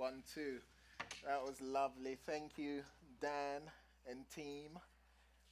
One, 0.00 0.22
two. 0.34 0.60
That 1.26 1.44
was 1.44 1.60
lovely. 1.60 2.16
Thank 2.24 2.56
you, 2.56 2.80
Dan 3.20 3.60
and 4.08 4.20
team, 4.34 4.78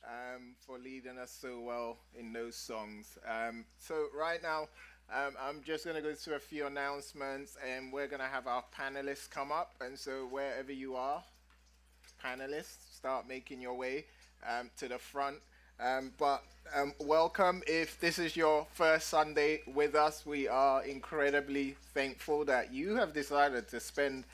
um, 0.02 0.54
for 0.64 0.78
leading 0.78 1.18
us 1.18 1.36
so 1.38 1.60
well 1.60 1.98
in 2.18 2.32
those 2.32 2.56
songs. 2.56 3.18
Um, 3.28 3.66
so, 3.78 4.06
right 4.18 4.42
now, 4.42 4.68
um, 5.14 5.34
I'm 5.38 5.62
just 5.62 5.84
going 5.84 5.96
to 5.96 6.02
go 6.02 6.14
through 6.14 6.36
a 6.36 6.38
few 6.38 6.66
announcements 6.66 7.58
and 7.62 7.92
we're 7.92 8.06
going 8.06 8.22
to 8.22 8.26
have 8.26 8.46
our 8.46 8.64
panelists 8.74 9.28
come 9.28 9.52
up. 9.52 9.74
And 9.82 9.98
so, 9.98 10.26
wherever 10.30 10.72
you 10.72 10.96
are, 10.96 11.22
panelists, 12.24 12.96
start 12.96 13.28
making 13.28 13.60
your 13.60 13.74
way 13.74 14.06
um, 14.48 14.70
to 14.78 14.88
the 14.88 14.98
front. 14.98 15.36
Um, 15.80 16.10
but 16.18 16.42
um, 16.74 16.92
welcome. 16.98 17.62
If 17.68 18.00
this 18.00 18.18
is 18.18 18.36
your 18.36 18.66
first 18.72 19.06
Sunday 19.06 19.60
with 19.72 19.94
us, 19.94 20.26
we 20.26 20.48
are 20.48 20.82
incredibly 20.82 21.76
thankful 21.94 22.44
that 22.46 22.72
you 22.72 22.96
have 22.96 23.12
decided 23.12 23.68
to 23.68 23.78
spend 23.78 24.24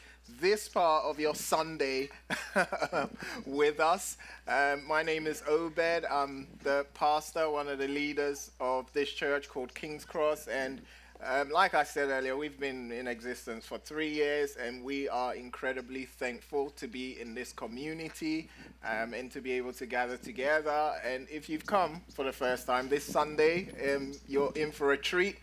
this 0.41 0.71
part 0.71 1.05
of 1.05 1.21
your 1.21 1.35
Sunday 1.35 2.09
with 3.47 3.79
us. 3.79 4.17
Um, 4.49 4.87
my 4.87 5.03
name 5.03 5.27
is 5.27 5.43
Obed. 5.47 6.07
I'm 6.11 6.47
the 6.63 6.87
pastor, 6.95 7.51
one 7.51 7.69
of 7.69 7.79
the 7.79 7.89
leaders 7.89 8.51
of 8.59 8.91
this 8.95 9.11
church 9.11 9.51
called 9.51 9.75
King's 9.75 10.07
Cross, 10.07 10.49
and 10.49 10.81
um, 11.23 11.51
like 11.51 11.75
I 11.75 11.85
said 11.85 12.11
earlier, 12.11 12.37
we've 12.37 12.59
been 12.59 12.93
in 12.93 13.07
existence 13.07 13.65
for 13.65 13.79
three 13.79 14.11
years, 14.11 14.57
and 14.57 14.83
we 14.83 15.09
are 15.09 15.35
incredibly 15.35 16.05
thankful 16.05 16.71
to 16.71 16.87
be 16.87 17.21
in 17.21 17.35
this 17.35 17.53
community 17.53 18.49
um, 18.85 19.15
and 19.15 19.31
to 19.31 19.41
be 19.41 19.53
able 19.53 19.73
to 19.75 19.87
gather 19.87 20.17
together. 20.17 20.93
And 21.05 21.27
if 21.31 21.49
you've 21.49 21.65
come 21.65 22.03
for 22.15 22.25
the 22.25 22.33
first 22.33 22.67
time 22.67 22.89
this 22.89 23.05
Sunday, 23.05 23.69
um, 23.95 24.13
you're 24.29 24.53
in 24.55 24.71
for 24.71 24.93
a 24.93 24.99
treat 24.99 25.39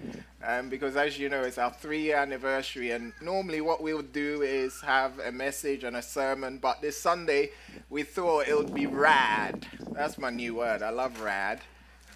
um, 0.45 0.69
because, 0.69 0.95
as 0.95 1.17
you 1.17 1.29
know, 1.29 1.41
it's 1.41 1.57
our 1.57 1.71
three 1.71 2.01
year 2.01 2.17
anniversary. 2.17 2.91
And 2.91 3.13
normally, 3.21 3.61
what 3.61 3.81
we 3.81 3.93
would 3.93 4.13
do 4.13 4.41
is 4.43 4.79
have 4.81 5.19
a 5.19 5.31
message 5.31 5.83
and 5.83 5.95
a 5.95 6.01
sermon, 6.01 6.59
but 6.59 6.81
this 6.81 6.99
Sunday, 6.99 7.51
we 7.89 8.03
thought 8.03 8.47
it 8.47 8.57
would 8.57 8.73
be 8.73 8.85
rad. 8.85 9.65
That's 9.93 10.17
my 10.17 10.29
new 10.29 10.55
word. 10.55 10.83
I 10.83 10.89
love 10.89 11.21
rad 11.21 11.61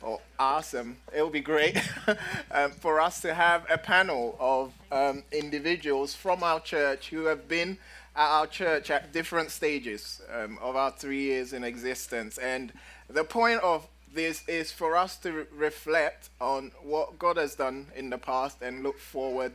oh, 0.04 0.22
awesome. 0.40 0.98
It 1.16 1.22
will 1.22 1.30
be 1.30 1.42
great 1.42 1.78
um, 2.52 2.72
for 2.72 3.00
us 3.00 3.22
to 3.22 3.34
have 3.34 3.66
a 3.70 3.78
panel 3.78 4.36
of 4.40 4.74
um, 4.92 5.24
individuals 5.32 6.16
from 6.16 6.44
our 6.44 6.60
church 6.60 7.10
who 7.10 7.26
have 7.26 7.48
been 7.48 7.78
at 8.16 8.28
our 8.28 8.48
church 8.48 8.90
at 8.90 9.12
different 9.12 9.52
stages 9.52 10.22
um, 10.34 10.58
of 10.62 10.76
our 10.76 10.92
three 10.92 11.22
years 11.22 11.54
in 11.54 11.64
existence. 11.64 12.38
And 12.38 12.72
the 13.10 13.24
point 13.24 13.62
of 13.62 13.88
this 14.14 14.48
is 14.48 14.72
for 14.72 14.96
us 14.96 15.18
to 15.18 15.32
re- 15.32 15.46
reflect 15.54 16.30
on 16.40 16.72
what 16.82 17.20
God 17.20 17.38
has 17.38 17.56
done 17.56 17.88
in 17.96 18.10
the 18.10 18.18
past 18.18 18.62
and 18.62 18.84
look 18.84 19.00
forward 19.00 19.54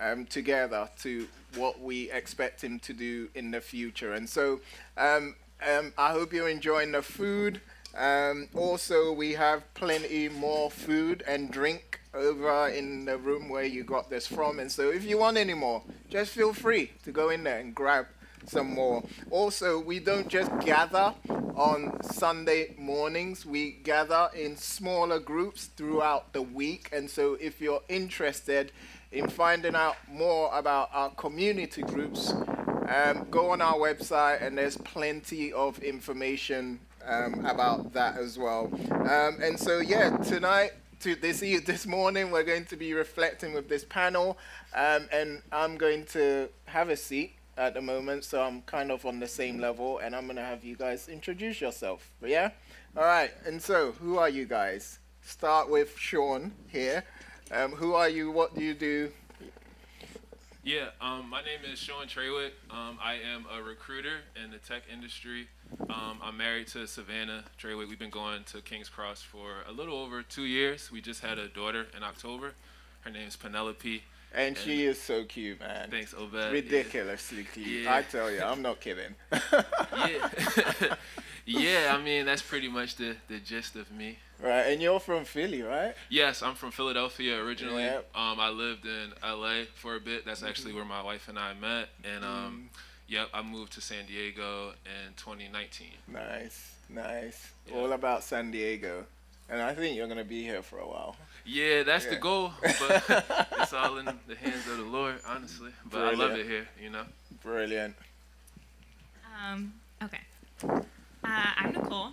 um, 0.00 0.26
together 0.26 0.88
to 1.02 1.26
what 1.56 1.80
we 1.80 2.10
expect 2.10 2.62
Him 2.62 2.78
to 2.80 2.92
do 2.92 3.28
in 3.34 3.50
the 3.50 3.60
future. 3.60 4.14
And 4.14 4.28
so 4.28 4.60
um, 4.96 5.34
um, 5.66 5.92
I 5.96 6.12
hope 6.12 6.32
you're 6.32 6.48
enjoying 6.48 6.92
the 6.92 7.02
food. 7.02 7.60
Um, 7.96 8.48
also, 8.54 9.10
we 9.12 9.32
have 9.32 9.62
plenty 9.72 10.28
more 10.28 10.70
food 10.70 11.24
and 11.26 11.50
drink 11.50 12.00
over 12.12 12.68
in 12.68 13.06
the 13.06 13.16
room 13.16 13.48
where 13.48 13.64
you 13.64 13.84
got 13.84 14.10
this 14.10 14.26
from. 14.26 14.58
And 14.58 14.70
so, 14.70 14.90
if 14.90 15.04
you 15.04 15.18
want 15.18 15.38
any 15.38 15.54
more, 15.54 15.82
just 16.10 16.32
feel 16.32 16.52
free 16.52 16.92
to 17.04 17.10
go 17.10 17.30
in 17.30 17.42
there 17.44 17.58
and 17.58 17.74
grab 17.74 18.06
some 18.46 18.74
more. 18.74 19.02
Also, 19.30 19.80
we 19.80 19.98
don't 19.98 20.28
just 20.28 20.50
gather 20.60 21.14
on 21.56 22.02
Sunday 22.02 22.74
mornings, 22.78 23.46
we 23.46 23.72
gather 23.82 24.28
in 24.34 24.58
smaller 24.58 25.18
groups 25.18 25.66
throughout 25.66 26.34
the 26.34 26.42
week. 26.42 26.90
And 26.92 27.08
so, 27.08 27.38
if 27.40 27.62
you're 27.62 27.82
interested 27.88 28.72
in 29.10 29.28
finding 29.28 29.74
out 29.74 29.96
more 30.06 30.50
about 30.52 30.90
our 30.92 31.10
community 31.10 31.80
groups, 31.80 32.34
um, 32.88 33.26
go 33.30 33.50
on 33.50 33.62
our 33.62 33.76
website 33.76 34.42
and 34.42 34.58
there's 34.58 34.76
plenty 34.76 35.52
of 35.52 35.78
information 35.78 36.78
um, 37.06 37.44
about 37.46 37.92
that 37.92 38.18
as 38.18 38.38
well. 38.38 38.70
Um, 38.90 39.38
and 39.40 39.58
so, 39.58 39.78
yeah, 39.78 40.16
tonight, 40.18 40.72
to 41.00 41.14
this 41.14 41.40
this 41.64 41.86
morning, 41.86 42.30
we're 42.30 42.42
going 42.42 42.64
to 42.66 42.76
be 42.76 42.94
reflecting 42.94 43.54
with 43.54 43.68
this 43.68 43.84
panel, 43.84 44.38
um, 44.74 45.08
and 45.12 45.42
I'm 45.52 45.76
going 45.76 46.04
to 46.06 46.48
have 46.66 46.88
a 46.88 46.96
seat 46.96 47.34
at 47.56 47.74
the 47.74 47.80
moment, 47.80 48.24
so 48.24 48.42
I'm 48.42 48.62
kind 48.62 48.90
of 48.90 49.06
on 49.06 49.18
the 49.18 49.26
same 49.26 49.58
level, 49.58 49.98
and 49.98 50.14
I'm 50.14 50.24
going 50.24 50.36
to 50.36 50.42
have 50.42 50.64
you 50.64 50.76
guys 50.76 51.08
introduce 51.08 51.60
yourself. 51.60 52.10
But 52.20 52.30
yeah, 52.30 52.50
all 52.96 53.04
right. 53.04 53.30
And 53.46 53.60
so, 53.60 53.92
who 53.92 54.18
are 54.18 54.28
you 54.28 54.44
guys? 54.44 54.98
Start 55.22 55.70
with 55.70 55.96
Sean 55.98 56.52
here. 56.68 57.04
Um, 57.50 57.72
who 57.72 57.94
are 57.94 58.08
you? 58.08 58.30
What 58.30 58.54
do 58.54 58.62
you 58.62 58.74
do? 58.74 59.12
Yeah, 60.64 60.88
um, 61.00 61.30
my 61.30 61.42
name 61.42 61.60
is 61.72 61.78
Sean 61.78 62.06
Treywick. 62.06 62.50
Um, 62.70 62.98
I 63.00 63.14
am 63.14 63.46
a 63.56 63.62
recruiter 63.62 64.18
in 64.42 64.50
the 64.50 64.58
tech 64.58 64.82
industry. 64.92 65.46
Um, 65.88 66.18
I'm 66.22 66.36
married 66.36 66.66
to 66.68 66.86
Savannah 66.86 67.44
Treywick. 67.60 67.88
We've 67.88 67.98
been 67.98 68.10
going 68.10 68.44
to 68.52 68.60
King's 68.60 68.88
Cross 68.88 69.22
for 69.22 69.64
a 69.68 69.72
little 69.72 69.98
over 69.98 70.22
two 70.22 70.44
years. 70.44 70.90
We 70.90 71.00
just 71.00 71.22
had 71.22 71.38
a 71.38 71.48
daughter 71.48 71.86
in 71.96 72.02
October. 72.02 72.54
Her 73.00 73.10
name 73.10 73.28
is 73.28 73.36
Penelope. 73.36 74.02
And, 74.34 74.48
and 74.48 74.56
she 74.58 74.84
is 74.84 75.00
so 75.00 75.24
cute, 75.24 75.60
man. 75.60 75.90
Thanks, 75.90 76.12
Obed. 76.12 76.52
Ridiculously 76.52 77.38
yeah. 77.38 77.44
cute. 77.52 77.84
Yeah. 77.84 77.94
I 77.94 78.02
tell 78.02 78.30
you, 78.30 78.42
I'm 78.42 78.62
not 78.62 78.80
kidding. 78.80 79.14
yeah. 79.52 80.94
yeah, 81.46 81.96
I 81.96 82.02
mean, 82.02 82.26
that's 82.26 82.42
pretty 82.42 82.68
much 82.68 82.96
the, 82.96 83.16
the 83.28 83.38
gist 83.38 83.76
of 83.76 83.90
me. 83.90 84.18
Right, 84.42 84.62
and 84.64 84.82
you're 84.82 85.00
from 85.00 85.24
Philly, 85.24 85.62
right? 85.62 85.94
Yes, 86.10 86.42
I'm 86.42 86.54
from 86.54 86.70
Philadelphia 86.70 87.42
originally. 87.42 87.84
Yep. 87.84 88.10
Um, 88.14 88.38
I 88.38 88.50
lived 88.50 88.84
in 88.84 89.12
LA 89.22 89.64
for 89.74 89.96
a 89.96 90.00
bit. 90.00 90.26
That's 90.26 90.42
actually 90.42 90.70
mm-hmm. 90.70 90.76
where 90.78 90.84
my 90.84 91.02
wife 91.02 91.28
and 91.28 91.38
I 91.38 91.54
met. 91.54 91.88
And 92.04 92.24
um, 92.24 92.70
mm. 92.70 92.78
Yep, 93.08 93.28
I 93.32 93.42
moved 93.42 93.72
to 93.74 93.80
San 93.80 94.06
Diego 94.06 94.72
in 94.84 95.14
2019. 95.16 95.88
Nice, 96.08 96.74
nice. 96.88 97.52
All 97.72 97.92
about 97.92 98.24
San 98.24 98.50
Diego. 98.50 99.04
And 99.48 99.62
I 99.62 99.74
think 99.74 99.96
you're 99.96 100.08
going 100.08 100.18
to 100.18 100.24
be 100.24 100.42
here 100.42 100.60
for 100.60 100.80
a 100.80 100.86
while. 100.86 101.14
Yeah, 101.44 101.84
that's 101.84 102.04
yeah. 102.04 102.10
the 102.10 102.16
goal. 102.16 102.52
But 102.62 103.48
it's 103.60 103.72
all 103.72 103.98
in 103.98 104.06
the 104.26 104.34
hands 104.34 104.66
of 104.68 104.78
the 104.78 104.82
Lord, 104.82 105.20
honestly. 105.24 105.70
But 105.84 105.90
Brilliant. 105.90 106.20
I 106.20 106.26
love 106.26 106.38
it 106.38 106.46
here, 106.46 106.68
you 106.82 106.90
know? 106.90 107.04
Brilliant. 107.44 107.94
Um, 109.40 109.74
okay. 110.02 110.20
Uh, 110.64 110.80
I'm 111.22 111.72
Nicole. 111.72 112.10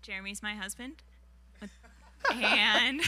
Jeremy's 0.00 0.42
my 0.42 0.54
husband. 0.54 0.94
And 2.32 3.02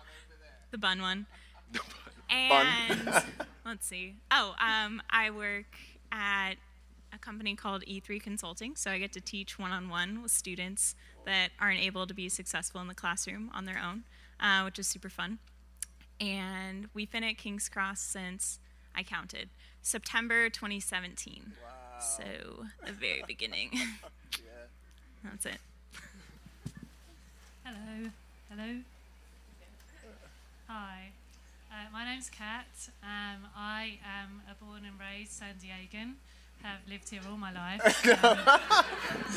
the 0.70 0.78
bun 0.78 1.02
one. 1.02 1.26
The 1.72 1.80
bun. 1.80 1.86
And 2.30 3.24
let's 3.66 3.86
see. 3.86 4.14
Oh, 4.30 4.54
um, 4.60 5.02
I 5.10 5.30
work 5.30 5.76
at 6.16 6.54
a 7.12 7.18
company 7.18 7.54
called 7.54 7.84
E3 7.84 8.20
Consulting. 8.22 8.74
So 8.74 8.90
I 8.90 8.98
get 8.98 9.12
to 9.12 9.20
teach 9.20 9.58
one 9.58 9.70
on 9.70 9.88
one 9.88 10.22
with 10.22 10.32
students 10.32 10.94
that 11.26 11.50
aren't 11.60 11.80
able 11.80 12.06
to 12.06 12.14
be 12.14 12.28
successful 12.28 12.80
in 12.80 12.88
the 12.88 12.94
classroom 12.94 13.50
on 13.54 13.66
their 13.66 13.78
own, 13.78 14.04
uh, 14.40 14.62
which 14.62 14.78
is 14.78 14.86
super 14.86 15.08
fun. 15.08 15.38
And 16.20 16.88
we've 16.94 17.10
been 17.10 17.24
at 17.24 17.36
King's 17.36 17.68
Cross 17.68 18.00
since 18.00 18.58
I 18.94 19.02
counted 19.02 19.50
September 19.82 20.48
2017. 20.48 21.52
Wow. 21.62 21.98
So 22.00 22.24
the 22.86 22.92
very 22.92 23.22
beginning. 23.26 23.70
yeah. 23.74 24.48
That's 25.24 25.46
it. 25.46 25.58
Hello. 27.64 28.10
Hello. 28.48 28.78
Hi. 30.68 31.10
Uh, 31.76 31.90
my 31.92 32.06
name's 32.06 32.30
Kat. 32.30 32.88
Um, 33.02 33.48
I 33.54 33.98
am 34.02 34.40
a 34.50 34.54
born 34.64 34.86
and 34.86 34.98
raised 34.98 35.32
San 35.32 35.56
Diegan. 35.56 36.14
Have 36.62 36.78
lived 36.88 37.10
here 37.10 37.20
all 37.30 37.36
my 37.36 37.52
life. 37.52 38.24
Um, 38.24 38.38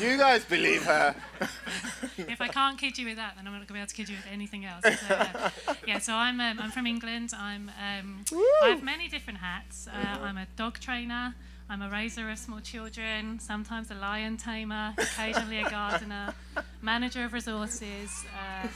you 0.00 0.16
guys 0.16 0.46
believe 0.46 0.82
her? 0.84 1.14
if 2.16 2.40
I 2.40 2.48
can't 2.48 2.78
kid 2.78 2.96
you 2.96 3.04
with 3.08 3.16
that, 3.16 3.34
then 3.36 3.46
I'm 3.46 3.52
not 3.52 3.58
going 3.58 3.66
to 3.66 3.72
be 3.74 3.78
able 3.78 3.88
to 3.88 3.94
kid 3.94 4.08
you 4.08 4.16
with 4.16 4.26
anything 4.32 4.64
else. 4.64 4.82
So, 4.84 5.14
uh, 5.14 5.50
yeah, 5.86 5.98
so 5.98 6.14
I'm 6.14 6.40
um, 6.40 6.58
I'm 6.60 6.70
from 6.70 6.86
England. 6.86 7.32
I'm 7.36 7.70
um, 7.78 8.24
I 8.62 8.68
have 8.68 8.82
many 8.82 9.08
different 9.08 9.40
hats. 9.40 9.86
Uh. 9.86 10.20
I'm 10.22 10.38
a 10.38 10.46
dog 10.56 10.80
trainer. 10.80 11.34
I'm 11.68 11.82
a 11.82 11.90
raiser 11.90 12.30
of 12.30 12.38
small 12.38 12.60
children, 12.60 13.38
sometimes 13.38 13.90
a 13.90 13.94
lion 13.94 14.38
tamer, 14.38 14.94
occasionally 14.96 15.60
a 15.60 15.68
gardener, 15.68 16.34
manager 16.80 17.24
of 17.24 17.34
resources, 17.34 18.24
uh, 18.34 18.66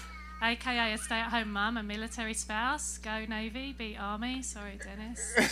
aka 0.44 0.92
a 0.92 0.98
stay 0.98 1.16
at 1.16 1.30
home 1.30 1.52
mum, 1.52 1.76
a 1.76 1.82
military 1.82 2.34
spouse, 2.34 2.98
go 2.98 3.24
Navy, 3.24 3.74
be 3.76 3.96
Army. 3.96 4.42
Sorry, 4.42 4.78
Dennis. 4.82 5.34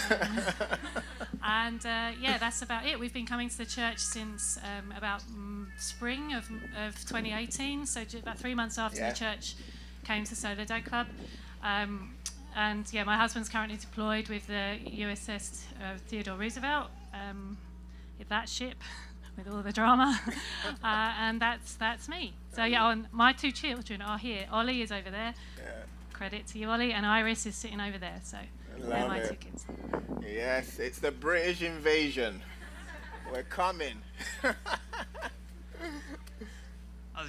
Um, 1.44 1.80
and 1.80 1.86
uh, 1.86 2.12
yeah, 2.20 2.38
that's 2.38 2.62
about 2.62 2.86
it. 2.86 3.00
We've 3.00 3.12
been 3.12 3.26
coming 3.26 3.48
to 3.48 3.58
the 3.58 3.66
church 3.66 3.98
since 3.98 4.58
um, 4.58 4.92
about 4.96 5.22
mm, 5.22 5.66
spring 5.76 6.34
of, 6.34 6.48
of 6.78 6.94
2018, 7.00 7.86
so 7.86 8.04
about 8.18 8.38
three 8.38 8.54
months 8.54 8.78
after 8.78 9.00
yeah. 9.00 9.10
the 9.10 9.16
church 9.16 9.56
came 10.04 10.24
to 10.24 10.36
Solar 10.36 10.64
Day 10.64 10.80
Club. 10.82 11.08
Um, 11.64 12.14
and 12.54 12.86
yeah, 12.92 13.02
my 13.04 13.16
husband's 13.16 13.48
currently 13.48 13.76
deployed 13.76 14.28
with 14.28 14.46
the 14.46 14.78
USS 14.86 15.64
uh, 15.80 15.98
Theodore 16.06 16.36
Roosevelt. 16.36 16.90
Um, 17.12 17.56
that 18.28 18.48
ship 18.48 18.76
with 19.36 19.48
all 19.48 19.62
the 19.62 19.72
drama. 19.72 20.20
uh, 20.84 21.12
and 21.18 21.40
that's 21.40 21.74
that's 21.74 22.08
me. 22.08 22.34
So 22.54 22.64
yeah, 22.64 22.90
and 22.90 23.06
my 23.12 23.32
two 23.32 23.52
children 23.52 24.02
are 24.02 24.18
here. 24.18 24.46
Ollie 24.50 24.82
is 24.82 24.92
over 24.92 25.10
there. 25.10 25.34
Yeah. 25.58 25.70
Credit 26.12 26.46
to 26.48 26.58
you, 26.58 26.68
Ollie, 26.68 26.92
and 26.92 27.06
Iris 27.06 27.46
is 27.46 27.54
sitting 27.54 27.80
over 27.80 27.98
there. 27.98 28.20
So 28.22 28.38
Love 28.78 29.08
my 29.08 29.18
it. 29.18 29.28
tickets. 29.28 29.64
Yes, 30.22 30.78
it's 30.78 30.98
the 30.98 31.10
British 31.10 31.62
invasion. 31.62 32.42
We're 33.32 33.42
coming. 33.44 34.02
How's 34.42 34.54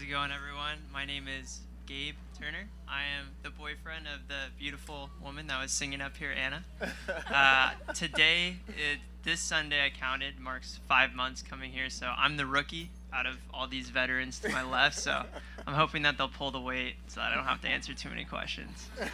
it 0.02 0.10
going, 0.10 0.32
everyone? 0.32 0.78
My 0.92 1.06
name 1.06 1.28
is 1.28 1.60
Gabe 1.86 2.16
Turner. 2.40 2.70
I 2.88 3.02
am 3.20 3.28
the 3.44 3.50
boyfriend 3.50 4.06
of 4.08 4.28
the 4.28 4.46
beautiful 4.58 5.10
woman 5.22 5.48
that 5.48 5.62
was 5.62 5.72
singing 5.72 6.02
up 6.02 6.16
here, 6.18 6.32
Anna. 6.32 6.64
Uh, 7.34 7.72
today, 7.94 8.58
it, 8.70 9.00
this 9.24 9.40
Sunday, 9.40 9.86
I 9.86 9.90
counted, 9.90 10.40
marks 10.40 10.80
five 10.88 11.14
months 11.14 11.42
coming 11.42 11.72
here, 11.72 11.90
so 11.90 12.12
I'm 12.16 12.38
the 12.38 12.46
rookie 12.46 12.90
out 13.12 13.26
of 13.26 13.36
all 13.54 13.68
these 13.68 13.90
veterans 13.90 14.40
to 14.40 14.50
my 14.50 14.64
left. 14.70 14.98
So 15.00 15.24
I'm 15.66 15.74
hoping 15.74 16.04
that 16.04 16.18
they'll 16.18 16.28
pull 16.30 16.52
the 16.52 16.60
weight 16.60 16.96
so 17.08 17.22
I 17.22 17.34
don't 17.34 17.46
have 17.46 17.62
to 17.62 17.68
answer 17.68 17.94
too 17.94 18.10
many 18.10 18.26
questions. 18.26 18.88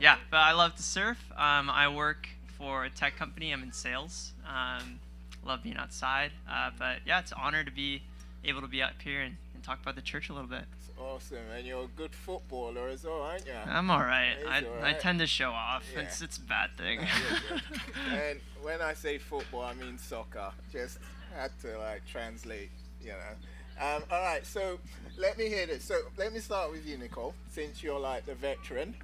Yeah, 0.00 0.16
but 0.30 0.38
I 0.38 0.52
love 0.52 0.74
to 0.74 0.82
surf. 0.82 1.18
Um, 1.36 1.70
I 1.70 1.86
work 1.88 2.28
for 2.58 2.84
a 2.84 2.90
tech 2.90 3.16
company. 3.16 3.52
I'm 3.52 3.62
in 3.62 3.72
sales. 3.72 4.32
Um, 4.46 4.98
love 5.46 5.62
being 5.62 5.76
outside. 5.76 6.32
Uh, 6.50 6.70
but 6.76 6.98
yeah, 7.06 7.20
it's 7.20 7.30
an 7.30 7.38
honor 7.40 7.62
to 7.62 7.70
be 7.70 8.02
able 8.44 8.60
to 8.60 8.66
be 8.66 8.82
up 8.82 9.00
here 9.02 9.22
and, 9.22 9.36
and 9.54 9.62
talk 9.62 9.80
about 9.80 9.94
the 9.94 10.02
church 10.02 10.28
a 10.30 10.32
little 10.34 10.48
bit. 10.48 10.64
Awesome, 10.98 11.38
and 11.56 11.66
you're 11.66 11.84
a 11.84 11.88
good 11.96 12.14
footballer 12.14 12.88
as 12.88 13.04
well, 13.04 13.22
aren't 13.22 13.46
you? 13.46 13.52
I'm 13.66 13.90
all 13.90 14.00
right. 14.00 14.36
I, 14.48 14.62
all 14.62 14.74
right. 14.76 14.94
I 14.96 14.98
tend 14.98 15.18
to 15.20 15.26
show 15.26 15.50
off. 15.50 15.84
Yeah. 15.94 16.02
It's 16.02 16.22
it's 16.22 16.38
a 16.38 16.42
bad 16.42 16.70
thing. 16.76 17.00
and 18.10 18.40
when 18.62 18.80
I 18.80 18.94
say 18.94 19.18
football, 19.18 19.62
I 19.62 19.74
mean 19.74 19.98
soccer. 19.98 20.50
Just 20.72 20.98
had 21.34 21.50
to 21.62 21.78
like 21.78 22.06
translate 22.06 22.70
you 23.04 23.12
know. 23.12 23.86
Um, 23.86 24.02
all 24.10 24.22
right, 24.22 24.46
so 24.46 24.78
let 25.18 25.36
me 25.36 25.48
hear 25.48 25.66
this. 25.66 25.84
So 25.84 25.96
let 26.16 26.32
me 26.32 26.40
start 26.40 26.70
with 26.70 26.86
you, 26.86 26.96
Nicole, 26.96 27.34
since 27.50 27.82
you're 27.82 27.98
like 27.98 28.24
the 28.24 28.34
veteran. 28.34 28.94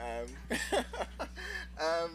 Um, 0.00 0.58
um, 1.80 2.10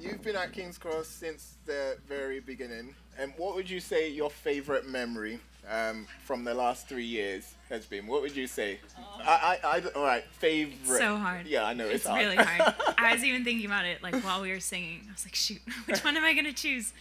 you've 0.00 0.22
been 0.22 0.36
at 0.36 0.52
King's 0.52 0.78
Cross 0.78 1.08
since 1.08 1.56
the 1.66 1.98
very 2.08 2.40
beginning. 2.40 2.94
And 3.18 3.32
what 3.36 3.54
would 3.54 3.68
you 3.68 3.80
say 3.80 4.08
your 4.08 4.30
favorite 4.30 4.88
memory 4.88 5.40
um, 5.70 6.06
from 6.24 6.44
the 6.44 6.54
last 6.54 6.88
three 6.88 7.04
years 7.04 7.54
has 7.68 7.86
been? 7.86 8.06
What 8.06 8.22
would 8.22 8.36
you 8.36 8.46
say? 8.46 8.80
Oh. 8.98 9.20
I, 9.22 9.58
I, 9.62 9.76
I, 9.78 9.82
all 9.94 10.04
right, 10.04 10.24
favorite. 10.38 10.98
So 10.98 11.16
hard. 11.16 11.46
Yeah, 11.46 11.64
I 11.64 11.74
know 11.74 11.86
it's, 11.86 11.96
it's 11.96 12.06
hard. 12.06 12.20
really 12.20 12.36
hard. 12.36 12.74
I 12.98 13.14
was 13.14 13.24
even 13.24 13.44
thinking 13.44 13.66
about 13.66 13.84
it 13.84 14.02
like 14.02 14.14
while 14.24 14.42
we 14.42 14.50
were 14.50 14.60
singing. 14.60 15.02
I 15.08 15.12
was 15.12 15.24
like, 15.24 15.34
shoot, 15.34 15.60
which 15.86 16.04
one 16.04 16.16
am 16.16 16.24
I 16.24 16.34
gonna 16.34 16.52
choose? 16.52 16.92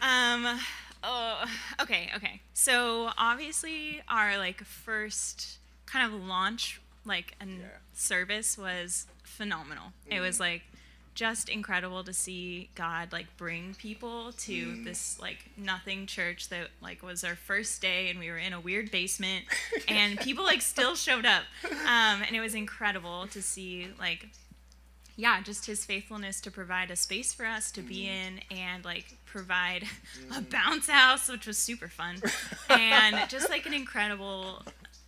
Um, 0.00 0.58
Oh, 1.02 1.44
okay, 1.80 2.10
okay. 2.16 2.40
So 2.52 3.10
obviously, 3.16 4.02
our 4.08 4.36
like 4.36 4.62
first 4.62 5.58
kind 5.86 6.12
of 6.12 6.20
launch 6.26 6.80
like 7.04 7.34
and 7.40 7.60
yeah. 7.60 7.66
service 7.94 8.58
was 8.58 9.06
phenomenal. 9.22 9.92
Mm. 10.08 10.16
It 10.16 10.20
was 10.20 10.36
mm. 10.36 10.40
like 10.40 10.62
just 11.14 11.48
incredible 11.48 12.04
to 12.04 12.12
see 12.12 12.70
God 12.74 13.12
like 13.12 13.26
bring 13.36 13.74
people 13.74 14.32
to 14.38 14.66
mm. 14.66 14.84
this 14.84 15.18
like 15.20 15.50
nothing 15.56 16.06
church 16.06 16.48
that 16.48 16.68
like 16.80 17.02
was 17.02 17.24
our 17.24 17.34
first 17.34 17.82
day 17.82 18.10
and 18.10 18.18
we 18.18 18.30
were 18.30 18.38
in 18.38 18.52
a 18.52 18.60
weird 18.60 18.90
basement 18.90 19.44
and 19.88 20.18
people 20.20 20.44
like 20.44 20.62
still 20.62 20.94
showed 20.94 21.26
up 21.26 21.42
um, 21.64 22.22
and 22.26 22.34
it 22.34 22.40
was 22.40 22.54
incredible 22.54 23.26
to 23.28 23.42
see 23.42 23.88
like 23.98 24.28
yeah, 25.20 25.42
just 25.42 25.66
his 25.66 25.84
faithfulness 25.84 26.40
to 26.40 26.50
provide 26.50 26.90
a 26.90 26.96
space 26.96 27.34
for 27.34 27.44
us 27.44 27.70
to 27.72 27.82
be 27.82 28.04
mm. 28.04 28.08
in 28.08 28.56
and 28.56 28.84
like 28.86 29.04
provide 29.26 29.82
a 30.30 30.40
mm. 30.40 30.50
bounce 30.50 30.88
house, 30.88 31.28
which 31.28 31.46
was 31.46 31.58
super 31.58 31.88
fun. 31.88 32.22
and 32.70 33.28
just 33.28 33.50
like 33.50 33.66
an 33.66 33.74
incredible 33.74 34.62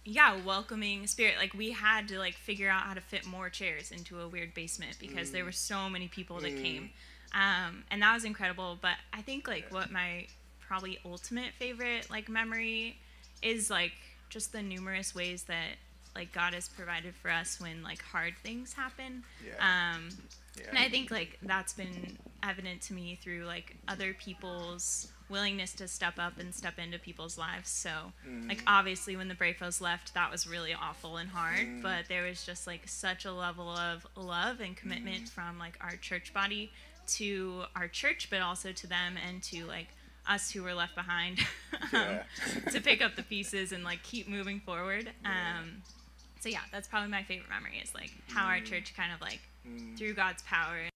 yeah, 0.05 0.37
welcoming 0.45 1.07
spirit. 1.07 1.35
Like 1.39 1.55
we 1.55 1.71
had 1.71 2.09
to 2.09 2.19
like 2.19 2.35
figure 2.35 2.69
out 2.69 2.83
how 2.83 2.95
to 2.95 3.01
fit 3.01 3.27
more 3.27 3.49
chairs 3.49 3.91
into 3.91 4.21
a 4.21 4.29
weird 4.29 4.55
basement 4.55 4.97
because 4.99 5.31
mm. 5.31 5.33
there 5.33 5.45
were 5.45 5.53
so 5.53 5.89
many 5.89 6.09
people 6.09 6.41
that 6.41 6.53
mm. 6.53 6.63
came. 6.63 6.91
Um, 7.35 7.85
and 7.91 8.03
that 8.03 8.15
was 8.15 8.25
incredible. 8.25 8.79
But 8.81 8.97
I 9.13 9.23
think 9.23 9.49
like 9.49 9.67
what 9.71 9.91
my 9.91 10.27
probably 10.61 10.99
ultimate 11.05 11.53
favorite 11.59 12.11
like 12.11 12.29
memory 12.29 12.99
is 13.43 13.71
like 13.71 13.93
just 14.29 14.53
the 14.53 14.63
numerous 14.63 15.15
ways 15.15 15.45
that 15.45 15.77
like 16.15 16.33
God 16.33 16.55
has 16.55 16.69
provided 16.69 17.15
for 17.15 17.31
us 17.31 17.61
when 17.61 17.83
like 17.83 18.03
hard 18.03 18.35
things 18.43 18.73
happen. 18.73 19.23
Yeah. 19.45 19.95
Um, 19.95 20.09
yeah. 20.59 20.69
And 20.71 20.79
I 20.79 20.89
think 20.89 21.11
like 21.11 21.39
that's 21.43 21.73
been 21.73 22.19
evident 22.43 22.83
to 22.83 22.95
me 22.95 23.19
through 23.23 23.45
like 23.45 23.77
other 23.89 24.15
people's 24.15 25.09
willingness 25.33 25.73
to 25.73 25.89
step 25.89 26.15
up 26.19 26.39
and 26.39 26.55
step 26.55 26.79
into 26.79 26.99
people's 26.99 27.37
lives. 27.37 27.71
So 27.71 27.91
mm. 28.29 28.49
like 28.49 28.63
obviously 28.67 29.17
when 29.17 29.29
the 29.29 29.35
Brafos 29.35 29.81
left, 29.81 30.15
that 30.15 30.31
was 30.31 30.47
really 30.47 30.75
awful 30.75 31.17
and 31.17 31.31
hard. 31.31 31.67
Mm. 31.67 31.83
But 31.83 32.05
there 32.09 32.23
was 32.23 32.45
just 32.47 32.67
like 32.67 32.87
such 32.87 33.25
a 33.25 33.33
level 33.33 33.69
of 33.71 34.07
love 34.15 34.61
and 34.61 34.77
commitment 34.77 35.25
mm. 35.25 35.29
from 35.31 35.59
like 35.59 35.77
our 35.81 35.97
church 35.97 36.33
body 36.33 36.71
to 37.15 37.65
our 37.75 37.89
church, 37.89 38.29
but 38.31 38.41
also 38.41 38.71
to 38.71 38.87
them 38.87 39.15
and 39.27 39.43
to 39.45 39.65
like 39.65 39.89
us 40.29 40.53
who 40.53 40.63
were 40.63 40.75
left 40.75 40.95
behind 40.95 41.41
um, 41.93 42.21
to 42.71 42.81
pick 42.81 43.03
up 43.03 43.17
the 43.17 43.25
pieces 43.25 43.73
and 43.73 43.83
like 43.83 44.03
keep 44.05 44.29
moving 44.29 44.61
forward. 44.61 45.11
Um, 45.25 45.83
so 46.41 46.49
yeah, 46.49 46.61
that's 46.71 46.87
probably 46.87 47.11
my 47.11 47.23
favorite 47.23 47.51
memory 47.51 47.81
is 47.83 47.93
like 47.95 48.13
how 48.29 48.47
our 48.47 48.61
church 48.61 48.95
kind 48.97 49.13
of 49.13 49.21
like 49.21 49.41
through 49.97 50.15
God's 50.15 50.43
power 50.43 50.89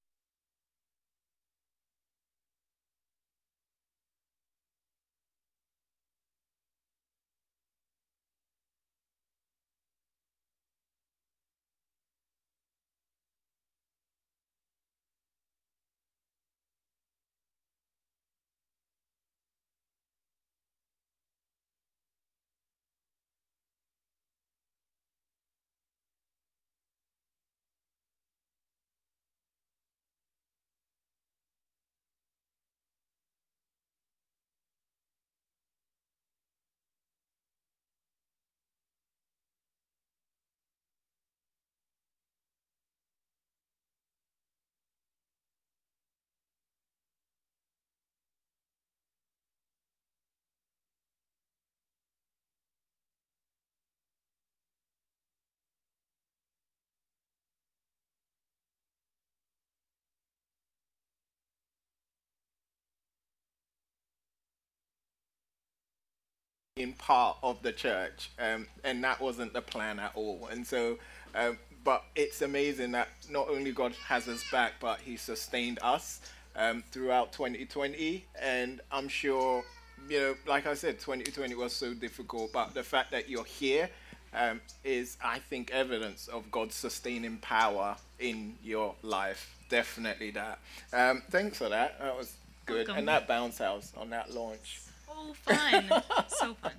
in 66.76 66.92
part 66.92 67.38
of 67.42 67.60
the 67.62 67.72
church, 67.72 68.30
um, 68.38 68.66
and 68.84 69.02
that 69.02 69.20
wasn't 69.20 69.52
the 69.54 69.62
plan 69.62 69.98
at 69.98 70.12
all. 70.14 70.48
And 70.50 70.66
so, 70.66 70.98
um, 71.34 71.58
but 71.84 72.04
it's 72.14 72.42
amazing 72.42 72.92
that 72.92 73.08
not 73.30 73.48
only 73.48 73.72
God 73.72 73.94
has 74.06 74.28
us 74.28 74.44
back, 74.52 74.74
but 74.78 75.00
He 75.00 75.16
sustained 75.16 75.78
us 75.82 76.20
um, 76.54 76.84
throughout 76.92 77.32
2020. 77.32 78.24
And 78.40 78.80
I'm 78.92 79.08
sure, 79.08 79.64
you 80.08 80.20
know, 80.20 80.34
like 80.46 80.66
I 80.66 80.74
said, 80.74 80.98
2020 81.00 81.54
was 81.54 81.72
so 81.72 81.94
difficult, 81.94 82.52
but 82.52 82.74
the 82.74 82.82
fact 82.82 83.10
that 83.12 83.30
you're 83.30 83.44
here 83.44 83.88
um, 84.34 84.60
is, 84.84 85.16
I 85.24 85.38
think, 85.38 85.70
evidence 85.70 86.28
of 86.28 86.50
God's 86.50 86.74
sustaining 86.74 87.38
power 87.38 87.96
in 88.18 88.54
your 88.62 88.94
life. 89.02 89.56
Definitely 89.70 90.32
that. 90.32 90.58
Um, 90.92 91.22
thanks 91.30 91.56
for 91.56 91.70
that. 91.70 91.98
That 92.00 92.18
was 92.18 92.36
good. 92.66 92.88
Welcome. 92.88 92.96
And 92.98 93.08
that 93.08 93.26
bounce 93.26 93.58
house 93.58 93.94
on 93.96 94.10
that 94.10 94.34
launch 94.34 94.80
so 95.06 95.34
fun. 95.34 96.02
so 96.28 96.54
fun. 96.62 96.72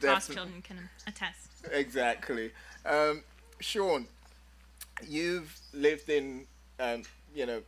Cross 0.00 0.28
children 0.28 0.62
can 0.62 0.88
attest. 1.06 1.50
Exactly. 1.70 2.50
Um, 2.84 3.22
Sean, 3.60 4.06
you've 5.06 5.58
lived 5.72 6.08
in, 6.08 6.46
um, 6.80 7.02
you 7.34 7.46
know, 7.46 7.62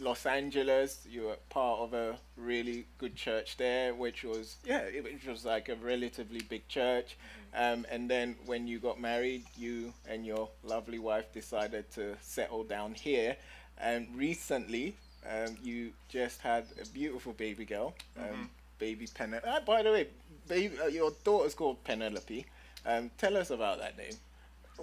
Los 0.00 0.26
Angeles. 0.26 1.06
You 1.08 1.24
were 1.24 1.36
part 1.50 1.80
of 1.80 1.94
a 1.94 2.16
really 2.36 2.86
good 2.98 3.16
church 3.16 3.56
there, 3.56 3.94
which 3.94 4.24
was 4.24 4.56
yeah, 4.64 4.80
it, 4.80 5.04
which 5.04 5.26
was 5.26 5.44
like 5.44 5.68
a 5.68 5.74
relatively 5.76 6.40
big 6.48 6.66
church. 6.68 7.16
Mm-hmm. 7.54 7.80
Um, 7.80 7.86
and 7.90 8.08
then 8.08 8.36
when 8.46 8.66
you 8.66 8.78
got 8.78 9.00
married, 9.00 9.44
you 9.56 9.92
and 10.08 10.24
your 10.24 10.48
lovely 10.62 10.98
wife 10.98 11.32
decided 11.32 11.90
to 11.92 12.16
settle 12.20 12.64
down 12.64 12.94
here. 12.94 13.36
And 13.76 14.08
recently, 14.14 14.96
um, 15.28 15.56
you 15.62 15.92
just 16.08 16.40
had 16.40 16.64
a 16.82 16.86
beautiful 16.88 17.32
baby 17.32 17.64
girl. 17.64 17.94
Um, 18.16 18.24
mm-hmm 18.24 18.42
baby 18.78 19.06
Penelope. 19.12 19.46
Ah, 19.48 19.60
by 19.64 19.82
the 19.82 19.90
way, 19.92 20.06
baby, 20.46 20.78
uh, 20.80 20.86
your 20.86 21.12
daughter's 21.24 21.54
called 21.54 21.82
Penelope. 21.84 22.46
Um, 22.86 23.10
tell 23.18 23.36
us 23.36 23.50
about 23.50 23.78
that 23.80 23.96
name. 23.98 24.14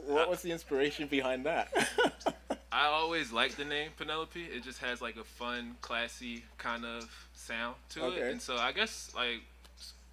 What 0.05 0.27
uh, 0.27 0.29
was 0.29 0.41
the 0.41 0.51
inspiration 0.51 1.07
behind 1.07 1.45
that? 1.45 1.71
I 2.71 2.87
always 2.87 3.31
liked 3.31 3.57
the 3.57 3.63
name 3.65 3.91
Penelope. 3.97 4.41
It 4.41 4.63
just 4.63 4.79
has 4.79 5.01
like 5.01 5.15
a 5.15 5.23
fun, 5.23 5.77
classy 5.81 6.43
kind 6.57 6.83
of 6.85 7.09
sound 7.33 7.75
to 7.91 8.03
Okay. 8.03 8.17
it. 8.19 8.31
And 8.31 8.41
so 8.41 8.57
I 8.57 8.73
guess 8.73 9.11
like 9.15 9.41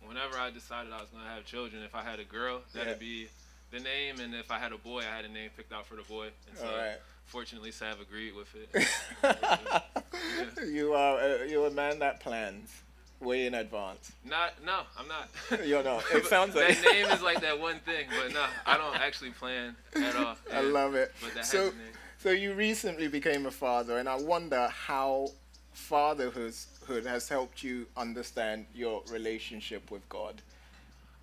whenever 0.07 0.39
I 0.39 0.51
decided 0.51 0.93
I 0.93 1.01
was 1.01 1.09
gonna 1.11 1.29
have 1.29 1.45
children, 1.45 1.83
if 1.83 1.95
I 1.95 2.03
had 2.03 2.21
a 2.21 2.25
girl, 2.25 2.61
that'd 2.73 2.89
Yeah. 2.89 2.95
be 2.95 3.29
the 3.73 3.81
name, 3.81 4.21
and 4.21 4.35
if 4.35 4.51
I 4.51 4.59
had 4.59 4.73
a 4.73 4.79
boy, 4.79 5.01
I 5.01 5.17
had 5.17 5.25
a 5.25 5.29
name 5.29 5.51
picked 5.57 5.73
out 5.73 5.87
for 5.87 5.97
the 5.97 6.03
boy. 6.03 6.29
And 6.49 6.57
so 6.59 6.93
fortunately, 7.25 7.73
Sav 7.73 8.01
agreed 8.01 8.35
with 8.37 8.55
it. 8.55 8.69
you 10.73 10.93
are 10.95 11.19
uh, 11.19 11.45
you're 11.49 11.67
a 11.67 11.71
man 11.71 11.99
that 11.99 12.21
plans 12.21 12.83
way 13.23 13.47
in 13.47 13.55
advance. 13.55 14.12
Not 14.25 14.55
no, 14.64 14.81
I'm 14.99 15.07
not. 15.09 15.67
You're 15.67 15.83
not. 15.83 16.05
It 16.12 16.26
sounds 16.26 16.55
like 16.55 16.81
that 16.81 16.93
name 16.93 17.07
is 17.07 17.23
like 17.23 17.41
that 17.41 17.59
one 17.59 17.79
thing, 17.81 18.07
but 18.11 18.33
no, 18.33 18.47
I 18.67 18.76
don't 18.76 18.97
actually 18.97 19.31
plan 19.31 19.76
at 19.95 20.17
all. 20.17 20.37
I 20.52 20.61
love 20.61 20.95
it. 20.95 21.12
But 21.23 21.35
that 21.35 21.47
so, 21.47 21.64
has 21.64 21.73
a 21.73 21.76
name. 21.76 21.87
so 22.19 22.31
you 22.31 22.55
recently 22.55 23.09
became 23.09 23.47
a 23.47 23.50
father, 23.50 23.99
and 23.99 24.09
I 24.09 24.17
wonder 24.17 24.69
how 24.69 25.29
fatherhood 25.73 26.55
has 27.07 27.29
helped 27.29 27.62
you 27.62 27.87
understand 27.97 28.67
your 28.75 29.02
relationship 29.11 29.91
with 29.91 30.07
God. 30.09 30.43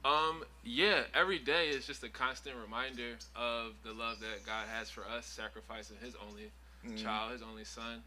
Um, 0.05 0.43
yeah, 0.63 1.01
every 1.13 1.39
day 1.39 1.69
is 1.69 1.85
just 1.85 2.03
a 2.03 2.09
constant 2.09 2.55
reminder 2.55 3.17
of 3.35 3.73
the 3.83 3.91
love 3.91 4.19
that 4.21 4.45
God 4.45 4.65
has 4.73 4.89
for 4.89 5.03
us, 5.05 5.25
sacrificing 5.25 5.97
His 6.01 6.15
only 6.29 6.49
child, 6.95 7.33
His 7.33 7.41
only 7.41 7.65
son. 7.65 8.01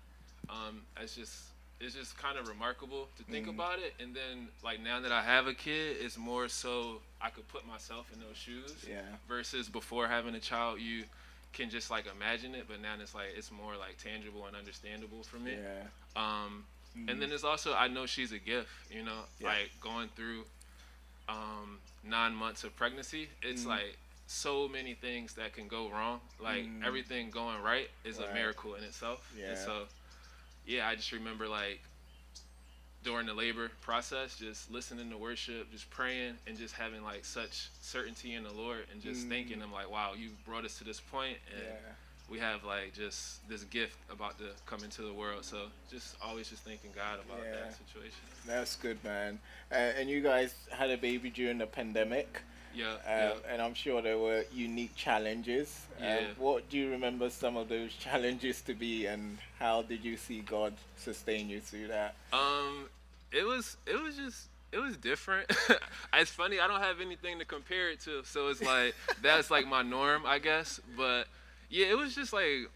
Um, 0.49 0.83
it's 1.01 1.15
just 1.15 1.52
it's 1.83 1.95
just 1.95 2.17
kind 2.17 2.39
of 2.39 2.47
remarkable 2.49 3.09
to 3.19 3.23
think 3.25 3.49
about 3.49 3.79
it. 3.81 3.95
And 4.01 4.15
then 4.15 4.49
like 4.65 4.81
now 4.83 5.01
that 5.01 5.11
I 5.13 5.23
have 5.23 5.47
a 5.49 5.55
kid, 5.55 5.97
it's 6.01 6.17
more 6.17 6.49
so 6.49 7.01
I 7.21 7.29
could 7.31 7.47
put 7.49 7.67
myself 7.67 8.07
in 8.15 8.21
those 8.21 8.37
shoes. 8.37 8.75
Yeah. 8.89 9.01
Versus 9.29 9.69
before 9.69 10.07
having 10.07 10.35
a 10.35 10.41
child, 10.41 10.81
you 10.81 11.05
can 11.53 11.69
just 11.71 11.91
like 11.91 12.05
imagine 12.17 12.55
it, 12.55 12.65
but 12.69 12.81
now 12.81 12.95
it's 13.01 13.15
like 13.15 13.29
it's 13.37 13.51
more 13.51 13.77
like 13.77 13.99
tangible 13.99 14.47
and 14.47 14.57
understandable 14.57 15.23
for 15.23 15.37
me. 15.39 15.53
Yeah. 15.61 15.83
Um, 16.45 16.65
and 17.09 17.21
then 17.21 17.33
it's 17.33 17.45
also 17.45 17.75
I 17.75 17.89
know 17.89 18.07
she's 18.07 18.33
a 18.33 18.39
gift. 18.39 18.69
You 18.91 19.03
know, 19.05 19.21
Yeah. 19.41 19.49
like 19.49 19.71
going 19.81 20.09
through 20.15 20.45
um, 21.29 21.79
nine 22.05 22.35
months 22.35 22.65
of 22.65 22.75
pregnancy, 22.77 23.29
Mm. 23.43 23.51
it's 23.51 23.67
like 23.67 23.97
so 24.27 24.69
many 24.69 24.95
things 24.95 25.35
that 25.35 25.53
can 25.53 25.69
go 25.69 25.91
wrong. 25.91 26.21
Like 26.41 26.65
everything 26.85 27.31
going 27.31 27.61
right 27.63 27.91
is 28.05 28.17
Mm. 28.17 28.21
Right. 28.23 28.31
a 28.31 28.35
miracle 28.35 28.75
in 28.75 28.85
itself. 28.85 29.31
Yeah. 29.37 29.51
And 29.51 29.59
so, 29.59 29.87
yeah, 30.67 30.87
I 30.89 30.95
just 30.95 31.13
remember 31.13 31.49
like 31.49 31.81
during 33.05 33.27
the 33.27 33.35
labor 33.35 33.69
process, 33.81 34.37
just 34.39 34.71
listening 34.71 35.11
to 35.11 35.17
worship, 35.17 35.71
just 35.73 35.91
praying, 35.91 36.35
and 36.47 36.57
just 36.57 36.75
having 36.75 37.03
like 37.03 37.25
such 37.25 37.69
certainty 37.81 38.35
in 38.35 38.45
the 38.45 38.53
Lord, 38.53 38.85
and 38.93 39.03
just 39.03 39.27
thinking, 39.27 39.61
I'm 39.61 39.73
like, 39.73 39.91
wow, 39.91 40.13
you 40.17 40.29
brought 40.47 40.65
us 40.65 40.79
to 40.79 40.85
this 40.85 41.01
point, 41.01 41.37
and 41.53 41.63
Mm. 41.65 41.67
Yeah. 41.67 41.93
we 42.31 42.39
have 42.39 42.63
like 42.65 42.95
just 42.95 43.47
this 43.49 43.65
gift 43.65 43.97
about 44.11 44.39
to 44.39 44.45
come 44.67 44.85
into 44.85 45.03
the 45.03 45.13
world. 45.13 45.45
So 45.45 45.67
just 45.91 46.15
always 46.23 46.49
just 46.49 46.63
thanking 46.63 46.91
God 46.95 47.19
about 47.27 47.43
Yeah. 47.45 47.53
that 47.57 47.75
situation. 47.77 48.21
That's 48.47 48.77
good, 48.77 49.03
man. 49.03 49.41
Uh, 49.71 49.75
and 49.75 50.09
you 50.09 50.21
guys 50.23 50.55
had 50.71 50.91
a 50.91 50.97
baby 50.97 51.29
during 51.31 51.59
the 51.59 51.67
pandemic, 51.67 52.41
Yeah, 52.75 52.93
uh, 52.93 52.99
yeah. 53.07 53.35
and 53.53 53.63
I'm 53.63 53.75
sure 53.75 54.01
there 54.03 54.19
were 54.19 54.45
unique 54.53 54.95
challenges. 54.97 55.87
Um, 55.99 56.05
Yeah. 56.05 56.27
what 56.39 56.69
do 56.71 56.79
you 56.79 56.91
remember 56.91 57.31
some 57.31 57.57
of 57.57 57.69
those 57.69 57.93
challenges 57.95 58.61
to 58.63 58.75
be, 58.75 59.07
and 59.07 59.39
how 59.59 59.83
did 59.83 60.05
you 60.05 60.17
see 60.17 60.41
God 60.41 60.75
sustain 60.97 61.49
you 61.49 61.61
through 61.61 61.89
that? 61.89 62.15
Um, 62.33 62.89
it 63.31 63.45
was 63.47 63.77
it 63.87 64.01
was 64.01 64.17
just 64.17 64.49
it 64.73 64.79
was 64.79 64.97
different. 64.97 65.51
it's 66.15 66.31
funny 66.31 66.61
I 66.61 66.67
don't 66.67 66.81
have 66.81 67.01
anything 67.01 67.39
to 67.39 67.45
compare 67.45 67.91
it 67.91 68.01
to, 68.01 68.23
so 68.25 68.49
it's 68.49 68.63
like 68.63 68.95
that's 69.23 69.51
like 69.51 69.67
my 69.67 69.83
norm, 69.83 70.23
I 70.27 70.39
guess. 70.39 70.81
But 70.97 71.27
yeah, 71.71 71.87
it 71.87 71.97
was 71.97 72.15
just 72.15 72.33
like 72.33 72.71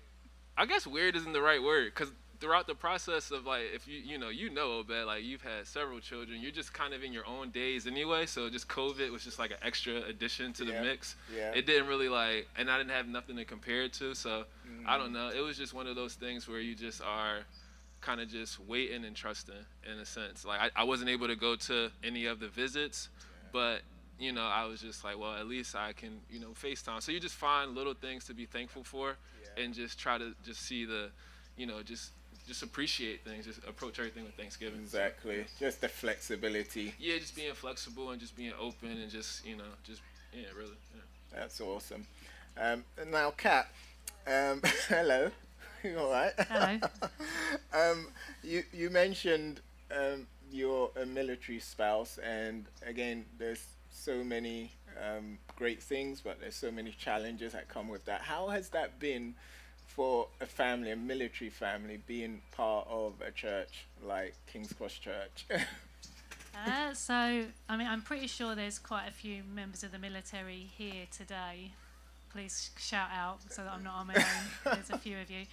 I 0.58 0.66
guess 0.66 0.86
weird 0.86 1.16
isn't 1.16 1.32
the 1.32 1.42
right 1.42 1.62
word 1.62 1.92
because 1.94 2.12
throughout 2.40 2.66
the 2.66 2.75
process 2.75 3.31
of 3.31 3.47
like 3.47 3.62
if 3.75 3.87
you 3.88 3.99
you 3.99 4.19
know 4.19 4.28
you 4.28 4.50
know 4.50 4.78
Obed 4.78 5.07
like 5.07 5.23
you've 5.25 5.43
had 5.43 5.66
several 5.66 6.00
children, 6.00 6.40
you're 6.40 6.50
just 6.52 6.73
kind 6.73 6.93
of 6.95 7.02
in 7.02 7.12
your 7.12 7.26
own 7.26 7.50
days 7.50 7.87
anyway. 7.87 8.26
So 8.26 8.49
just 8.50 8.69
COVID 8.69 9.11
was 9.11 9.25
just 9.25 9.38
like 9.38 9.50
an 9.50 9.57
extra 9.62 10.02
addition 10.02 10.52
to 10.55 10.64
the 10.64 10.73
Yeah. 10.73 10.83
mix. 10.83 11.16
Yeah. 11.35 11.52
It 11.55 11.66
didn't 11.66 11.88
really 11.88 12.09
like, 12.09 12.49
and 12.57 12.71
I 12.71 12.78
didn't 12.78 12.90
have 12.93 13.09
nothing 13.09 13.37
to 13.37 13.45
compare 13.45 13.83
it 13.83 13.93
to, 13.95 14.14
so 14.14 14.45
I 14.87 14.95
Mm. 14.97 14.99
don't 14.99 15.12
know. 15.12 15.28
It 15.31 15.40
was 15.40 15.57
just 15.57 15.75
one 15.75 15.87
of 15.87 15.97
those 15.97 16.14
things 16.14 16.47
where 16.49 16.61
you 16.61 16.75
just 16.75 17.00
are 17.02 17.45
kind 18.00 18.21
of 18.21 18.28
just 18.28 18.61
waiting 18.61 19.05
and 19.05 19.16
trusting 19.16 19.55
in 19.90 19.99
a 19.99 20.05
sense. 20.07 20.45
Like 20.45 20.61
I, 20.61 20.71
I 20.83 20.85
wasn't 20.85 21.11
able 21.11 21.26
to 21.28 21.37
go 21.37 21.57
to 21.57 21.90
any 22.05 22.26
of 22.26 22.40
the 22.40 22.49
visits, 22.49 23.09
but 23.52 23.83
you 24.19 24.33
know, 24.33 24.47
I 24.47 24.64
was 24.64 24.81
just 24.81 25.05
like, 25.05 25.19
well, 25.19 25.35
at 25.35 25.47
least 25.47 25.75
I 25.76 25.93
can, 25.93 26.21
you 26.31 26.40
know, 26.40 26.52
FaceTime. 26.52 27.02
So 27.02 27.12
you 27.12 27.21
just 27.21 27.35
find 27.35 27.75
little 27.75 27.93
things 27.93 28.25
to 28.26 28.33
be 28.35 28.47
thankful 28.47 28.83
for 28.83 29.19
Yeah. 29.43 29.62
and 29.64 29.75
just 29.75 29.99
try 29.99 30.16
to 30.16 30.35
just 30.43 30.62
see 30.62 30.87
the, 30.87 31.11
you 31.59 31.66
know, 31.66 31.83
just 31.83 32.12
just 32.46 32.62
appreciate 32.62 33.24
things, 33.24 33.46
just 33.46 33.58
approach 33.66 33.98
everything 33.98 34.24
with 34.24 34.34
Thanksgiving. 34.34 34.80
Exactly. 34.80 35.44
Just 35.58 35.80
the 35.80 35.88
flexibility. 35.88 36.94
Yeah, 36.98 37.18
just 37.18 37.34
being 37.34 37.52
flexible 37.54 38.10
and 38.10 38.20
just 38.20 38.36
being 38.36 38.52
open 38.60 38.90
and 38.90 39.10
just, 39.10 39.44
you 39.44 39.56
know, 39.56 39.64
just 39.84 40.00
yeah, 40.32 40.46
really. 40.56 40.76
Yeah. 40.94 41.02
That's 41.34 41.60
awesome. 41.60 42.06
Um, 42.60 42.84
now, 43.10 43.30
Kat. 43.30 43.68
Um, 44.26 44.62
hello. 44.88 45.30
You 45.84 45.98
all 45.98 46.10
right? 46.10 46.32
Hello. 46.36 46.78
um, 47.72 48.08
you 48.42 48.64
you 48.72 48.90
mentioned 48.90 49.60
um, 49.94 50.26
you're 50.50 50.90
a 51.00 51.06
military 51.06 51.60
spouse, 51.60 52.18
and 52.18 52.64
again, 52.84 53.24
there's 53.38 53.64
so 53.90 54.24
many 54.24 54.72
um, 55.00 55.38
great 55.54 55.80
things, 55.80 56.20
but 56.20 56.40
there's 56.40 56.56
so 56.56 56.72
many 56.72 56.90
challenges 56.90 57.52
that 57.52 57.68
come 57.68 57.88
with 57.88 58.04
that. 58.06 58.22
How 58.22 58.48
has 58.48 58.70
that 58.70 58.98
been 58.98 59.34
for 59.96 60.28
a 60.42 60.46
family, 60.46 60.90
a 60.90 60.96
military 60.96 61.50
family, 61.50 61.98
being 62.06 62.42
part 62.52 62.86
of 62.88 63.14
a 63.26 63.30
church 63.30 63.86
like 64.06 64.34
King's 64.52 64.72
Cross 64.74 64.98
Church? 64.98 65.46
Uh, 66.64 66.94
so, 66.94 67.44
I 67.68 67.76
mean, 67.76 67.86
I'm 67.86 68.00
pretty 68.00 68.26
sure 68.26 68.54
there's 68.54 68.78
quite 68.78 69.06
a 69.06 69.12
few 69.12 69.42
members 69.54 69.84
of 69.84 69.92
the 69.92 69.98
military 69.98 70.70
here 70.78 71.04
today. 71.14 71.72
Please 72.32 72.70
shout 72.78 73.10
out 73.14 73.40
so 73.50 73.62
that 73.62 73.72
I'm 73.72 73.84
not 73.84 73.96
on 73.96 74.06
my 74.06 74.14
own. 74.14 74.24
There's 74.64 74.88
a 74.88 74.96
few 74.96 75.18
of 75.18 75.30
you. 75.30 75.44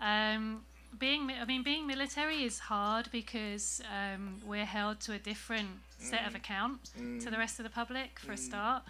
Um, 0.00 0.62
being, 0.98 1.30
I 1.40 1.44
mean, 1.44 1.62
being 1.62 1.86
military 1.86 2.42
is 2.42 2.58
hard 2.58 3.08
because 3.12 3.82
um, 3.88 4.40
we're 4.44 4.64
held 4.64 4.98
to 5.02 5.12
a 5.12 5.18
different 5.18 5.68
set 5.98 6.26
of 6.26 6.34
account 6.34 6.90
to 7.20 7.30
the 7.30 7.38
rest 7.38 7.60
of 7.60 7.62
the 7.62 7.70
public. 7.70 8.18
For 8.18 8.32
a 8.32 8.36
start, 8.36 8.82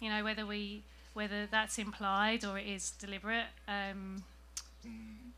you 0.00 0.10
know, 0.10 0.22
whether 0.22 0.44
we, 0.44 0.82
whether 1.14 1.46
that's 1.46 1.78
implied 1.78 2.44
or 2.44 2.58
it 2.58 2.66
is 2.66 2.90
deliberate. 2.90 3.46
Um, 3.66 4.24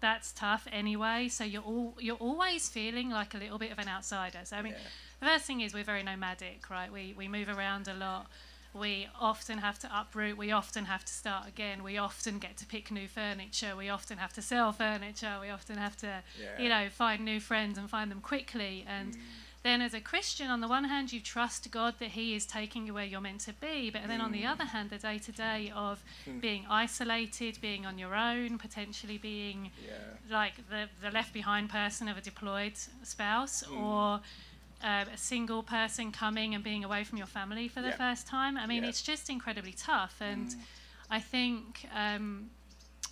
that's 0.01 0.33
tough 0.33 0.67
anyway. 0.73 1.29
So 1.29 1.45
you're 1.45 1.63
all 1.63 1.95
you're 2.01 2.17
always 2.17 2.69
feeling 2.69 3.11
like 3.11 3.35
a 3.35 3.39
little 3.39 3.59
bit 3.59 3.71
of 3.73 3.79
an 3.79 3.89
outsider. 3.89 4.41
So 4.45 4.57
I 4.57 4.63
mean, 4.63 4.75
the 5.21 5.27
first 5.27 5.45
thing 5.45 5.61
is 5.61 5.75
we're 5.75 5.85
very 5.85 6.03
nomadic, 6.03 6.71
right? 6.71 6.93
We 6.93 7.15
we 7.17 7.29
move 7.29 7.49
around 7.49 7.89
a 7.89 7.95
lot. 7.95 8.27
We 8.73 9.09
often 9.21 9.59
have 9.59 9.81
to 9.81 9.89
uproot. 9.93 10.37
We 10.39 10.53
often 10.53 10.85
have 10.85 11.05
to 11.05 11.13
start 11.13 11.49
again. 11.49 11.83
We 11.83 11.99
often 11.99 12.39
get 12.39 12.57
to 12.59 12.67
pick 12.67 12.91
new 12.93 13.09
furniture. 13.09 13.75
We 13.77 13.89
often 13.89 14.19
have 14.19 14.33
to 14.35 14.43
sell 14.43 14.73
furniture. 14.73 15.39
We 15.41 15.51
often 15.51 15.77
have 15.77 15.97
to, 15.99 16.23
Yeah. 16.41 16.63
you 16.63 16.69
know, 16.69 16.89
find 16.89 17.25
new 17.25 17.41
friends 17.41 17.79
and 17.79 17.91
find 17.91 18.11
them 18.13 18.21
quickly. 18.21 18.85
And 18.87 19.17
mm. 19.17 19.21
Then, 19.63 19.83
as 19.83 19.93
a 19.93 20.01
Christian, 20.01 20.49
on 20.49 20.61
the 20.61 20.69
one 20.69 20.85
hand, 20.85 21.13
you 21.13 21.21
trust 21.21 21.71
God 21.71 21.95
that 21.99 22.11
He 22.11 22.35
is 22.35 22.47
taking 22.47 22.87
you 22.87 22.95
where 22.95 23.05
you're 23.05 23.21
meant 23.21 23.41
to 23.43 23.53
be. 23.53 23.91
But 23.91 24.03
then, 24.09 24.21
on 24.21 24.33
the 24.33 24.47
other 24.47 24.65
hand, 24.65 24.89
the 24.89 24.99
day 24.99 25.19
to 25.19 25.33
day 25.33 25.71
of 25.75 26.03
being 26.41 26.65
isolated, 26.71 27.59
being 27.61 27.85
on 27.85 27.99
your 27.99 28.15
own, 28.15 28.57
potentially 28.59 29.19
being 29.19 29.71
yeah. 29.87 29.93
like 30.31 30.55
the, 30.71 30.89
the 31.03 31.11
left 31.11 31.35
behind 31.35 31.69
person 31.69 32.09
of 32.09 32.17
a 32.17 32.23
deployed 32.23 32.73
spouse 33.03 33.63
or 33.69 34.21
uh, 34.83 35.05
a 35.13 35.17
single 35.19 35.63
person 35.63 36.11
coming 36.11 36.55
and 36.55 36.65
being 36.65 36.85
away 36.85 37.05
from 37.05 37.19
your 37.19 37.27
family 37.27 37.69
for 37.69 37.83
the 37.83 37.89
Yeah. 37.89 37.97
first 37.97 38.27
time. 38.27 38.57
I 38.57 38.67
mean, 38.67 38.83
Yeah. 38.83 38.89
it's 38.89 39.03
just 39.03 39.29
incredibly 39.29 39.73
tough. 39.73 40.17
And 40.21 40.55
I 41.11 41.21
think 41.21 41.87
um, 41.95 42.49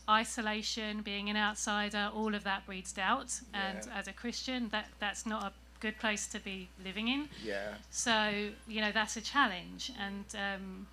isolation, 0.09 1.03
being 1.03 1.29
an 1.29 1.37
outsider, 1.37 2.11
all 2.15 2.35
of 2.35 2.45
that 2.45 2.65
breeds 2.65 2.93
doubt. 2.93 3.41
And 3.53 3.87
as 3.95 4.09
a 4.09 4.13
Christian, 4.13 4.71
that, 4.71 4.87
that's 4.99 5.27
not 5.27 5.43
a 5.45 5.53
good 5.81 5.99
place 5.99 6.27
to 6.29 6.41
be 6.41 6.69
living 6.85 7.09
in. 7.09 7.29
Yeah. 7.45 7.75
So, 7.91 8.51
you 8.67 8.81
know, 8.81 8.93
that's 8.93 9.17
a 9.17 9.21
challenge. 9.21 9.93
And 9.99 10.25
um, 10.35 10.87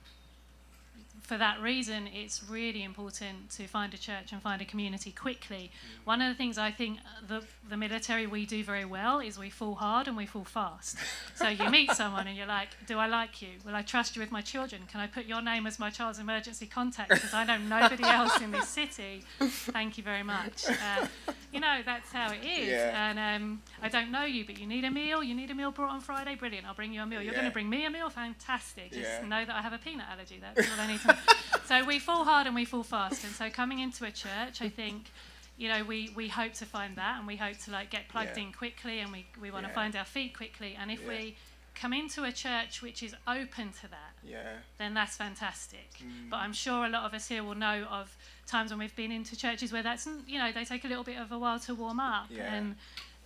for 1.25 1.37
that 1.37 1.59
reason, 1.61 2.07
it's 2.13 2.43
really 2.47 2.83
important 2.83 3.49
to 3.51 3.67
find 3.67 3.93
a 3.93 3.97
church 3.97 4.31
and 4.31 4.41
find 4.41 4.61
a 4.61 4.65
community 4.65 5.11
quickly. 5.11 5.71
One 6.03 6.21
of 6.21 6.29
the 6.29 6.35
things 6.35 6.57
I 6.57 6.71
think 6.71 6.99
the, 7.27 7.43
the 7.67 7.77
military 7.77 8.27
we 8.27 8.45
do 8.45 8.63
very 8.63 8.85
well 8.85 9.19
is 9.19 9.37
we 9.39 9.49
fall 9.49 9.75
hard 9.75 10.07
and 10.07 10.15
we 10.15 10.25
fall 10.25 10.43
fast. 10.43 10.97
So 11.35 11.49
you 11.49 11.69
meet 11.69 11.91
someone 11.91 12.27
and 12.27 12.37
you're 12.37 12.47
like, 12.47 12.69
Do 12.87 12.97
I 12.97 13.07
like 13.07 13.41
you? 13.41 13.49
Will 13.65 13.75
I 13.75 13.81
trust 13.81 14.15
you 14.15 14.21
with 14.21 14.31
my 14.31 14.39
children? 14.41 14.83
Can 14.89 15.01
I 15.01 15.07
put 15.07 15.25
your 15.25 15.41
name 15.41 15.67
as 15.67 15.77
my 15.79 15.89
child's 15.89 16.17
emergency 16.17 16.65
contact 16.65 17.09
because 17.09 17.33
I 17.33 17.43
know 17.43 17.57
nobody 17.57 18.03
else 18.03 18.39
in 18.39 18.51
this 18.51 18.69
city? 18.69 19.23
Thank 19.41 19.97
you 19.97 20.03
very 20.03 20.23
much. 20.23 20.63
Uh, 20.69 21.07
you 21.51 21.59
know, 21.59 21.81
that's 21.85 22.09
how 22.13 22.31
it 22.31 22.39
is. 22.45 22.69
Yeah. 22.69 23.09
And 23.09 23.19
um, 23.43 23.61
I 23.81 23.89
don't 23.89 24.11
know 24.11 24.23
you, 24.23 24.45
but 24.45 24.57
you 24.57 24.65
need 24.65 24.85
a 24.85 24.91
meal. 24.91 25.21
You 25.23 25.35
need 25.35 25.51
a 25.51 25.55
meal 25.55 25.71
brought 25.71 25.91
on 25.91 25.99
Friday. 25.99 26.35
Brilliant. 26.35 26.65
I'll 26.65 26.73
bring 26.73 26.93
you 26.93 27.01
a 27.01 27.05
meal. 27.05 27.21
You're 27.21 27.33
Yeah. 27.33 27.39
going 27.39 27.49
to 27.51 27.53
bring 27.53 27.69
me 27.69 27.85
a 27.85 27.89
meal. 27.89 28.09
Fantastic. 28.09 28.91
Just 28.93 29.03
Yeah. 29.21 29.27
know 29.27 29.43
that 29.43 29.53
I 29.55 29.61
have 29.61 29.73
a 29.73 29.77
peanut 29.77 30.05
allergy. 30.09 30.39
That's 30.41 30.67
all 30.71 30.79
I 30.79 30.87
need 30.87 31.01
to 31.01 31.07
know. 31.09 31.14
so 31.65 31.83
we 31.85 31.99
fall 31.99 32.23
hard 32.23 32.47
and 32.47 32.55
we 32.55 32.65
fall 32.65 32.83
fast. 32.83 33.23
And 33.23 33.33
so 33.33 33.49
coming 33.49 33.79
into 33.79 34.05
a 34.05 34.11
church, 34.11 34.61
I 34.61 34.69
think, 34.69 35.11
you 35.57 35.69
know, 35.69 35.83
we, 35.83 36.11
we 36.15 36.27
hope 36.27 36.53
to 36.55 36.65
find 36.65 36.95
that 36.97 37.17
and 37.19 37.27
we 37.27 37.35
hope 37.37 37.57
to 37.65 37.71
like 37.71 37.89
get 37.89 38.07
plugged 38.09 38.37
Yeah. 38.37 38.43
in 38.43 38.51
quickly 38.53 38.99
and 38.99 39.11
we, 39.11 39.25
we 39.41 39.51
want 39.51 39.65
to 39.65 39.69
Yeah. 39.69 39.75
find 39.75 39.95
our 39.95 40.05
feet 40.05 40.35
quickly. 40.35 40.77
And 40.79 40.91
if 40.91 41.01
Yeah. 41.01 41.07
we 41.09 41.35
come 41.73 41.91
into 41.91 42.23
a 42.23 42.31
church 42.31 42.81
which 42.81 43.03
is 43.03 43.13
open 43.27 43.71
to 43.81 43.87
that, 43.89 44.13
Yeah. 44.23 44.53
then 44.77 44.93
that's 44.93 45.17
fantastic. 45.17 45.89
Mm. 46.01 46.29
But 46.29 46.37
I'm 46.37 46.53
sure 46.53 46.85
a 46.85 46.89
lot 46.89 47.03
of 47.03 47.13
us 47.13 47.27
here 47.27 47.43
will 47.43 47.55
know 47.55 47.83
of 47.89 48.15
times 48.47 48.71
when 48.71 48.79
we've 48.79 48.95
been 48.95 49.11
into 49.11 49.35
churches 49.35 49.71
where 49.73 49.83
that's, 49.83 50.07
you 50.27 50.39
know, 50.39 50.51
they 50.53 50.63
take 50.65 50.85
a 50.85 50.87
little 50.87 51.03
bit 51.03 51.17
of 51.17 51.31
a 51.31 51.37
while 51.39 51.59
to 51.61 51.75
warm 51.75 51.99
up. 51.99 52.27
Yeah. 52.29 52.53
And 52.53 52.75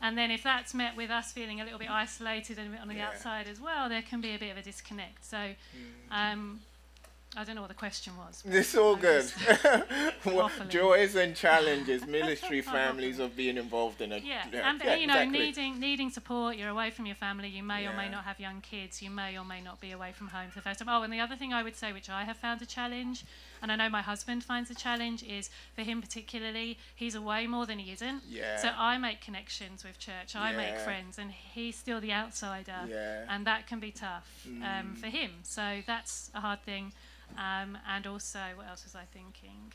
and 0.02 0.18
then 0.18 0.32
if 0.32 0.44
that's 0.44 0.74
met 0.74 0.96
with 0.96 1.10
us 1.12 1.34
feeling 1.34 1.60
a 1.60 1.66
little 1.66 1.78
bit 1.78 1.90
isolated 1.92 2.58
and 2.58 2.70
a 2.70 2.72
bit 2.72 2.80
on 2.80 2.88
the 2.88 3.02
outside 3.02 3.50
as 3.50 3.60
well, 3.60 3.90
there 3.90 4.02
can 4.02 4.22
be 4.22 4.34
a 4.34 4.40
bit 4.40 4.50
of 4.52 4.58
a 4.58 4.62
disconnect. 4.62 5.26
So 5.26 5.38
Mm. 5.38 5.56
um, 6.12 6.62
I 7.38 7.44
don't 7.44 7.56
know 7.56 7.62
what 7.62 7.68
the 7.68 7.76
question 7.76 8.14
was. 8.18 8.44
It's 8.44 8.76
all 8.76 8.96
I 8.96 9.00
good. 9.00 9.24
waffling. 10.26 10.70
joys 10.70 11.16
and 11.16 11.36
challenges, 11.36 12.06
military 12.08 12.62
families 12.62 13.20
of 13.20 13.36
being 13.36 13.58
involved 13.58 14.02
in 14.02 14.12
a 14.12 14.18
Yeah, 14.18 14.46
yeah, 14.52 14.70
and 14.70 14.82
yeah, 14.84 14.96
you 14.96 15.06
know, 15.08 15.14
exactly. 15.14 15.40
needing 15.40 15.80
needing 15.80 16.10
support. 16.10 16.58
You're 16.58 16.70
away 16.70 16.90
from 16.90 17.06
your 17.06 17.16
family. 17.16 17.48
You 17.48 17.62
may 17.62 17.86
or 17.86 17.94
may 17.94 18.10
not 18.10 18.24
have 18.24 18.40
young 18.40 18.62
kids. 18.62 19.02
You 19.02 19.12
may 19.12 19.38
or 19.38 19.46
may 19.46 19.62
not 19.62 19.80
be 19.80 19.92
away 19.92 20.12
from 20.12 20.30
home 20.30 20.50
for 20.50 20.56
the 20.60 20.64
first 20.64 20.80
time. 20.80 20.90
Oh, 20.90 21.04
and 21.04 21.14
the 21.14 21.20
other 21.20 21.36
thing 21.36 21.54
I 21.54 21.62
would 21.62 21.76
say, 21.76 21.94
which 21.94 22.10
I 22.10 22.24
have 22.24 22.38
found 22.38 22.62
a 22.64 22.66
challenge, 22.66 23.24
and 23.62 23.72
I 23.72 23.76
know 23.76 23.90
my 23.90 24.02
husband 24.02 24.44
finds 24.44 24.70
a 24.70 24.76
challenge, 24.76 25.24
is 25.24 25.50
for 25.76 25.82
him 25.82 26.02
particularly, 26.02 26.78
he's 26.96 27.16
away 27.16 27.48
more 27.48 27.66
than 27.66 27.80
he 27.80 27.92
isn't. 27.92 28.24
Yeah. 28.30 28.58
So 28.58 28.70
I 28.78 28.98
make 28.98 29.22
connections 29.22 29.84
with 29.84 30.00
church. 30.00 30.36
I 30.36 30.52
make 30.56 30.78
friends, 30.80 31.18
and 31.18 31.32
he's 31.32 31.76
still 31.76 32.00
the 32.02 32.14
outsider. 32.14 32.76
Yeah. 32.90 33.26
And 33.30 33.46
that 33.48 33.68
can 33.68 33.80
be 33.80 33.92
tough 33.92 34.28
um, 34.48 34.62
Mm. 34.64 34.98
for 34.98 35.08
him. 35.08 35.32
So 35.44 35.82
that's 35.86 36.32
a 36.34 36.40
hard 36.42 36.62
thing. 36.64 36.94
Um, 37.38 37.78
and 37.88 38.08
also, 38.08 38.40
what 38.56 38.68
else 38.68 38.84
was 38.86 38.96
I 38.96 39.04
thinking? 39.14 39.72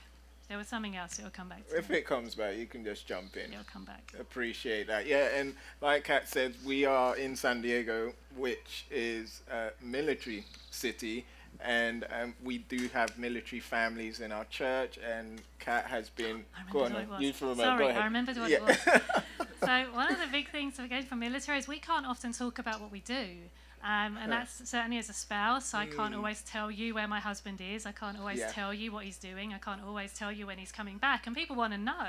There 0.49 0.59
was 0.59 0.69
something 0.69 0.95
else. 0.95 1.19
It'll 1.19 1.31
come 1.31 1.49
back 1.49 1.67
to 1.69 1.79
If 1.79 1.89
me. 1.89 1.97
it 1.97 2.07
comes 2.07 2.35
back, 2.35 2.57
you 2.57 2.67
can 2.67 2.85
just 2.85 3.07
jump 3.07 3.35
in. 3.37 3.51
It'll 3.53 3.65
come 3.65 3.85
back. 3.85 4.13
Appreciate 4.21 4.87
that. 4.89 5.07
Yeah, 5.07 5.29
and 5.35 5.55
like 5.81 6.05
Kat 6.05 6.29
said, 6.29 6.55
we 6.67 6.85
are 6.85 7.17
in 7.17 7.35
San 7.35 7.63
Diego, 7.63 8.13
which 8.37 8.85
is 8.91 9.41
a 9.51 9.71
military 9.81 10.45
city, 10.71 11.25
and 11.61 12.07
um, 12.11 12.35
we 12.43 12.59
do 12.59 12.89
have 12.93 13.19
military 13.19 13.61
families 13.61 14.21
in 14.21 14.33
our 14.33 14.45
church. 14.47 14.99
And 14.99 15.43
Kat 15.59 15.87
has 15.87 16.11
been. 16.11 16.45
I 16.57 16.71
go 16.73 16.85
on, 16.85 16.93
you 17.21 17.33
remember, 17.41 17.63
Sorry, 17.63 17.91
I 17.91 18.05
remembered 18.05 18.37
what 18.37 18.51
yeah. 18.51 18.57
it 18.57 18.63
was. 18.63 19.49
so 19.65 19.85
one 19.93 20.13
of 20.13 20.21
the 20.21 20.27
big 20.31 20.51
things 20.51 20.79
again 20.79 21.05
for 21.05 21.17
military 21.17 21.59
is 21.59 21.69
we 21.69 21.79
can't 21.79 22.07
often 22.07 22.33
talk 22.33 22.59
about 22.59 22.81
what 22.81 22.91
we 22.91 23.01
do. 23.01 23.27
Um, 23.85 24.17
and 24.17 24.31
Yeah. 24.33 24.39
that's 24.39 24.67
certainly 24.69 24.97
as 24.97 25.11
a 25.11 25.13
spouse, 25.13 25.75
I 25.75 25.85
can't 25.85 26.15
Mm. 26.15 26.17
always 26.17 26.41
tell 26.43 26.71
you 26.71 26.95
where 26.95 27.07
my 27.07 27.21
husband 27.21 27.61
is. 27.61 27.85
I 27.85 27.93
can't 27.93 28.19
always 28.19 28.39
Yeah. 28.39 28.51
tell 28.51 28.73
you 28.73 28.91
what 28.91 29.05
he's 29.05 29.19
doing. 29.19 29.53
I 29.53 29.59
can't 29.59 29.83
always 29.83 30.15
tell 30.15 30.33
you 30.33 30.47
when 30.47 30.57
he's 30.57 30.73
coming 30.73 30.97
back. 30.97 31.27
And 31.27 31.37
people 31.37 31.55
want 31.55 31.75
to 31.75 31.79
know. 31.79 32.09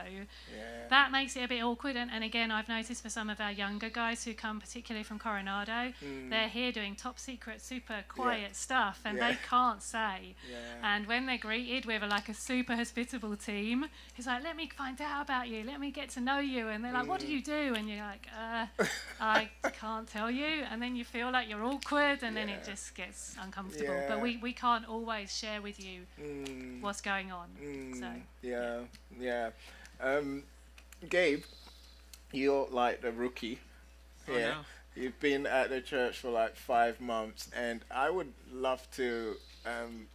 yeah. 0.56 0.88
That 0.90 1.12
makes 1.12 1.36
it 1.36 1.42
a 1.42 1.48
bit 1.50 1.62
awkward. 1.62 1.98
And, 1.98 2.10
and 2.10 2.24
again, 2.24 2.50
I've 2.50 2.70
noticed 2.70 3.02
for 3.04 3.10
some 3.10 3.30
of 3.30 3.42
our 3.42 3.52
younger 3.52 3.90
guys 3.90 4.24
who 4.24 4.34
come 4.34 4.62
particularly 4.62 5.04
from 5.04 5.20
Coronado, 5.20 5.92
Mm. 6.02 6.30
they're 6.30 6.48
here 6.48 6.72
doing 6.72 6.96
top 6.96 7.20
secret, 7.20 7.62
super 7.62 8.06
quiet 8.08 8.56
stuff, 8.56 9.02
and 9.04 9.18
Yeah. 9.18 9.32
they 9.32 9.36
can't 9.50 9.84
say. 9.84 10.36
yeah. 10.50 10.58
And 10.96 11.08
when 11.08 11.26
they're 11.26 11.38
greeted 11.38 11.86
with 11.86 12.04
a, 12.04 12.08
like 12.08 12.30
a 12.30 12.34
super 12.34 12.76
hospitable 12.78 13.36
team, 13.36 13.90
it's 14.16 14.28
like, 14.28 14.44
let 14.44 14.56
me 14.56 14.70
find 14.70 15.02
out 15.02 15.24
about 15.24 15.50
you, 15.50 15.64
let 15.66 15.82
me 15.82 15.92
get 15.92 16.10
to 16.12 16.22
know 16.22 16.40
you. 16.40 16.70
And 16.70 16.86
they're 16.86 16.94
like, 16.94 17.08
what 17.08 17.20
do 17.20 17.28
you 17.28 17.42
do? 17.42 17.74
And 17.76 17.90
you're 17.90 18.06
like, 18.06 18.28
uh, 18.34 18.68
I 19.20 19.50
can't 19.82 20.08
tell 20.08 20.32
you. 20.32 20.64
And 20.72 20.82
then 20.82 20.96
you 20.96 21.04
feel 21.04 21.32
like 21.32 21.50
you're 21.50 21.65
awkward, 21.66 22.20
and 22.24 22.36
then 22.38 22.50
it 22.50 22.64
just 22.66 22.96
gets 22.96 23.36
uncomfortable. 23.42 23.94
Yeah. 23.94 24.08
But 24.10 24.22
we, 24.22 24.38
we 24.38 24.54
can't 24.54 24.88
always 24.88 25.36
share 25.36 25.62
with 25.62 25.80
you 25.84 26.02
Mm. 26.22 26.82
what's 26.82 27.02
going 27.02 27.32
on. 27.32 27.48
Mm, 27.62 28.00
So, 28.00 28.08
yeah, 28.42 28.80
yeah. 29.20 29.50
Um, 30.00 30.44
Gabe, 31.10 31.44
you're 32.32 32.68
like 32.72 33.02
the 33.02 33.12
rookie. 33.12 33.60
Oh, 34.28 34.34
here. 34.34 34.50
no. 34.50 34.62
You've 35.02 35.20
been 35.20 35.46
at 35.46 35.70
the 35.70 35.82
church 35.82 36.20
for 36.20 36.30
like 36.30 36.56
five 36.56 37.02
months, 37.02 37.50
and 37.56 37.84
I 37.92 38.10
would 38.10 38.32
love 38.52 38.88
to. 38.92 39.36
Um, 39.66 40.08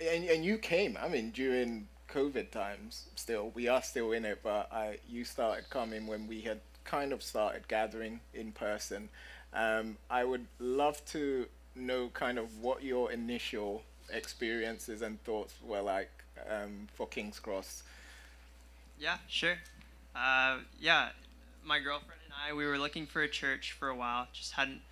and, 0.00 0.24
and 0.24 0.44
you 0.44 0.58
came, 0.58 0.98
I 1.00 1.08
mean, 1.08 1.30
during 1.30 1.88
COVID 2.08 2.50
times. 2.50 3.06
Still, 3.14 3.50
we 3.54 3.68
are 3.68 3.82
still 3.82 4.12
in 4.12 4.24
it, 4.24 4.40
but 4.42 4.68
I 4.72 4.98
you 5.08 5.24
started 5.24 5.70
coming 5.70 6.06
when 6.06 6.26
we 6.26 6.40
had 6.40 6.60
kind 6.84 7.12
of 7.12 7.22
started 7.22 7.68
gathering 7.68 8.20
in 8.34 8.52
person. 8.52 9.08
Um, 9.52 9.96
I 10.08 10.24
would 10.24 10.46
love 10.58 11.04
to 11.06 11.46
know 11.74 12.08
kind 12.14 12.38
of 12.38 12.60
what 12.60 12.82
your 12.82 13.10
initial 13.10 13.82
experiences 14.12 15.02
and 15.02 15.22
thoughts 15.24 15.54
were 15.64 15.80
like 15.80 16.10
um, 16.48 16.88
for 16.94 17.06
King's 17.06 17.38
Cross. 17.38 17.82
Yeah, 18.98 19.18
sure. 19.28 19.56
Uh, 20.14 20.58
yeah, 20.80 21.10
my 21.64 21.78
girlfriend 21.78 22.20
and 22.24 22.34
I, 22.34 22.54
we 22.54 22.66
were 22.66 22.78
looking 22.78 23.06
for 23.06 23.22
a 23.22 23.28
church 23.28 23.72
for 23.72 23.88
a 23.88 23.94
while. 23.94 24.28
Just 24.32 24.52
hadn't 24.52 24.82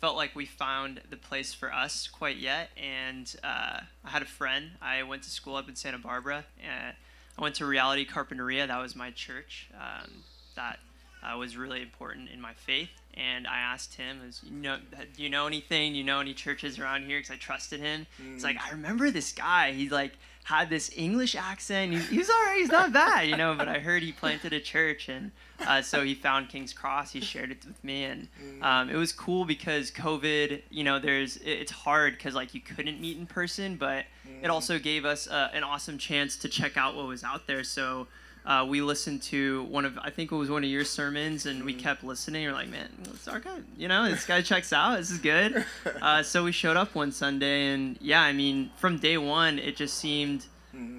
felt 0.00 0.16
like 0.16 0.36
we 0.36 0.44
found 0.44 1.00
the 1.08 1.16
place 1.16 1.54
for 1.54 1.72
us 1.72 2.08
quite 2.08 2.36
yet. 2.36 2.70
And 2.76 3.34
uh, 3.42 3.80
I 4.04 4.10
had 4.10 4.22
a 4.22 4.26
friend. 4.26 4.72
I 4.82 5.02
went 5.02 5.22
to 5.22 5.30
school 5.30 5.56
up 5.56 5.68
in 5.68 5.76
Santa 5.76 5.98
Barbara. 5.98 6.44
And 6.62 6.94
I 7.38 7.42
went 7.42 7.54
to 7.56 7.66
Reality 7.66 8.06
Carpinteria. 8.06 8.66
That 8.66 8.80
was 8.80 8.94
my 8.94 9.10
church. 9.10 9.70
Um, 9.74 10.10
that 10.56 10.78
uh, 11.22 11.36
was 11.38 11.56
really 11.56 11.80
important 11.80 12.28
in 12.28 12.40
my 12.40 12.52
faith. 12.52 12.90
And 13.16 13.46
I 13.46 13.58
asked 13.58 13.94
him, 13.94 14.20
"Is 14.28 14.40
you 14.44 14.52
know, 14.52 14.78
do 15.14 15.22
you 15.22 15.30
know 15.30 15.46
anything? 15.46 15.92
Do 15.92 15.98
you 15.98 16.04
know 16.04 16.20
any 16.20 16.34
churches 16.34 16.78
around 16.78 17.04
here?" 17.06 17.18
Because 17.18 17.30
I 17.30 17.36
trusted 17.36 17.80
him. 17.80 18.06
He's 18.32 18.44
like, 18.44 18.56
"I 18.64 18.70
remember 18.70 19.10
this 19.10 19.32
guy. 19.32 19.72
He 19.72 19.88
like 19.88 20.12
had 20.44 20.68
this 20.68 20.90
English 20.96 21.34
accent. 21.34 21.92
He's, 21.92 22.08
he 22.08 22.18
was 22.18 22.28
alright. 22.28 22.58
He's 22.58 22.70
not 22.70 22.92
bad, 22.92 23.28
you 23.28 23.36
know." 23.36 23.54
But 23.54 23.68
I 23.68 23.78
heard 23.78 24.02
he 24.02 24.12
planted 24.12 24.52
a 24.52 24.60
church, 24.60 25.08
and 25.08 25.30
uh, 25.66 25.80
so 25.82 26.02
he 26.02 26.14
found 26.14 26.48
King's 26.48 26.72
Cross. 26.72 27.12
He 27.12 27.20
shared 27.20 27.50
it 27.52 27.64
with 27.64 27.82
me, 27.84 28.04
and 28.04 28.28
um, 28.62 28.90
it 28.90 28.96
was 28.96 29.12
cool 29.12 29.44
because 29.44 29.90
COVID. 29.90 30.62
You 30.70 30.84
know, 30.84 30.98
there's 30.98 31.36
it, 31.36 31.50
it's 31.50 31.72
hard 31.72 32.14
because 32.16 32.34
like 32.34 32.52
you 32.52 32.60
couldn't 32.60 33.00
meet 33.00 33.16
in 33.16 33.26
person, 33.26 33.76
but 33.76 34.06
it 34.42 34.50
also 34.50 34.78
gave 34.78 35.04
us 35.04 35.28
uh, 35.28 35.50
an 35.54 35.62
awesome 35.62 35.98
chance 35.98 36.36
to 36.38 36.48
check 36.48 36.76
out 36.76 36.96
what 36.96 37.06
was 37.06 37.22
out 37.22 37.46
there. 37.46 37.62
So 37.62 38.08
uh, 38.46 38.66
we 38.68 38.82
listened 38.82 39.22
to 39.22 39.62
one 39.64 39.84
of 39.84 39.98
I 39.98 40.10
think 40.10 40.30
it 40.30 40.36
was 40.36 40.50
one 40.50 40.64
of 40.64 40.70
your 40.70 40.84
sermons, 40.84 41.46
and 41.46 41.64
we 41.64 41.72
kept 41.72 42.04
listening. 42.04 42.42
You're 42.42 42.52
like, 42.52 42.68
man, 42.68 42.88
it's 43.06 43.26
our 43.26 43.40
guy. 43.40 43.58
You 43.76 43.88
know, 43.88 44.08
this 44.10 44.26
guy 44.26 44.42
checks 44.42 44.72
out. 44.72 44.98
This 44.98 45.10
is 45.10 45.18
good. 45.18 45.64
Uh, 46.02 46.22
so 46.22 46.44
we 46.44 46.52
showed 46.52 46.76
up 46.76 46.94
one 46.94 47.10
Sunday, 47.12 47.72
and 47.72 47.96
yeah, 48.00 48.20
I 48.20 48.32
mean, 48.32 48.70
from 48.76 48.98
day 48.98 49.16
one, 49.16 49.58
it 49.58 49.76
just 49.76 49.96
seemed 49.96 50.44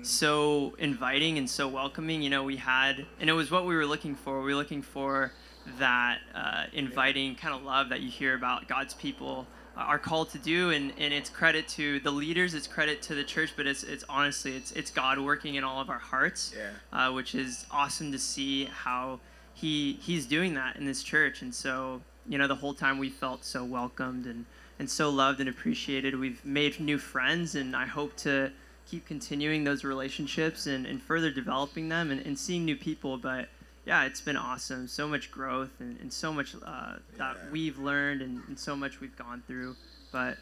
so 0.01 0.73
inviting 0.79 1.37
and 1.37 1.49
so 1.49 1.67
welcoming. 1.67 2.21
You 2.21 2.29
know, 2.29 2.43
we 2.43 2.55
had, 2.55 3.05
and 3.19 3.29
it 3.29 3.33
was 3.33 3.51
what 3.51 3.65
we 3.65 3.75
were 3.75 3.85
looking 3.85 4.15
for. 4.15 4.39
We 4.41 4.53
were 4.53 4.55
looking 4.55 4.81
for 4.81 5.31
that 5.79 6.19
uh, 6.33 6.65
inviting 6.73 7.35
kind 7.35 7.53
of 7.53 7.63
love 7.63 7.89
that 7.89 8.01
you 8.01 8.09
hear 8.09 8.35
about 8.35 8.67
God's 8.67 8.93
people 8.93 9.47
are 9.77 9.99
called 9.99 10.29
to 10.31 10.37
do, 10.37 10.69
and, 10.71 10.93
and 10.97 11.13
it's 11.13 11.29
credit 11.29 11.67
to 11.69 11.99
the 11.99 12.11
leaders, 12.11 12.53
it's 12.53 12.67
credit 12.67 13.01
to 13.03 13.15
the 13.15 13.23
church, 13.23 13.53
but 13.57 13.67
it's 13.67 13.83
it's 13.83 14.03
honestly 14.09 14.55
it's 14.55 14.71
it's 14.71 14.89
God 14.91 15.19
working 15.19 15.55
in 15.55 15.63
all 15.63 15.81
of 15.81 15.89
our 15.89 15.99
hearts, 15.99 16.53
Yeah. 16.55 16.69
uh, 16.93 17.11
which 17.11 17.35
is 17.35 17.65
awesome 17.71 18.11
to 18.11 18.19
see 18.19 18.65
how 18.65 19.19
he 19.53 19.93
he's 20.01 20.25
doing 20.25 20.53
that 20.55 20.75
in 20.77 20.85
this 20.85 21.03
church, 21.03 21.41
and 21.41 21.53
so 21.53 22.01
you 22.27 22.37
know 22.37 22.47
the 22.47 22.55
whole 22.55 22.73
time 22.73 22.97
we 22.97 23.09
felt 23.09 23.43
so 23.45 23.63
welcomed 23.63 24.25
and 24.25 24.45
and 24.79 24.89
so 24.89 25.09
loved 25.09 25.39
and 25.39 25.47
appreciated. 25.49 26.19
We've 26.19 26.43
made 26.45 26.79
new 26.79 26.97
friends, 26.97 27.55
and 27.55 27.75
I 27.75 27.85
hope 27.85 28.15
to 28.17 28.51
keep 28.89 29.05
continuing 29.05 29.63
those 29.63 29.83
relationships 29.83 30.67
and, 30.67 30.85
and 30.85 31.01
further 31.01 31.31
developing 31.31 31.89
them 31.89 32.11
and, 32.11 32.19
and 32.25 32.37
seeing 32.37 32.65
new 32.65 32.75
people. 32.75 33.17
But 33.17 33.47
yeah, 33.85 34.05
it's 34.05 34.21
been 34.21 34.37
awesome. 34.37 34.87
So 34.87 35.07
much 35.07 35.31
growth 35.31 35.79
and, 35.79 35.99
and 35.99 36.11
so 36.11 36.33
much 36.33 36.55
uh, 36.55 36.95
that 37.17 37.37
Yeah. 37.37 37.51
we've 37.51 37.77
learned 37.77 38.21
and, 38.21 38.41
and 38.47 38.57
so 38.57 38.75
much 38.75 38.99
we've 38.99 39.15
gone 39.15 39.43
through. 39.47 39.75
But 40.11 40.37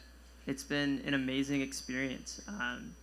it's 0.47 0.63
been 0.63 1.01
an 1.05 1.13
amazing 1.13 1.61
experience. 1.61 2.41
Um, 2.47 2.95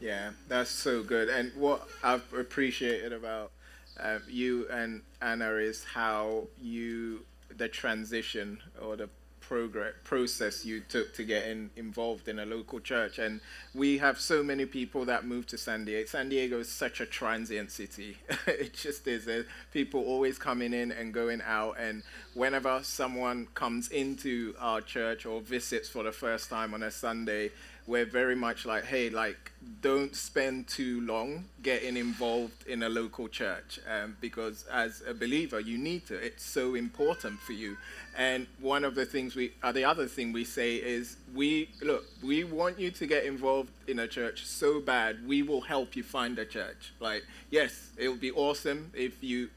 Yeah, 0.00 0.30
that's 0.48 0.70
so 0.70 1.02
good. 1.02 1.28
And 1.28 1.52
what 1.54 1.88
I've 2.02 2.32
appreciated 2.34 3.12
about 3.12 3.50
um, 3.98 4.22
you 4.28 4.68
and 4.68 5.02
Anna 5.22 5.52
is 5.54 5.84
how 5.84 6.48
you 6.60 7.24
the 7.56 7.68
transition 7.68 8.58
or 8.82 8.96
the 8.96 9.08
progress 9.46 9.94
process 10.02 10.64
you 10.64 10.80
took 10.80 11.14
to 11.14 11.24
get 11.24 11.46
in, 11.46 11.70
involved 11.76 12.28
in 12.28 12.38
a 12.38 12.46
local 12.46 12.80
church. 12.80 13.18
And 13.18 13.40
we 13.74 13.98
have 13.98 14.18
so 14.18 14.42
many 14.42 14.66
people 14.66 15.04
that 15.04 15.24
move 15.24 15.46
to 15.48 15.58
San 15.58 15.84
Diego. 15.84 16.06
San 16.06 16.28
Diego 16.28 16.58
is 16.60 16.68
such 16.68 17.00
a 17.00 17.06
transient 17.06 17.70
city. 17.70 18.18
it 18.46 18.74
just 18.74 19.06
is. 19.06 19.24
There's 19.24 19.46
people 19.72 20.02
always 20.02 20.38
coming 20.38 20.72
in 20.72 20.90
and 20.90 21.14
going 21.14 21.42
out. 21.42 21.76
And 21.78 22.02
whenever 22.34 22.80
someone 22.82 23.46
comes 23.54 23.88
into 23.88 24.54
our 24.58 24.80
church 24.80 25.26
or 25.26 25.40
visits 25.40 25.88
for 25.88 26.02
the 26.02 26.12
first 26.12 26.50
time 26.50 26.74
on 26.74 26.82
a 26.82 26.90
Sunday, 26.90 27.50
we're 27.86 28.04
very 28.04 28.34
much 28.34 28.66
like, 28.66 28.84
hey, 28.84 29.10
like, 29.10 29.52
don't 29.80 30.14
spend 30.14 30.68
too 30.68 31.00
long 31.02 31.44
getting 31.62 31.96
involved 31.96 32.66
in 32.66 32.82
a 32.82 32.88
local 32.88 33.28
church 33.28 33.80
um, 33.90 34.16
because 34.20 34.64
as 34.72 35.02
a 35.06 35.14
believer, 35.14 35.60
you 35.60 35.78
need 35.78 36.06
to. 36.06 36.14
It's 36.14 36.44
so 36.44 36.74
important 36.74 37.40
for 37.40 37.52
you. 37.52 37.76
And 38.16 38.46
one 38.60 38.84
of 38.84 38.94
the 38.94 39.04
things 39.04 39.34
we, 39.34 39.52
uh, 39.62 39.72
the 39.72 39.84
other 39.84 40.06
thing 40.06 40.32
we 40.32 40.44
say 40.44 40.76
is, 40.76 41.16
we 41.34 41.70
look, 41.82 42.04
we 42.22 42.44
want 42.44 42.78
you 42.78 42.90
to 42.92 43.06
get 43.06 43.24
involved 43.24 43.70
in 43.86 43.98
a 43.98 44.08
church 44.08 44.46
so 44.46 44.80
bad, 44.80 45.26
we 45.26 45.42
will 45.42 45.60
help 45.60 45.96
you 45.96 46.02
find 46.02 46.38
a 46.38 46.44
church. 46.44 46.92
Like, 47.00 47.24
yes, 47.50 47.90
it 47.96 48.08
would 48.08 48.20
be 48.20 48.32
awesome 48.32 48.90
if 48.94 49.22
you 49.22 49.50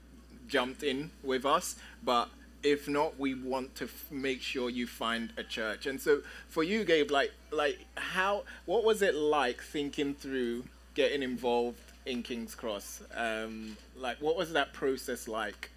jumped 0.47 0.83
in 0.83 1.11
with 1.23 1.45
us, 1.45 1.75
but 2.03 2.29
if 2.63 2.87
not, 2.87 3.19
we 3.19 3.33
want 3.33 3.75
to 3.75 3.89
make 4.11 4.41
sure 4.41 4.69
you 4.69 4.87
find 4.87 5.31
a 5.37 5.43
church. 5.43 5.85
And 5.85 5.99
so, 5.99 6.21
for 6.47 6.63
you, 6.63 6.83
Gabe, 6.83 7.11
like, 7.11 7.31
like 7.51 7.79
how, 7.95 8.43
what 8.65 8.83
was 8.83 9.01
it 9.01 9.15
like 9.15 9.61
thinking 9.61 10.13
through 10.13 10.65
getting 10.93 11.23
involved 11.23 11.79
in 12.05 12.23
King's 12.23 12.55
Cross? 12.55 13.03
Um, 13.15 13.77
like, 13.95 14.17
what 14.21 14.35
was 14.35 14.53
that 14.53 14.73
process 14.73 15.27
like 15.27 15.69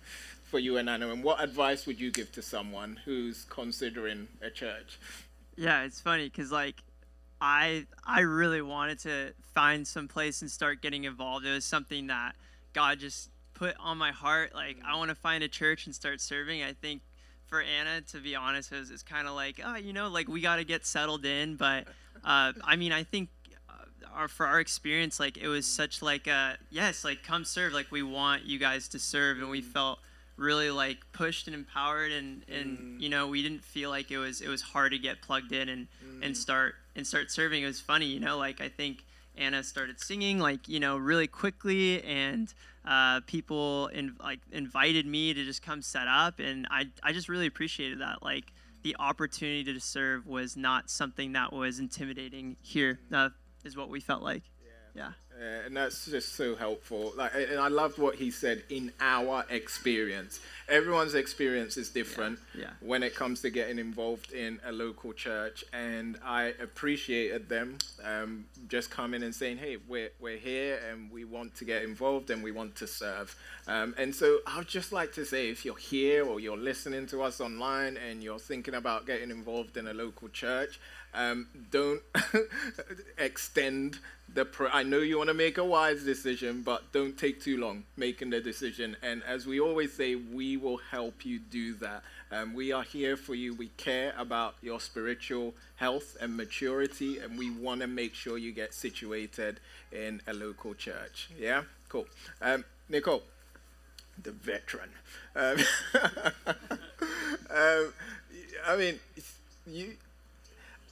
for 0.44 0.58
you 0.58 0.76
and 0.76 0.88
Anna? 0.88 1.10
And 1.10 1.22
what 1.22 1.42
advice 1.42 1.86
would 1.86 2.00
you 2.00 2.10
give 2.10 2.32
to 2.32 2.42
someone 2.42 3.00
who's 3.04 3.44
considering 3.48 4.28
a 4.42 4.50
church? 4.50 4.98
Yeah, 5.56 5.82
it's 5.82 6.00
funny 6.00 6.28
because 6.28 6.50
like 6.50 6.82
I 7.40 7.86
I 8.06 8.20
really 8.20 8.62
wanted 8.62 8.98
to 9.00 9.32
find 9.54 9.86
some 9.86 10.08
place 10.08 10.42
and 10.42 10.50
start 10.50 10.80
getting 10.80 11.04
involved. 11.04 11.44
It 11.44 11.52
was 11.52 11.64
something 11.64 12.06
that 12.06 12.36
God 12.72 13.00
just 13.00 13.30
put 13.62 13.76
on 13.78 13.96
my 13.96 14.10
heart. 14.10 14.54
Like 14.54 14.78
I 14.84 14.96
want 14.96 15.10
to 15.10 15.14
find 15.14 15.44
a 15.44 15.48
church 15.48 15.86
and 15.86 15.94
start 15.94 16.20
serving. 16.20 16.62
I 16.62 16.72
think 16.72 17.02
for 17.46 17.62
Anna, 17.62 18.00
to 18.12 18.18
be 18.18 18.34
honest, 18.34 18.72
is 18.72 18.90
it's 18.90 19.04
kind 19.04 19.28
of 19.28 19.34
like 19.34 19.60
oh, 19.64 19.76
you 19.76 19.92
know, 19.92 20.08
like 20.08 20.28
we 20.28 20.40
got 20.40 20.56
to 20.56 20.64
get 20.64 20.84
settled 20.84 21.24
in. 21.24 21.54
But 21.54 21.86
uh, 22.24 22.52
I 22.64 22.76
mean, 22.76 22.92
I 22.92 23.04
think 23.04 23.28
uh, 23.70 23.84
our, 24.12 24.28
for 24.28 24.46
our 24.46 24.58
experience, 24.58 25.20
like 25.20 25.36
it 25.36 25.46
was 25.46 25.64
such 25.64 26.02
like 26.02 26.26
a 26.26 26.56
yes, 26.70 27.04
like 27.04 27.22
come 27.22 27.44
serve. 27.44 27.72
Like 27.72 27.92
we 27.92 28.02
want 28.02 28.44
you 28.44 28.58
guys 28.58 28.88
to 28.88 28.98
serve, 28.98 29.38
and 29.38 29.48
we 29.48 29.60
felt 29.60 30.00
really 30.36 30.70
like 30.70 30.98
pushed 31.12 31.46
and 31.46 31.54
empowered 31.54 32.10
and 32.10 32.42
and 32.48 32.78
mm. 32.78 33.00
you 33.00 33.08
know 33.08 33.28
we 33.28 33.42
didn't 33.42 33.62
feel 33.62 33.90
like 33.90 34.10
it 34.10 34.18
was 34.18 34.40
it 34.40 34.48
was 34.48 34.62
hard 34.62 34.90
to 34.90 34.98
get 34.98 35.20
plugged 35.20 35.52
in 35.52 35.68
and 35.68 35.86
mm. 36.04 36.24
and 36.24 36.36
start 36.36 36.74
and 36.96 37.06
start 37.06 37.30
serving 37.30 37.62
it 37.62 37.66
was 37.66 37.80
funny 37.80 38.06
you 38.06 38.18
know 38.18 38.38
like 38.38 38.58
i 38.58 38.68
think 38.68 39.04
anna 39.36 39.62
started 39.62 40.00
singing 40.00 40.38
like 40.38 40.68
you 40.68 40.80
know 40.80 40.96
really 40.96 41.26
quickly 41.26 42.02
and 42.02 42.54
uh, 42.84 43.20
people 43.26 43.86
in, 43.88 44.16
like 44.20 44.40
invited 44.50 45.06
me 45.06 45.32
to 45.32 45.44
just 45.44 45.62
come 45.62 45.82
set 45.82 46.08
up 46.08 46.40
and 46.40 46.66
I, 46.68 46.86
I 47.02 47.12
just 47.12 47.28
really 47.28 47.46
appreciated 47.46 48.00
that 48.00 48.24
like 48.24 48.52
the 48.82 48.96
opportunity 48.98 49.72
to 49.72 49.78
serve 49.78 50.26
was 50.26 50.56
not 50.56 50.90
something 50.90 51.32
that 51.34 51.52
was 51.52 51.78
intimidating 51.78 52.56
here 52.60 52.98
uh, 53.12 53.28
is 53.64 53.76
what 53.76 53.88
we 53.88 54.00
felt 54.00 54.22
like 54.22 54.42
yeah. 54.94 55.12
Uh, 55.40 55.66
and 55.66 55.76
that's 55.76 56.06
just 56.06 56.34
so 56.34 56.54
helpful. 56.54 57.12
Like, 57.16 57.32
and 57.34 57.58
I 57.58 57.68
loved 57.68 57.98
what 57.98 58.16
he 58.16 58.30
said. 58.30 58.62
In 58.68 58.92
our 59.00 59.44
experience, 59.50 60.40
everyone's 60.68 61.14
experience 61.14 61.76
is 61.76 61.88
different 61.88 62.38
yeah. 62.54 62.62
Yeah. 62.62 62.70
when 62.80 63.02
it 63.02 63.14
comes 63.14 63.40
to 63.42 63.50
getting 63.50 63.78
involved 63.78 64.32
in 64.32 64.60
a 64.64 64.72
local 64.72 65.12
church, 65.12 65.64
and 65.72 66.18
I 66.24 66.54
appreciated 66.60 67.48
them 67.48 67.78
um, 68.04 68.44
just 68.68 68.90
coming 68.90 69.22
and 69.22 69.34
saying, 69.34 69.58
"Hey, 69.58 69.78
we're 69.88 70.10
we're 70.20 70.36
here, 70.36 70.80
and 70.90 71.10
we 71.10 71.24
want 71.24 71.54
to 71.56 71.64
get 71.64 71.82
involved, 71.82 72.30
and 72.30 72.42
we 72.42 72.52
want 72.52 72.76
to 72.76 72.86
serve." 72.86 73.34
Um, 73.66 73.94
and 73.98 74.14
so, 74.14 74.38
I'd 74.46 74.68
just 74.68 74.92
like 74.92 75.12
to 75.14 75.24
say, 75.24 75.48
if 75.48 75.64
you're 75.64 75.76
here 75.76 76.24
or 76.26 76.40
you're 76.40 76.56
listening 76.56 77.06
to 77.08 77.22
us 77.22 77.40
online, 77.40 77.96
and 77.96 78.22
you're 78.22 78.38
thinking 78.38 78.74
about 78.74 79.06
getting 79.06 79.30
involved 79.30 79.76
in 79.76 79.88
a 79.88 79.94
local 79.94 80.28
church, 80.28 80.78
um, 81.14 81.46
don't 81.70 82.02
extend 83.18 83.98
the. 84.32 84.44
Pro- 84.44 84.70
I 84.72 84.82
know 84.82 84.98
you 84.98 85.18
want 85.18 85.28
to 85.28 85.34
make 85.34 85.58
a 85.58 85.64
wise 85.64 86.02
decision, 86.02 86.62
but 86.62 86.90
don't 86.92 87.18
take 87.18 87.40
too 87.40 87.58
long 87.58 87.84
making 87.96 88.30
the 88.30 88.40
decision. 88.40 88.96
And 89.02 89.22
as 89.24 89.46
we 89.46 89.60
always 89.60 89.92
say, 89.92 90.14
we 90.14 90.56
will 90.56 90.78
help 90.78 91.24
you 91.26 91.38
do 91.38 91.74
that. 91.74 92.02
Um, 92.30 92.54
we 92.54 92.72
are 92.72 92.82
here 92.82 93.16
for 93.16 93.34
you. 93.34 93.54
We 93.54 93.68
care 93.76 94.14
about 94.16 94.54
your 94.62 94.80
spiritual 94.80 95.54
health 95.76 96.16
and 96.20 96.36
maturity, 96.36 97.18
and 97.18 97.38
we 97.38 97.50
want 97.50 97.82
to 97.82 97.86
make 97.86 98.14
sure 98.14 98.38
you 98.38 98.52
get 98.52 98.72
situated 98.72 99.60
in 99.92 100.22
a 100.26 100.32
local 100.32 100.74
church. 100.74 101.28
Yeah, 101.38 101.64
cool. 101.90 102.06
Um, 102.40 102.64
Nicole, 102.88 103.22
the 104.22 104.32
veteran. 104.32 104.88
Um, 105.36 105.58
um 107.50 107.92
I 108.66 108.76
mean, 108.76 109.00
you 109.66 109.96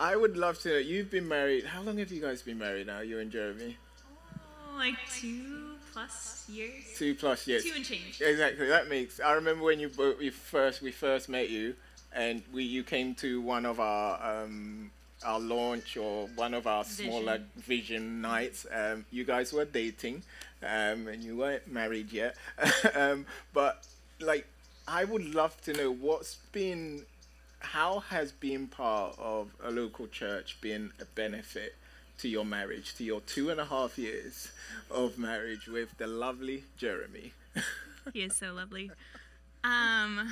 I 0.01 0.17
would 0.17 0.39
love 0.39 0.59
to 0.61 0.71
know. 0.71 0.79
You've 0.79 1.11
been 1.11 1.29
married. 1.29 1.67
How 1.67 1.83
long 1.83 1.99
have 1.99 2.11
you 2.11 2.23
guys 2.23 2.41
been 2.41 2.59
married 2.59 2.87
now? 2.87 3.01
You 3.01 3.19
and 3.19 3.31
Jeremy. 3.31 3.77
Oh, 4.35 4.79
like 4.79 4.95
two 5.15 5.75
plus 5.93 6.49
years. 6.49 6.85
Two 6.97 7.15
plus 7.15 7.47
years. 7.47 7.65
Two 7.65 7.73
and 7.77 7.85
change. 7.85 8.23
Exactly. 8.23 8.67
That 8.67 8.89
makes. 8.89 9.21
I 9.21 9.33
remember 9.33 9.63
when 9.65 9.79
you 9.79 9.91
both 9.91 10.19
we 10.19 10.31
first 10.31 10.81
we 10.81 10.91
first 10.91 11.29
met 11.29 11.51
you, 11.51 11.75
and 12.15 12.43
we 12.51 12.65
you 12.65 12.83
came 12.83 13.15
to 13.17 13.43
one 13.43 13.67
of 13.67 13.79
our 13.79 14.43
um, 14.43 14.91
our 15.23 15.39
launch 15.39 15.99
or 15.99 16.29
one 16.35 16.55
of 16.55 16.67
our 16.67 16.83
vision. 16.83 17.05
smaller 17.05 17.43
vision 17.57 18.23
nights. 18.23 18.67
Um, 18.73 19.05
you 19.11 19.25
guys 19.25 19.53
were 19.53 19.67
dating, 19.67 20.23
um, 20.63 21.09
and 21.09 21.23
you 21.23 21.37
weren't 21.37 21.71
married 21.71 22.11
yet. 22.11 22.37
um, 22.95 23.27
but 23.53 23.87
like, 24.19 24.47
I 24.89 25.05
would 25.05 25.35
love 25.35 25.61
to 25.65 25.75
know 25.75 25.93
what's 25.93 26.37
been 26.53 27.05
how 27.61 28.01
has 28.01 28.33
being 28.33 28.67
part 28.67 29.15
of 29.19 29.51
a 29.63 29.71
local 29.71 30.07
church 30.07 30.61
been 30.61 30.93
a 31.01 31.05
benefit 31.05 31.77
to 32.19 32.29
your 32.29 32.45
marriage, 32.45 32.95
to 32.97 33.05
your 33.05 33.21
two 33.21 33.51
and 33.51 33.61
a 33.61 33.65
half 33.65 33.99
years 33.99 34.49
of 34.91 35.19
marriage 35.19 35.69
with 35.69 35.97
the 35.99 36.07
lovely 36.07 36.65
Jeremy? 36.77 37.33
he 38.13 38.23
is 38.23 38.37
so 38.37 38.53
lovely. 38.53 38.91
Um, 39.63 40.29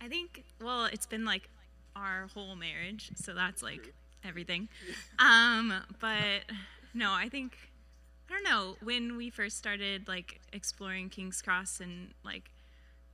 I 0.00 0.08
think, 0.08 0.44
well, 0.60 0.86
it's 0.86 1.06
been 1.06 1.24
like 1.24 1.48
our 1.96 2.28
whole 2.34 2.56
marriage, 2.56 3.10
so 3.16 3.34
that's 3.34 3.62
like 3.62 3.92
everything. 4.24 4.68
Um, 5.18 5.74
but 6.00 6.44
no, 6.94 7.10
I 7.12 7.28
think, 7.28 7.56
I 8.30 8.34
don't 8.34 8.44
know, 8.44 8.76
when 8.82 9.16
we 9.16 9.30
first 9.30 9.58
started 9.58 10.08
like 10.08 10.40
exploring 10.52 11.08
King's 11.08 11.42
Cross 11.42 11.80
and 11.80 12.14
like 12.24 12.51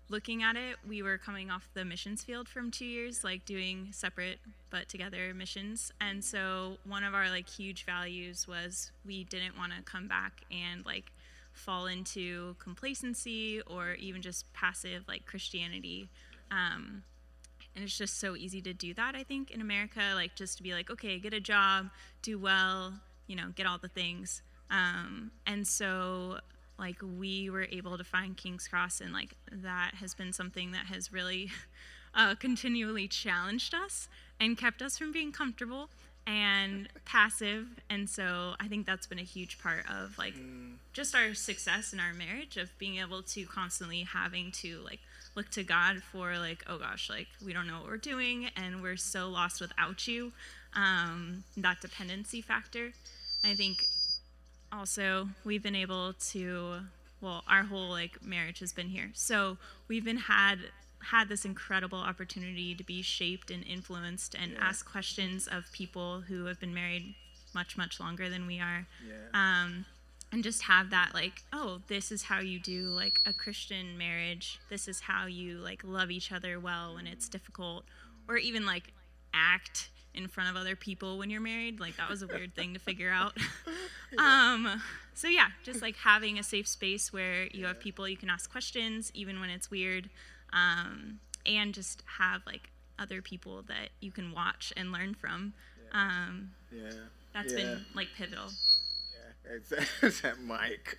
looking 0.08 0.42
at 0.42 0.56
it, 0.56 0.76
we 0.86 1.02
were 1.02 1.18
coming 1.18 1.50
off 1.50 1.68
the 1.74 1.84
missions 1.84 2.22
field 2.22 2.48
from 2.48 2.70
two 2.70 2.84
years, 2.84 3.24
like 3.24 3.44
doing 3.44 3.88
separate 3.92 4.38
but 4.70 4.88
together 4.88 5.32
missions. 5.34 5.92
And 6.00 6.24
so 6.24 6.78
one 6.84 7.04
of 7.04 7.14
our 7.14 7.28
like 7.28 7.48
huge 7.48 7.84
values 7.84 8.46
was 8.48 8.92
we 9.04 9.24
didn't 9.24 9.56
want 9.56 9.72
to 9.76 9.82
come 9.82 10.08
back 10.08 10.42
and 10.50 10.84
like 10.84 11.12
fall 11.52 11.86
into 11.86 12.54
complacency 12.58 13.60
or 13.66 13.94
even 13.94 14.22
just 14.22 14.52
passive 14.52 15.04
like 15.08 15.26
Christianity. 15.26 16.08
Um, 16.50 17.02
and 17.74 17.84
it's 17.84 17.96
just 17.96 18.18
so 18.18 18.34
easy 18.34 18.60
to 18.62 18.72
do 18.72 18.94
that, 18.94 19.14
I 19.14 19.22
think, 19.22 19.50
in 19.50 19.60
America, 19.60 20.00
like 20.14 20.34
just 20.34 20.56
to 20.56 20.62
be 20.62 20.72
like, 20.72 20.90
okay, 20.90 21.18
get 21.18 21.34
a 21.34 21.40
job, 21.40 21.90
do 22.22 22.38
well, 22.38 22.94
you 23.26 23.36
know, 23.36 23.52
get 23.54 23.66
all 23.66 23.78
the 23.78 23.88
things. 23.88 24.42
Um, 24.70 25.30
and 25.46 25.66
so 25.66 26.38
like 26.78 26.96
we 27.02 27.50
were 27.50 27.66
able 27.70 27.98
to 27.98 28.04
find 28.04 28.36
King's 28.36 28.68
Cross, 28.68 29.00
and 29.00 29.12
like 29.12 29.34
that 29.50 29.94
has 29.96 30.14
been 30.14 30.32
something 30.32 30.72
that 30.72 30.86
has 30.86 31.12
really 31.12 31.50
uh, 32.14 32.34
continually 32.34 33.08
challenged 33.08 33.74
us 33.74 34.08
and 34.40 34.56
kept 34.56 34.82
us 34.82 34.96
from 34.96 35.12
being 35.12 35.32
comfortable 35.32 35.90
and 36.26 36.88
passive. 37.06 37.66
And 37.88 38.08
so 38.08 38.54
I 38.60 38.68
think 38.68 38.86
that's 38.86 39.06
been 39.06 39.18
a 39.18 39.22
huge 39.22 39.58
part 39.58 39.84
of 39.90 40.18
like 40.18 40.34
mm. 40.34 40.74
just 40.92 41.14
our 41.14 41.34
success 41.34 41.92
in 41.92 42.00
our 42.00 42.12
marriage 42.12 42.58
of 42.58 42.76
being 42.78 42.98
able 42.98 43.22
to 43.22 43.46
constantly 43.46 44.02
having 44.02 44.52
to 44.52 44.80
like 44.84 45.00
look 45.34 45.50
to 45.52 45.62
God 45.62 46.02
for 46.02 46.36
like, 46.36 46.64
oh 46.68 46.78
gosh, 46.78 47.08
like 47.08 47.28
we 47.44 47.52
don't 47.54 47.66
know 47.66 47.78
what 47.78 47.86
we're 47.86 47.96
doing 47.96 48.50
and 48.56 48.82
we're 48.82 48.96
so 48.96 49.28
lost 49.30 49.60
without 49.60 50.06
you. 50.06 50.32
Um, 50.74 51.44
that 51.56 51.80
dependency 51.80 52.42
factor. 52.42 52.92
I 53.44 53.54
think 53.54 53.78
also 54.72 55.28
we've 55.44 55.62
been 55.62 55.74
able 55.74 56.12
to 56.14 56.80
well 57.20 57.42
our 57.48 57.64
whole 57.64 57.88
like 57.88 58.24
marriage 58.24 58.58
has 58.60 58.72
been 58.72 58.88
here 58.88 59.10
so 59.14 59.56
we've 59.88 60.04
been 60.04 60.16
had 60.16 60.58
had 61.00 61.28
this 61.28 61.44
incredible 61.44 61.98
opportunity 61.98 62.74
to 62.74 62.84
be 62.84 63.02
shaped 63.02 63.50
and 63.50 63.64
influenced 63.64 64.34
and 64.34 64.52
yeah. 64.52 64.58
ask 64.60 64.90
questions 64.90 65.46
of 65.46 65.64
people 65.72 66.22
who 66.22 66.46
have 66.46 66.58
been 66.60 66.74
married 66.74 67.14
much 67.54 67.76
much 67.76 68.00
longer 68.00 68.28
than 68.28 68.46
we 68.46 68.60
are 68.60 68.86
yeah. 69.06 69.14
um, 69.34 69.84
and 70.32 70.42
just 70.42 70.62
have 70.62 70.90
that 70.90 71.10
like 71.14 71.42
oh 71.52 71.80
this 71.88 72.12
is 72.12 72.22
how 72.22 72.40
you 72.40 72.58
do 72.60 72.88
like 72.88 73.20
a 73.26 73.32
christian 73.32 73.96
marriage 73.96 74.60
this 74.68 74.86
is 74.88 75.00
how 75.00 75.26
you 75.26 75.56
like 75.58 75.82
love 75.84 76.10
each 76.10 76.30
other 76.30 76.60
well 76.60 76.94
when 76.94 77.06
it's 77.06 77.28
difficult 77.28 77.84
or 78.28 78.36
even 78.36 78.66
like 78.66 78.92
act 79.32 79.88
in 80.18 80.28
front 80.28 80.50
of 80.50 80.56
other 80.56 80.76
people 80.76 81.16
when 81.16 81.30
you're 81.30 81.40
married. 81.40 81.80
Like 81.80 81.96
that 81.96 82.10
was 82.10 82.22
a 82.22 82.26
weird 82.26 82.54
thing 82.54 82.74
to 82.74 82.80
figure 82.80 83.10
out. 83.10 83.36
um, 84.18 84.82
so 85.14 85.28
yeah, 85.28 85.48
just 85.62 85.80
like 85.80 85.96
having 85.96 86.38
a 86.38 86.42
safe 86.42 86.68
space 86.68 87.12
where 87.12 87.46
you 87.46 87.64
have 87.66 87.80
people 87.80 88.06
you 88.08 88.16
can 88.16 88.28
ask 88.28 88.50
questions 88.50 89.10
even 89.14 89.40
when 89.40 89.50
it's 89.50 89.70
weird, 89.70 90.10
um, 90.52 91.20
and 91.46 91.72
just 91.72 92.02
have 92.18 92.42
like 92.44 92.70
other 92.98 93.22
people 93.22 93.62
that 93.68 93.90
you 94.00 94.10
can 94.10 94.32
watch 94.32 94.72
and 94.76 94.92
learn 94.92 95.14
from. 95.14 95.54
Um, 95.92 96.50
yeah. 96.70 96.90
That's 97.32 97.52
yeah. 97.52 97.58
been 97.58 97.84
like 97.94 98.08
pivotal. 98.16 98.46
Yeah, 99.14 99.56
it's 99.56 100.20
that 100.22 100.40
Mike. 100.42 100.98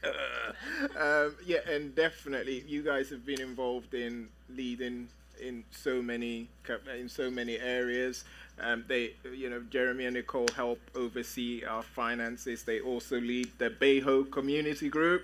um, 0.98 1.36
yeah, 1.46 1.60
and 1.70 1.94
definitely, 1.94 2.64
you 2.68 2.84
guys 2.84 3.10
have 3.10 3.26
been 3.26 3.42
involved 3.42 3.94
in 3.94 4.30
leading 4.50 5.10
in 5.40 5.64
so 5.72 6.02
many 6.02 6.50
in 6.98 7.10
so 7.10 7.30
many 7.30 7.58
areas. 7.58 8.24
Um, 8.62 8.84
they, 8.88 9.14
you 9.34 9.50
know, 9.50 9.62
Jeremy 9.70 10.06
and 10.06 10.16
Nicole 10.16 10.50
help 10.56 10.80
oversee 10.96 11.64
our 11.64 11.84
finances. 11.84 12.64
They 12.64 12.82
also 12.82 13.20
lead 13.20 13.50
the 13.58 13.70
Bay 13.70 14.00
Ho 14.02 14.26
Community 14.26 14.90
Group. 14.90 15.24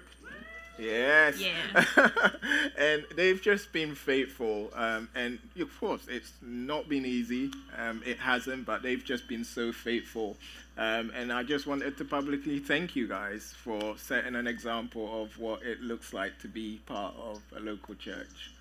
Yes. 0.78 1.40
Yeah. 1.40 2.10
and 2.78 3.06
they've 3.16 3.42
just 3.42 3.72
been 3.72 3.96
faithful. 3.96 4.72
Um, 4.74 5.10
and 5.16 5.40
of 5.60 5.80
course, 5.80 6.08
it's 6.08 6.34
not 6.42 6.90
been 6.90 7.06
easy. 7.06 7.52
Um, 7.78 8.02
it 8.06 8.20
hasn't, 8.20 8.66
but 8.66 8.84
they've 8.84 9.04
just 9.04 9.28
been 9.28 9.44
so 9.44 9.72
faithful. 9.72 10.38
Um, 10.78 11.12
and 11.16 11.32
I 11.32 11.44
just 11.44 11.68
wanted 11.68 11.98
to 11.98 12.06
publicly 12.06 12.60
thank 12.60 12.96
you 12.96 13.08
guys 13.08 13.54
for 13.58 13.98
setting 13.98 14.36
an 14.36 14.48
example 14.48 15.24
of 15.24 15.38
what 15.38 15.64
it 15.64 15.82
looks 15.82 16.14
like 16.14 16.38
to 16.40 16.48
be 16.48 16.82
part 16.86 17.16
of 17.18 17.42
a 17.56 17.62
local 17.62 17.96
church. 17.96 18.52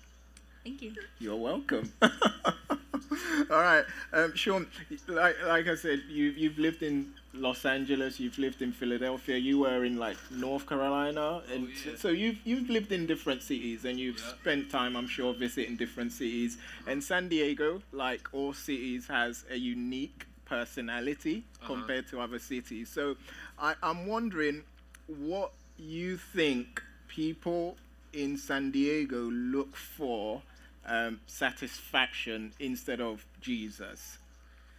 Thank 0.65 0.81
you. 0.81 0.95
You're 1.19 1.35
welcome. 1.35 1.93
All 3.51 3.61
right, 3.61 3.85
um, 4.13 4.35
Sean. 4.35 4.65
Like, 5.07 5.35
like 5.45 5.67
I 5.67 5.75
said, 5.75 6.01
you 6.09 6.31
you've 6.31 6.57
lived 6.57 6.81
in 6.81 7.13
Los 7.35 7.65
Angeles, 7.65 8.19
you've 8.19 8.39
lived 8.39 8.63
in 8.63 8.71
Philadelphia, 8.71 9.37
you 9.37 9.59
were 9.59 9.85
in 9.85 9.97
like 9.97 10.17
North 10.31 10.65
Carolina, 10.67 11.43
and 11.53 11.67
oh, 11.67 11.89
yeah. 11.89 11.95
so 11.95 12.09
you've 12.09 12.39
you've 12.45 12.67
lived 12.67 12.91
in 12.91 13.05
different 13.05 13.43
cities 13.43 13.85
and 13.85 13.99
you've 13.99 14.17
yeah. 14.17 14.33
spent 14.41 14.71
time, 14.71 14.95
I'm 14.95 15.07
sure, 15.07 15.35
visiting 15.35 15.75
different 15.75 16.11
cities. 16.11 16.57
And 16.87 17.03
San 17.03 17.29
Diego, 17.29 17.83
like 17.91 18.27
all 18.33 18.51
cities, 18.51 19.07
has 19.07 19.45
a 19.51 19.57
unique 19.57 20.25
personality 20.45 21.43
uh-huh. 21.61 21.75
compared 21.75 22.07
to 22.07 22.21
other 22.21 22.39
cities. 22.39 22.89
So 22.89 23.17
I, 23.59 23.75
I'm 23.83 24.07
wondering 24.07 24.63
what 25.05 25.51
you 25.77 26.17
think 26.17 26.81
people 27.07 27.77
in 28.13 28.35
San 28.35 28.71
Diego 28.71 29.29
look 29.29 29.75
for 29.75 30.41
um, 30.85 31.19
satisfaction 31.27 32.53
instead 32.59 33.01
of 33.01 33.25
Jesus. 33.41 34.17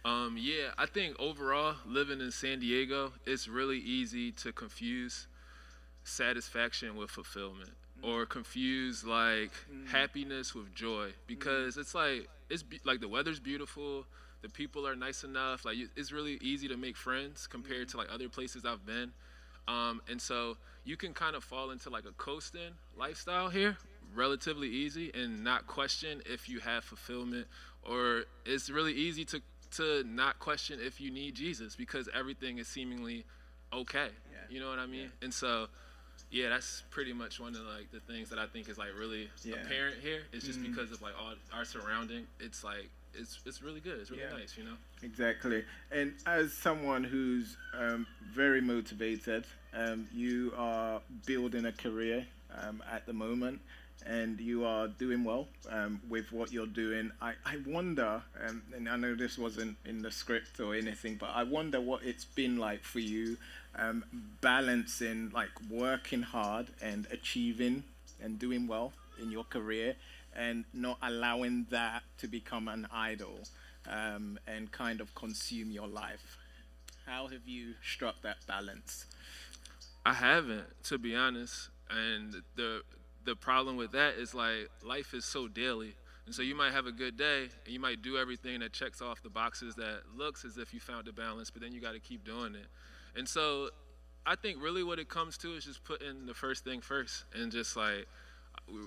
Um, 0.05 0.37
yeah, 0.39 0.69
I 0.77 0.85
think 0.85 1.19
overall, 1.19 1.75
living 1.85 2.21
in 2.21 2.31
San 2.31 2.59
Diego, 2.59 3.11
it's 3.25 3.47
really 3.47 3.79
easy 3.79 4.31
to 4.33 4.53
confuse 4.53 5.27
satisfaction 6.07 6.95
with 6.95 7.09
fulfillment 7.09 7.71
mm. 8.01 8.07
or 8.07 8.25
confuse 8.25 9.03
like 9.03 9.51
mm. 9.71 9.85
happiness 9.89 10.55
with 10.55 10.73
joy 10.73 11.09
because 11.27 11.75
mm. 11.75 11.81
it's 11.81 11.93
like 11.93 12.29
it's 12.49 12.63
be- 12.63 12.79
like 12.85 13.01
the 13.01 13.07
weather's 13.09 13.41
beautiful 13.41 14.05
the 14.41 14.47
people 14.47 14.87
are 14.87 14.95
nice 14.95 15.25
enough 15.25 15.65
like 15.65 15.75
it's 15.97 16.13
really 16.13 16.37
easy 16.41 16.67
to 16.69 16.77
make 16.77 16.95
friends 16.95 17.45
compared 17.45 17.89
to 17.89 17.97
like 17.97 18.07
other 18.09 18.29
places 18.29 18.63
i've 18.65 18.85
been 18.85 19.11
um, 19.67 20.01
and 20.09 20.21
so 20.21 20.55
you 20.85 20.95
can 20.95 21.13
kind 21.13 21.35
of 21.35 21.43
fall 21.43 21.71
into 21.71 21.89
like 21.89 22.05
a 22.05 22.13
coasting 22.13 22.71
lifestyle 22.97 23.49
here 23.49 23.75
relatively 24.17 24.67
easy 24.67 25.11
and 25.13 25.43
not 25.43 25.67
question 25.67 26.21
if 26.25 26.49
you 26.49 26.59
have 26.59 26.83
fulfillment 26.83 27.47
or 27.83 28.23
it's 28.45 28.69
really 28.69 28.93
easy 28.93 29.23
to 29.23 29.41
to 29.69 30.03
not 30.05 30.39
question 30.39 30.79
if 30.81 30.99
you 30.99 31.11
need 31.11 31.35
Jesus 31.35 31.75
because 31.75 32.09
everything 32.13 32.57
is 32.57 32.67
seemingly 32.67 33.25
okay. 33.73 34.09
Yeah. 34.31 34.37
You 34.49 34.59
know 34.59 34.69
what 34.69 34.79
I 34.79 34.85
mean? 34.85 35.01
Yeah. 35.01 35.25
And 35.25 35.33
so, 35.33 35.67
yeah, 36.31 36.49
that's 36.49 36.83
pretty 36.89 37.13
much 37.13 37.39
one 37.39 37.55
of 37.55 37.61
like 37.61 37.91
the 37.91 37.99
things 37.99 38.29
that 38.29 38.39
I 38.39 38.47
think 38.47 38.69
is 38.69 38.77
like 38.77 38.89
really 38.97 39.29
yeah. 39.43 39.55
apparent 39.55 39.97
here. 40.01 40.21
It's 40.31 40.45
just 40.45 40.59
mm-hmm. 40.59 40.71
because 40.71 40.91
of 40.91 41.01
like 41.01 41.13
all 41.19 41.33
our 41.53 41.65
surrounding. 41.65 42.27
It's 42.39 42.63
like 42.63 42.89
it's 43.13 43.39
it's 43.45 43.61
really 43.61 43.79
good. 43.79 43.99
It's 43.99 44.11
really 44.11 44.23
nice, 44.33 44.57
you 44.57 44.63
know. 44.63 44.75
Exactly. 45.03 45.63
And 45.91 46.13
as 46.25 46.53
someone 46.53 47.03
who's 47.03 47.57
um, 47.77 48.07
very 48.33 48.61
motivated, 48.61 49.45
um, 49.73 50.07
you 50.13 50.53
are 50.57 51.01
building 51.25 51.65
a 51.65 51.71
career 51.71 52.25
um, 52.61 52.81
at 52.91 53.05
the 53.05 53.13
moment 53.13 53.59
and 54.05 54.39
you 54.39 54.65
are 54.65 54.87
doing 54.87 55.23
well 55.23 55.47
um, 55.69 56.01
with 56.09 56.31
what 56.31 56.51
you're 56.51 56.65
doing. 56.65 57.11
I, 57.21 57.33
I 57.45 57.57
wonder, 57.65 58.21
um, 58.45 58.61
and 58.75 58.87
I 58.87 58.95
know 58.95 59.15
this 59.15 59.37
wasn't 59.37 59.77
in 59.85 60.01
the 60.01 60.11
script 60.11 60.59
or 60.59 60.75
anything, 60.75 61.15
but 61.19 61.29
I 61.33 61.43
wonder 61.43 61.81
what 61.81 62.03
it's 62.03 62.25
been 62.25 62.57
like 62.57 62.83
for 62.83 62.99
you 62.99 63.37
um, 63.77 64.03
balancing 64.41 65.31
like 65.33 65.49
working 65.69 66.21
hard 66.21 66.67
and 66.81 67.07
achieving 67.11 67.83
and 68.21 68.39
doing 68.39 68.67
well 68.67 68.93
in 69.21 69.31
your 69.31 69.43
career 69.43 69.95
and 70.35 70.65
not 70.73 70.97
allowing 71.01 71.65
that 71.69 72.03
to 72.19 72.27
become 72.27 72.67
an 72.67 72.87
idol 72.91 73.39
um, 73.89 74.37
and 74.47 74.71
kind 74.71 75.01
of 75.01 75.13
consume 75.15 75.71
your 75.71 75.87
life. 75.87 76.37
How 77.05 77.27
have 77.27 77.47
you 77.47 77.73
struck 77.83 78.21
that 78.21 78.37
balance? 78.47 79.05
I 80.05 80.13
haven't, 80.13 80.83
to 80.85 80.97
be 80.97 81.15
honest. 81.15 81.69
And 81.89 82.35
the 82.55 82.81
the 83.27 83.35
problem 83.35 83.75
with 83.75 83.91
that 83.91 84.15
is 84.15 84.33
like 84.33 84.69
life 84.83 85.13
is 85.13 85.25
so 85.25 85.49
daily. 85.49 85.93
And 86.25 86.33
so 86.33 86.41
you 86.41 86.55
might 86.55 86.71
have 86.71 86.87
a 86.87 86.91
good 86.93 87.17
day 87.17 87.49
and 87.65 87.73
you 87.73 87.79
might 87.79 88.01
do 88.01 88.17
everything 88.17 88.61
that 88.61 88.71
checks 88.71 89.01
off 89.01 89.21
the 89.21 89.29
boxes 89.29 89.75
that 89.75 90.01
looks 90.15 90.45
as 90.45 90.57
if 90.57 90.73
you 90.73 90.79
found 90.79 91.09
a 91.09 91.11
balance, 91.11 91.51
but 91.51 91.61
then 91.61 91.73
you 91.73 91.81
got 91.81 91.91
to 91.91 91.99
keep 91.99 92.23
doing 92.23 92.55
it. 92.55 92.67
And 93.17 93.27
so 93.27 93.69
I 94.25 94.35
think 94.35 94.61
really 94.63 94.83
what 94.83 94.97
it 94.97 95.09
comes 95.09 95.37
to 95.39 95.53
is 95.55 95.65
just 95.65 95.83
putting 95.83 96.25
the 96.25 96.33
first 96.33 96.63
thing 96.63 96.79
first 96.79 97.25
and 97.35 97.51
just 97.51 97.75
like 97.75 98.07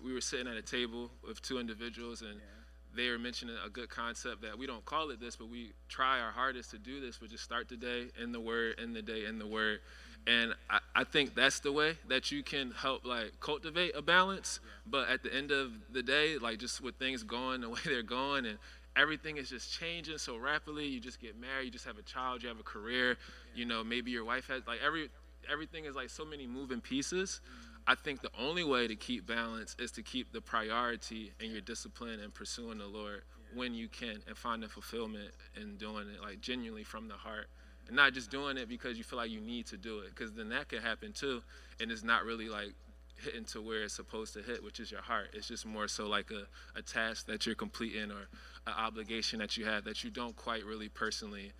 we, 0.03 0.12
were 0.12 0.22
sitting 0.22 0.48
at 0.48 0.57
a 0.57 0.62
table 0.62 1.11
with 1.26 1.42
two 1.42 1.59
individuals 1.59 2.22
and 2.22 2.35
yeah. 2.35 2.96
they 2.96 3.11
were 3.11 3.18
mentioning 3.18 3.57
a 3.64 3.68
good 3.68 3.90
concept 3.90 4.40
that 4.40 4.59
we 4.59 4.66
don't 4.66 4.85
call 4.87 5.11
it 5.11 5.20
this, 5.20 5.37
but 5.37 5.50
we 5.50 5.72
try 5.90 6.18
our 6.18 6.33
hardest 6.33 6.70
to 6.70 6.79
do 6.79 6.98
this, 6.98 7.18
but 7.18 7.29
just 7.29 7.44
start 7.44 7.68
the 7.68 7.76
day 7.76 8.07
in 8.22 8.33
the 8.33 8.40
word, 8.40 8.81
in 8.83 8.94
the 8.94 9.03
day, 9.03 9.26
in 9.26 9.38
the 9.38 9.46
word 9.46 9.81
and 10.26 10.54
I, 10.68 10.78
I, 10.94 11.04
think 11.04 11.35
that's 11.35 11.61
the 11.61 11.72
way 11.72 11.96
that 12.09 12.30
you 12.30 12.42
can 12.42 12.72
help 12.72 13.06
like 13.06 13.40
cultivate 13.40 13.96
a 13.96 14.02
balance. 14.02 14.61
But 14.87 15.09
at 15.09 15.22
the 15.22 15.35
end 15.35 15.50
of 15.50 15.72
the 15.92 16.02
day 16.02 16.37
like 16.38 16.59
just 16.59 16.80
with 16.80 16.96
things 16.96 17.22
going 17.22 17.62
the 17.62 17.68
way 17.68 17.80
they're 17.85 18.02
going 18.02 18.46
and 18.46 18.59
everything 18.96 19.37
is 19.37 19.48
just 19.48 19.72
changing 19.72 20.18
so 20.18 20.37
rapidly 20.37 20.85
you 20.85 20.98
just 20.98 21.20
get 21.20 21.40
married 21.40 21.64
you 21.64 21.70
just 21.70 21.85
have 21.85 21.96
a 21.96 22.02
child 22.02 22.42
you 22.42 22.48
have 22.48 22.59
a 22.59 22.64
career 22.64 23.16
you 23.54 23.64
know 23.64 23.85
maybe 23.85 24.11
your 24.11 24.24
wife 24.24 24.48
has 24.48 24.66
like 24.66 24.80
every 24.85 25.09
everything 25.50 25.85
is 25.85 25.94
like 25.94 26.11
so 26.11 26.24
many 26.24 26.46
moving 26.46 26.80
pieces. 26.80 27.40
Mm-hmm. 27.44 27.66
I 27.87 27.94
think 27.94 28.20
the 28.20 28.30
only 28.38 28.64
way 28.64 28.87
to 28.87 28.96
keep 28.96 29.26
balance 29.26 29.74
is 29.78 29.90
to 29.92 30.02
keep 30.02 30.33
the 30.33 30.40
priority 30.40 31.33
in 31.40 31.50
your 31.50 31.61
discipline 31.61 32.20
and 32.20 32.33
pursuing 32.33 32.78
the 32.78 32.87
lord 32.87 33.22
when 33.54 33.74
you 33.74 33.88
can 33.88 34.18
and 34.28 34.37
finding 34.37 34.68
fulfillment 34.68 35.30
in 35.61 35.76
doing 35.76 36.06
it 36.14 36.22
like 36.22 36.40
genuinely 36.40 36.85
from 36.85 37.09
the 37.09 37.14
heart 37.14 37.48
and 37.90 37.96
not 37.96 38.12
just 38.12 38.31
doing 38.31 38.57
it 38.57 38.68
because 38.68 38.96
you 38.96 39.03
feel 39.03 39.18
like 39.18 39.31
you 39.31 39.40
need 39.40 39.66
to 39.66 39.76
do 39.76 39.98
it 39.98 40.11
because 40.11 40.33
then 40.33 40.48
that 40.50 40.68
could 40.68 40.81
happen 40.81 41.12
too 41.12 41.42
and 41.81 41.90
it's 41.90 42.05
not 42.05 42.24
really 42.24 42.48
like 42.48 42.72
hitting 43.16 43.44
to 43.44 43.61
where 43.61 43.83
it's 43.83 43.94
supposed 43.94 44.33
to 44.33 44.40
hit 44.42 44.62
which 44.62 44.79
is 44.79 44.92
your 44.92 45.03
heart. 45.03 45.31
It's 45.33 45.48
just 45.48 45.66
more 45.66 45.88
so 45.88 46.07
like 46.07 46.31
a, 46.31 46.46
a 46.79 46.83
task 46.83 47.26
that 47.26 47.46
you're 47.46 47.57
completing 47.57 48.12
or 48.12 48.29
an 48.68 48.74
obligation 48.79 49.40
that 49.40 49.57
you 49.57 49.64
have 49.64 49.83
that 49.85 50.05
you 50.05 50.11
don't 50.11 50.37
quite 50.37 50.64
really 50.64 50.88
personally 50.88 51.53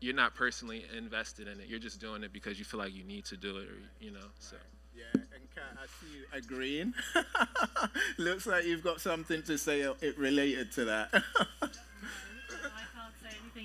you're 0.00 0.14
not 0.14 0.34
personally 0.34 0.84
invested 0.96 1.48
in 1.48 1.58
it. 1.58 1.66
You're 1.66 1.80
just 1.80 2.00
doing 2.00 2.22
it 2.22 2.32
because 2.34 2.58
you 2.58 2.66
feel 2.66 2.78
like 2.78 2.94
you 2.94 3.02
need 3.02 3.24
to 3.24 3.36
do 3.38 3.56
it 3.56 3.68
or 3.68 3.78
you 3.98 4.10
know 4.10 4.28
so. 4.38 4.56
Yeah 4.94 5.04
and 5.14 5.48
Kat, 5.54 5.64
i 5.82 5.86
see 5.86 6.18
you 6.18 6.24
agreeing. 6.38 6.92
Looks 8.18 8.46
like 8.46 8.66
you've 8.66 8.84
got 8.84 9.00
something 9.00 9.42
to 9.44 9.56
say 9.56 9.84
uh, 9.84 9.94
it 10.02 10.18
related 10.18 10.70
to 10.72 10.84
that 10.84 11.22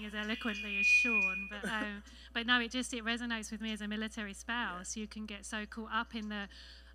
as 0.06 0.14
eloquently 0.16 0.80
as 0.80 0.86
Sean, 0.86 1.50
but 1.50 1.70
um, 1.70 2.04
but 2.34 2.46
no, 2.46 2.60
it 2.60 2.72
just 2.72 2.94
it 2.94 3.06
resonates 3.06 3.52
with 3.52 3.62
me 3.62 3.72
as 3.74 3.82
a 3.82 3.88
military 3.88 4.34
spouse. 4.34 4.96
You 4.96 5.08
can 5.08 5.26
get 5.26 5.46
so 5.46 5.66
caught 5.66 5.92
up 5.94 6.16
in 6.16 6.30
the 6.30 6.48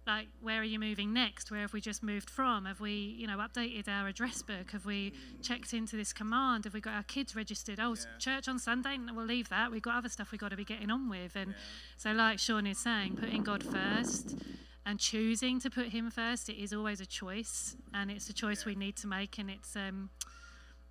like 0.09 0.29
where 0.41 0.61
are 0.61 0.65
you 0.65 0.81
moving 0.81 1.13
next? 1.13 1.51
Where 1.51 1.61
have 1.61 1.75
we 1.75 1.81
just 1.81 2.03
moved 2.03 2.31
from? 2.31 2.65
Have 2.65 2.81
we 2.81 2.93
you 2.93 3.27
know 3.27 3.37
updated 3.37 3.89
our 3.89 4.09
address 4.09 4.43
book? 4.43 4.71
Have 4.73 4.87
we 4.87 5.13
checked 5.43 5.75
into 5.75 5.97
this 5.97 6.13
command? 6.13 6.65
Have 6.65 6.73
we 6.75 6.81
got 6.81 6.95
our 6.95 7.03
kids 7.03 7.37
registered? 7.37 7.79
Oh 7.79 7.95
yeah. 7.95 8.19
church 8.19 8.49
on 8.49 8.59
sunday? 8.59 8.97
We'll 9.15 9.27
leave 9.27 9.51
that. 9.51 9.71
We've 9.71 9.83
got 9.83 9.97
other 9.97 10.09
stuff 10.09 10.33
we've 10.33 10.41
got 10.41 10.49
to 10.49 10.57
be 10.57 10.65
getting 10.65 10.91
on 10.91 11.11
with. 11.11 11.37
And 11.37 11.51
yeah. 11.51 11.57
so 11.99 12.13
like 12.13 12.39
sean 12.39 12.67
is 12.67 12.79
saying 12.79 13.17
putting 13.17 13.45
god 13.45 13.63
first 13.63 14.37
and 14.87 14.99
choosing 14.99 15.61
to 15.61 15.69
put 15.69 15.89
him 15.89 16.11
first 16.11 16.49
it 16.49 16.57
is 16.57 16.73
always 16.73 17.01
a 17.01 17.07
choice. 17.07 17.77
And 17.93 18.11
it's 18.11 18.29
a 18.31 18.33
choice 18.33 18.65
yeah. 18.65 18.73
we 18.73 18.77
need 18.77 18.97
to 18.97 19.07
make. 19.07 19.39
And 19.39 19.51
it's 19.51 19.77
um 19.77 20.09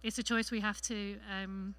it's 0.04 0.20
a 0.20 0.24
choice 0.24 0.52
we 0.52 0.60
have 0.60 0.80
to 0.82 1.18
um 1.42 1.74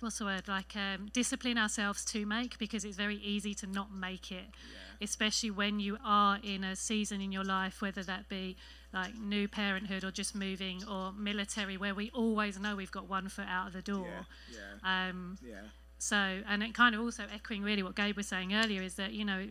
what's 0.00 0.18
the 0.18 0.24
word 0.24 0.46
like 0.48 0.74
um, 0.76 1.08
discipline 1.12 1.58
ourselves 1.58 2.04
to 2.04 2.24
make 2.26 2.58
because 2.58 2.84
it's 2.84 2.96
very 2.96 3.16
easy 3.16 3.54
to 3.54 3.66
not 3.66 3.92
make 3.92 4.30
it 4.30 4.44
yeah. 4.44 5.04
especially 5.04 5.50
when 5.50 5.80
you 5.80 5.98
are 6.04 6.38
in 6.42 6.64
a 6.64 6.76
season 6.76 7.20
in 7.20 7.32
your 7.32 7.44
life 7.44 7.82
whether 7.82 8.02
that 8.02 8.28
be 8.28 8.56
like 8.92 9.14
new 9.16 9.46
parenthood 9.46 10.04
or 10.04 10.10
just 10.10 10.34
moving 10.34 10.82
or 10.90 11.12
military 11.12 11.76
where 11.76 11.94
we 11.94 12.10
always 12.14 12.58
know 12.58 12.76
we've 12.76 12.90
got 12.90 13.08
one 13.08 13.28
foot 13.28 13.46
out 13.48 13.66
of 13.68 13.72
the 13.72 13.82
door 13.82 14.06
yeah, 14.50 14.58
yeah. 14.82 15.08
Um, 15.08 15.38
yeah. 15.42 15.54
so 15.98 16.16
and 16.48 16.62
it 16.62 16.74
kind 16.74 16.94
of 16.94 17.00
also 17.00 17.24
echoing 17.32 17.62
really 17.62 17.82
what 17.82 17.94
gabe 17.94 18.16
was 18.16 18.26
saying 18.28 18.54
earlier 18.54 18.82
is 18.82 18.94
that 18.94 19.12
you 19.12 19.24
know 19.24 19.46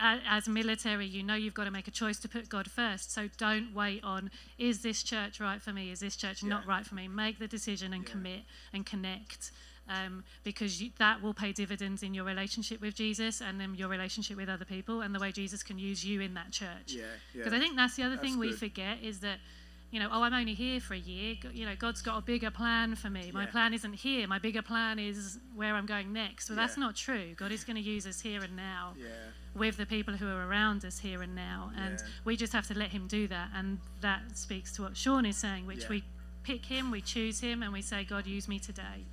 as 0.00 0.48
military, 0.48 1.06
you 1.06 1.22
know 1.22 1.34
you've 1.34 1.54
got 1.54 1.64
to 1.64 1.70
make 1.70 1.88
a 1.88 1.90
choice 1.90 2.18
to 2.20 2.28
put 2.28 2.48
God 2.48 2.70
first. 2.70 3.12
So 3.12 3.28
don't 3.38 3.74
wait 3.74 4.02
on, 4.04 4.30
is 4.58 4.82
this 4.82 5.02
church 5.02 5.40
right 5.40 5.60
for 5.60 5.72
me? 5.72 5.90
Is 5.90 6.00
this 6.00 6.16
church 6.16 6.42
yeah. 6.42 6.48
not 6.48 6.66
right 6.66 6.86
for 6.86 6.94
me? 6.94 7.08
Make 7.08 7.38
the 7.38 7.48
decision 7.48 7.92
and 7.92 8.04
yeah. 8.04 8.10
commit 8.10 8.40
and 8.72 8.86
connect. 8.86 9.52
um, 9.90 10.24
because 10.44 10.80
you, 10.80 10.90
that 10.98 11.20
will 11.20 11.34
pay 11.34 11.52
dividends 11.52 12.02
in 12.02 12.14
your 12.14 12.24
relationship 12.24 12.80
with 12.80 12.94
Jesus 12.94 13.40
and 13.40 13.60
then 13.60 13.74
your 13.74 13.88
relationship 13.88 14.36
with 14.36 14.48
other 14.48 14.64
people 14.64 15.00
and 15.00 15.14
the 15.14 15.18
way 15.18 15.32
Jesus 15.32 15.62
can 15.62 15.78
use 15.78 16.04
you 16.04 16.20
in 16.20 16.34
that 16.34 16.52
church. 16.52 16.96
Because 17.32 17.52
yeah. 17.52 17.58
I 17.58 17.60
think 17.60 17.76
that's 17.76 17.96
the 17.96 18.04
other 18.04 18.16
That's 18.16 18.28
thing 18.28 18.38
we 18.38 18.50
good. 18.50 18.58
forget 18.58 18.98
is 19.02 19.20
that, 19.20 19.38
you 19.90 19.98
know, 19.98 20.08
oh, 20.12 20.22
I'm 20.22 20.32
only 20.32 20.54
here 20.54 20.80
for 20.80 20.94
a 20.94 20.98
year. 20.98 21.36
You 21.52 21.66
know, 21.66 21.74
God's 21.76 22.00
got 22.00 22.16
a 22.18 22.20
bigger 22.22 22.50
plan 22.50 22.94
for 22.94 23.10
me. 23.10 23.30
My 23.32 23.44
Yeah. 23.44 23.50
plan 23.50 23.74
isn't 23.74 23.94
here. 23.94 24.26
My 24.28 24.38
bigger 24.38 24.62
plan 24.62 24.98
is 24.98 25.38
where 25.54 25.74
I'm 25.74 25.86
going 25.86 26.12
next. 26.12 26.48
Well, 26.48 26.56
that's 26.56 26.76
Yeah. 26.76 26.84
not 26.84 26.96
true. 26.96 27.34
God 27.36 27.50
is 27.50 27.64
going 27.64 27.76
to 27.76 27.82
use 27.82 28.06
us 28.06 28.20
here 28.20 28.42
and 28.42 28.54
now 28.54 28.94
Yeah. 28.96 29.08
with 29.54 29.76
the 29.76 29.86
people 29.86 30.16
who 30.16 30.28
are 30.28 30.46
around 30.46 30.84
us 30.84 31.00
here 31.00 31.22
and 31.22 31.34
now. 31.34 31.72
And 31.76 32.00
we 32.24 32.36
just 32.36 32.52
have 32.52 32.66
to 32.68 32.74
let 32.74 32.90
Him 32.90 33.08
do 33.08 33.26
that. 33.28 33.50
And 33.52 33.80
that 34.00 34.36
speaks 34.38 34.72
to 34.74 34.82
what 34.82 34.96
Sean 34.96 35.26
is 35.26 35.36
saying, 35.36 35.66
which 35.66 35.88
we 35.88 36.04
pick 36.44 36.66
Him, 36.66 36.90
we 36.90 37.00
choose 37.00 37.40
Him, 37.40 37.62
and 37.62 37.72
we 37.72 37.82
say, 37.82 38.04
God, 38.04 38.26
use 38.26 38.46
me 38.48 38.58
today. 38.60 39.04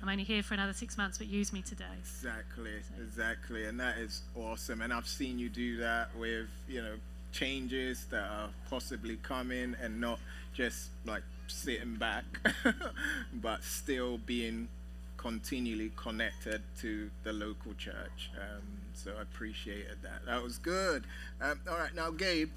I'm 0.00 0.08
only 0.08 0.22
here 0.22 0.44
for 0.44 0.54
another 0.54 0.72
six 0.74 0.96
months, 0.96 1.18
but 1.18 1.26
use 1.26 1.52
me 1.52 1.60
today. 1.60 1.96
Exactly, 1.98 2.70
exactly, 3.00 3.64
and 3.64 3.80
that 3.80 3.98
is 3.98 4.22
awesome. 4.36 4.80
And 4.80 4.92
I've 4.92 5.08
seen 5.08 5.40
you 5.40 5.48
do 5.48 5.76
that 5.78 6.14
with 6.14 6.48
you 6.68 6.80
know 6.82 7.00
changes 7.38 8.06
that 8.10 8.24
are 8.24 8.50
possibly 8.68 9.16
coming, 9.22 9.76
and 9.80 10.00
not 10.00 10.18
just 10.52 10.90
like 11.04 11.22
sitting 11.46 11.94
back, 11.96 12.24
but 13.32 13.62
still 13.62 14.18
being 14.18 14.68
continually 15.16 15.90
connected 15.96 16.62
to 16.80 17.10
the 17.24 17.32
local 17.32 17.74
church. 17.74 18.30
Um, 18.36 18.62
so 18.94 19.12
I 19.18 19.22
appreciated 19.22 19.98
that. 20.02 20.26
That 20.26 20.42
was 20.42 20.58
good. 20.58 21.04
Um, 21.40 21.60
all 21.68 21.78
right, 21.78 21.94
now 21.94 22.10
Gabe, 22.10 22.50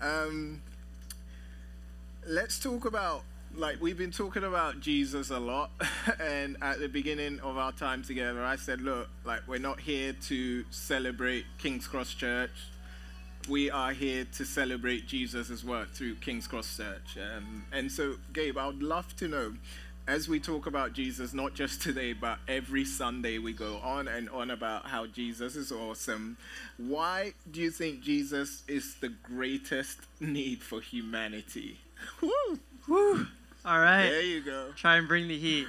um, 0.00 0.62
let's 2.26 2.58
talk 2.58 2.84
about 2.84 3.22
like 3.54 3.80
we've 3.80 3.96
been 3.96 4.10
talking 4.10 4.44
about 4.44 4.78
Jesus 4.78 5.30
a 5.30 5.38
lot 5.38 5.70
and 6.20 6.58
at 6.60 6.80
the 6.80 6.88
beginning 6.88 7.40
of 7.40 7.56
our 7.56 7.72
time 7.72 8.02
together 8.02 8.44
I 8.44 8.56
said 8.56 8.82
look 8.82 9.08
like 9.24 9.40
we're 9.48 9.58
not 9.58 9.80
here 9.80 10.12
to 10.26 10.64
celebrate 10.68 11.46
King's 11.56 11.86
Cross 11.86 12.12
Church 12.12 12.50
we 13.48 13.70
are 13.70 13.92
here 13.92 14.26
to 14.36 14.44
celebrate 14.44 15.06
Jesus' 15.06 15.64
work 15.64 15.90
through 15.90 16.16
King's 16.16 16.46
Cross 16.46 16.76
Church 16.76 17.16
um, 17.16 17.64
and 17.72 17.90
so 17.90 18.16
Gabe 18.32 18.58
I 18.58 18.66
would 18.66 18.82
love 18.82 19.16
to 19.16 19.28
know 19.28 19.54
as 20.06 20.28
we 20.28 20.38
talk 20.38 20.66
about 20.66 20.92
Jesus 20.92 21.32
not 21.32 21.54
just 21.54 21.80
today 21.88 22.12
but 22.12 22.38
every 22.46 22.84
Sunday 22.84 23.38
we 23.38 23.52
go 23.52 23.78
on 23.78 24.06
and 24.06 24.28
on 24.30 24.50
about 24.50 24.86
how 24.86 25.06
Jesus 25.06 25.56
is 25.56 25.72
awesome 25.72 26.36
why 26.76 27.32
do 27.50 27.60
you 27.60 27.70
think 27.70 28.02
Jesus 28.02 28.62
is 28.68 28.96
the 28.96 29.08
greatest 29.08 29.98
need 30.20 30.62
for 30.62 30.80
humanity 30.80 31.78
Woo! 32.20 32.58
Woo. 32.86 33.26
All 33.64 33.80
right. 33.80 34.08
There 34.08 34.22
you 34.22 34.40
go. 34.40 34.68
Try 34.76 34.96
and 34.96 35.08
bring 35.08 35.28
the 35.28 35.36
heat. 35.36 35.66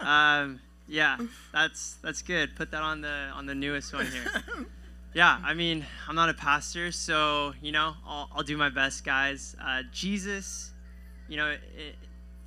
um, 0.00 0.60
yeah, 0.88 1.18
that's 1.52 1.96
that's 2.02 2.22
good. 2.22 2.54
Put 2.56 2.70
that 2.70 2.82
on 2.82 3.00
the 3.00 3.30
on 3.34 3.46
the 3.46 3.54
newest 3.54 3.92
one 3.92 4.06
here. 4.06 4.66
Yeah, 5.16 5.40
I 5.42 5.54
mean, 5.54 5.86
I'm 6.06 6.14
not 6.14 6.28
a 6.28 6.34
pastor, 6.34 6.92
so 6.92 7.54
you 7.62 7.72
know, 7.72 7.94
I'll 8.06 8.28
I'll 8.36 8.42
do 8.42 8.58
my 8.58 8.68
best, 8.68 9.02
guys. 9.02 9.56
Uh, 9.58 9.82
Jesus, 9.90 10.74
you 11.26 11.38
know, 11.38 11.52
it, 11.52 11.94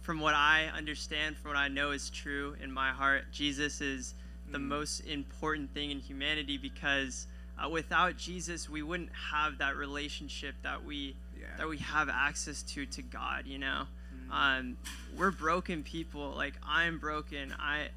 from 0.01 0.19
what 0.19 0.35
I 0.35 0.67
understand, 0.77 1.35
from 1.35 1.49
what 1.49 1.57
I 1.57 1.67
know 1.67 1.89
is 1.89 2.11
true 2.11 2.55
in 2.61 2.71
my 2.71 2.91
heart, 2.91 3.23
Jesus 3.31 3.81
is 3.81 4.13
the 4.51 4.59
most 4.59 4.99
important 4.99 5.73
thing 5.73 5.89
in 5.89 5.99
humanity 5.99 6.59
because 6.59 7.25
uh, 7.57 7.67
without 7.67 8.17
Jesus, 8.17 8.69
we 8.69 8.83
wouldn't 8.83 9.09
have 9.31 9.57
that 9.57 9.75
relationship 9.75 10.53
that 10.61 10.85
we 10.85 11.15
Yeah. 11.41 11.47
that 11.57 11.67
we 11.67 11.79
have 11.79 12.07
access 12.07 12.61
to 12.73 12.85
to 12.85 13.01
God. 13.01 13.47
You 13.47 13.57
know, 13.57 13.87
um, 14.31 14.77
we're 15.17 15.31
broken 15.31 15.81
people. 15.81 16.35
Like 16.35 16.53
I'm 16.63 16.99
broken. 16.99 17.51
I, 17.57 17.87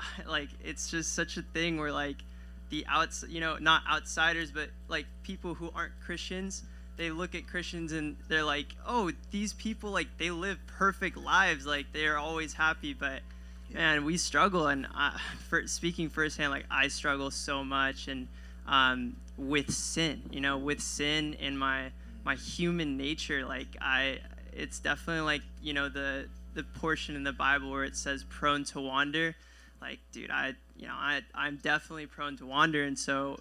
I 0.00 0.06
like 0.26 0.48
it's 0.64 0.90
just 0.90 1.12
such 1.12 1.36
a 1.36 1.42
thing 1.42 1.76
where 1.76 1.92
like 1.92 2.24
the 2.70 2.84
outs, 2.88 3.24
you 3.28 3.40
know, 3.40 3.56
not 3.58 3.82
outsiders, 3.90 4.50
but 4.50 4.70
like 4.88 5.06
people 5.22 5.54
who 5.54 5.70
aren't 5.74 5.98
Christians. 6.00 6.62
They 6.96 7.10
look 7.10 7.34
at 7.34 7.46
Christians 7.46 7.92
and 7.92 8.16
they're 8.28 8.44
like, 8.44 8.74
"Oh, 8.86 9.10
these 9.30 9.52
people 9.52 9.90
like 9.90 10.16
they 10.18 10.30
live 10.30 10.58
perfect 10.66 11.16
lives, 11.16 11.66
like 11.66 11.86
they're 11.92 12.18
always 12.18 12.54
happy." 12.54 12.94
But 12.94 13.20
man, 13.72 14.04
we 14.04 14.16
struggle, 14.16 14.68
and 14.68 14.86
uh, 14.96 15.18
for 15.48 15.66
speaking 15.66 16.08
firsthand, 16.08 16.52
like 16.52 16.66
I 16.70 16.88
struggle 16.88 17.30
so 17.30 17.64
much, 17.64 18.08
and 18.08 18.28
um, 18.66 19.16
with 19.36 19.70
sin, 19.72 20.22
you 20.30 20.40
know, 20.40 20.56
with 20.56 20.80
sin 20.80 21.34
in 21.34 21.56
my 21.56 21.90
my 22.24 22.36
human 22.36 22.96
nature, 22.96 23.44
like 23.44 23.68
I, 23.80 24.20
it's 24.52 24.78
definitely 24.78 25.22
like 25.22 25.42
you 25.62 25.74
know 25.74 25.88
the 25.88 26.26
the 26.54 26.62
portion 26.62 27.16
in 27.16 27.24
the 27.24 27.32
Bible 27.32 27.70
where 27.70 27.84
it 27.84 27.96
says 27.96 28.24
prone 28.24 28.64
to 28.64 28.80
wander, 28.80 29.34
like 29.80 29.98
dude, 30.12 30.30
I 30.30 30.54
you 30.76 30.86
know 30.86 30.94
I 30.94 31.20
I'm 31.34 31.56
definitely 31.56 32.06
prone 32.06 32.36
to 32.38 32.46
wander, 32.46 32.82
and 32.82 32.98
so 32.98 33.40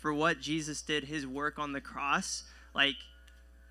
for 0.00 0.12
what 0.12 0.40
Jesus 0.40 0.82
did, 0.82 1.04
His 1.04 1.26
work 1.26 1.58
on 1.58 1.72
the 1.72 1.80
cross, 1.80 2.44
like 2.74 2.96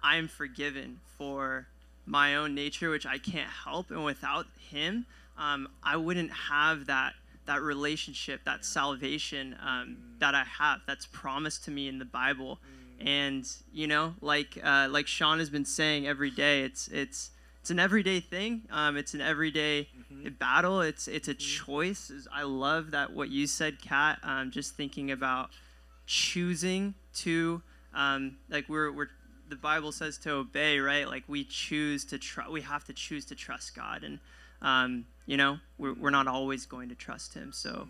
I 0.03 0.17
am 0.17 0.27
forgiven 0.27 0.99
for 1.17 1.67
my 2.05 2.35
own 2.35 2.55
nature, 2.55 2.89
which 2.89 3.05
I 3.05 3.17
can't 3.17 3.49
help, 3.49 3.91
and 3.91 4.03
without 4.03 4.47
Him, 4.69 5.05
um, 5.37 5.69
I 5.83 5.97
wouldn't 5.97 6.31
have 6.31 6.85
that 6.87 7.13
that 7.45 7.61
relationship, 7.63 8.43
that 8.45 8.63
salvation 8.63 9.55
um, 9.65 9.97
that 10.19 10.35
I 10.35 10.43
have, 10.43 10.81
that's 10.85 11.07
promised 11.07 11.65
to 11.65 11.71
me 11.71 11.87
in 11.87 11.97
the 11.97 12.05
Bible. 12.05 12.59
And 12.99 13.43
you 13.73 13.87
know, 13.87 14.13
like 14.21 14.59
uh, 14.63 14.87
like 14.89 15.07
Sean 15.07 15.39
has 15.39 15.49
been 15.49 15.65
saying 15.65 16.07
every 16.07 16.29
day, 16.29 16.61
it's 16.61 16.87
it's 16.89 17.31
it's 17.61 17.69
an 17.69 17.79
everyday 17.79 18.19
thing. 18.19 18.63
Um, 18.71 18.97
it's 18.97 19.13
an 19.13 19.21
everyday 19.21 19.89
battle. 20.39 20.81
It's 20.81 21.07
it's 21.07 21.27
a 21.27 21.33
choice. 21.33 22.11
I 22.33 22.43
love 22.43 22.91
that 22.91 23.13
what 23.13 23.29
you 23.29 23.47
said, 23.47 23.81
Kat. 23.81 24.19
Um, 24.23 24.51
just 24.51 24.75
thinking 24.75 25.11
about 25.11 25.49
choosing 26.05 26.95
to 27.15 27.61
um, 27.93 28.37
like 28.49 28.67
we're 28.69 28.91
we're 28.91 29.09
the 29.49 29.55
Bible 29.55 29.91
says 29.91 30.17
to 30.19 30.31
obey, 30.31 30.79
right? 30.79 31.07
Like 31.07 31.23
we 31.27 31.43
choose 31.43 32.05
to 32.05 32.17
trust. 32.17 32.51
We 32.51 32.61
have 32.61 32.85
to 32.85 32.93
choose 32.93 33.25
to 33.25 33.35
trust 33.35 33.75
God, 33.75 34.03
and 34.03 34.19
um, 34.61 35.05
you 35.25 35.37
know 35.37 35.59
we're 35.77 35.93
we're 35.93 36.09
not 36.09 36.27
always 36.27 36.65
going 36.65 36.89
to 36.89 36.95
trust 36.95 37.33
Him. 37.33 37.51
So 37.51 37.87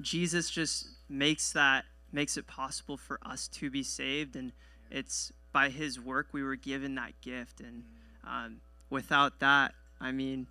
Jesus 0.00 0.50
just 0.50 0.86
makes 1.08 1.52
that 1.52 1.84
makes 2.12 2.36
it 2.36 2.46
possible 2.46 2.96
for 2.96 3.18
us 3.24 3.48
to 3.48 3.70
be 3.70 3.82
saved, 3.82 4.36
and 4.36 4.52
it's 4.90 5.32
by 5.52 5.70
His 5.70 5.98
work 5.98 6.28
we 6.32 6.42
were 6.42 6.56
given 6.56 6.94
that 6.96 7.20
gift, 7.20 7.60
and 7.60 7.84
um, 8.24 8.60
without 8.90 9.38
that, 9.40 9.74
I 10.00 10.12
mean, 10.12 10.46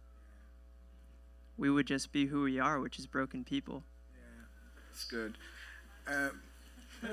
we 1.57 1.69
would 1.69 1.87
just 1.87 2.11
be 2.11 2.25
who 2.27 2.43
we 2.43 2.59
are, 2.59 2.79
which 2.79 2.99
is 2.99 3.05
broken 3.07 3.43
people. 3.43 3.83
It's 4.91 5.03
good. 5.05 5.35
Um, 6.07 6.41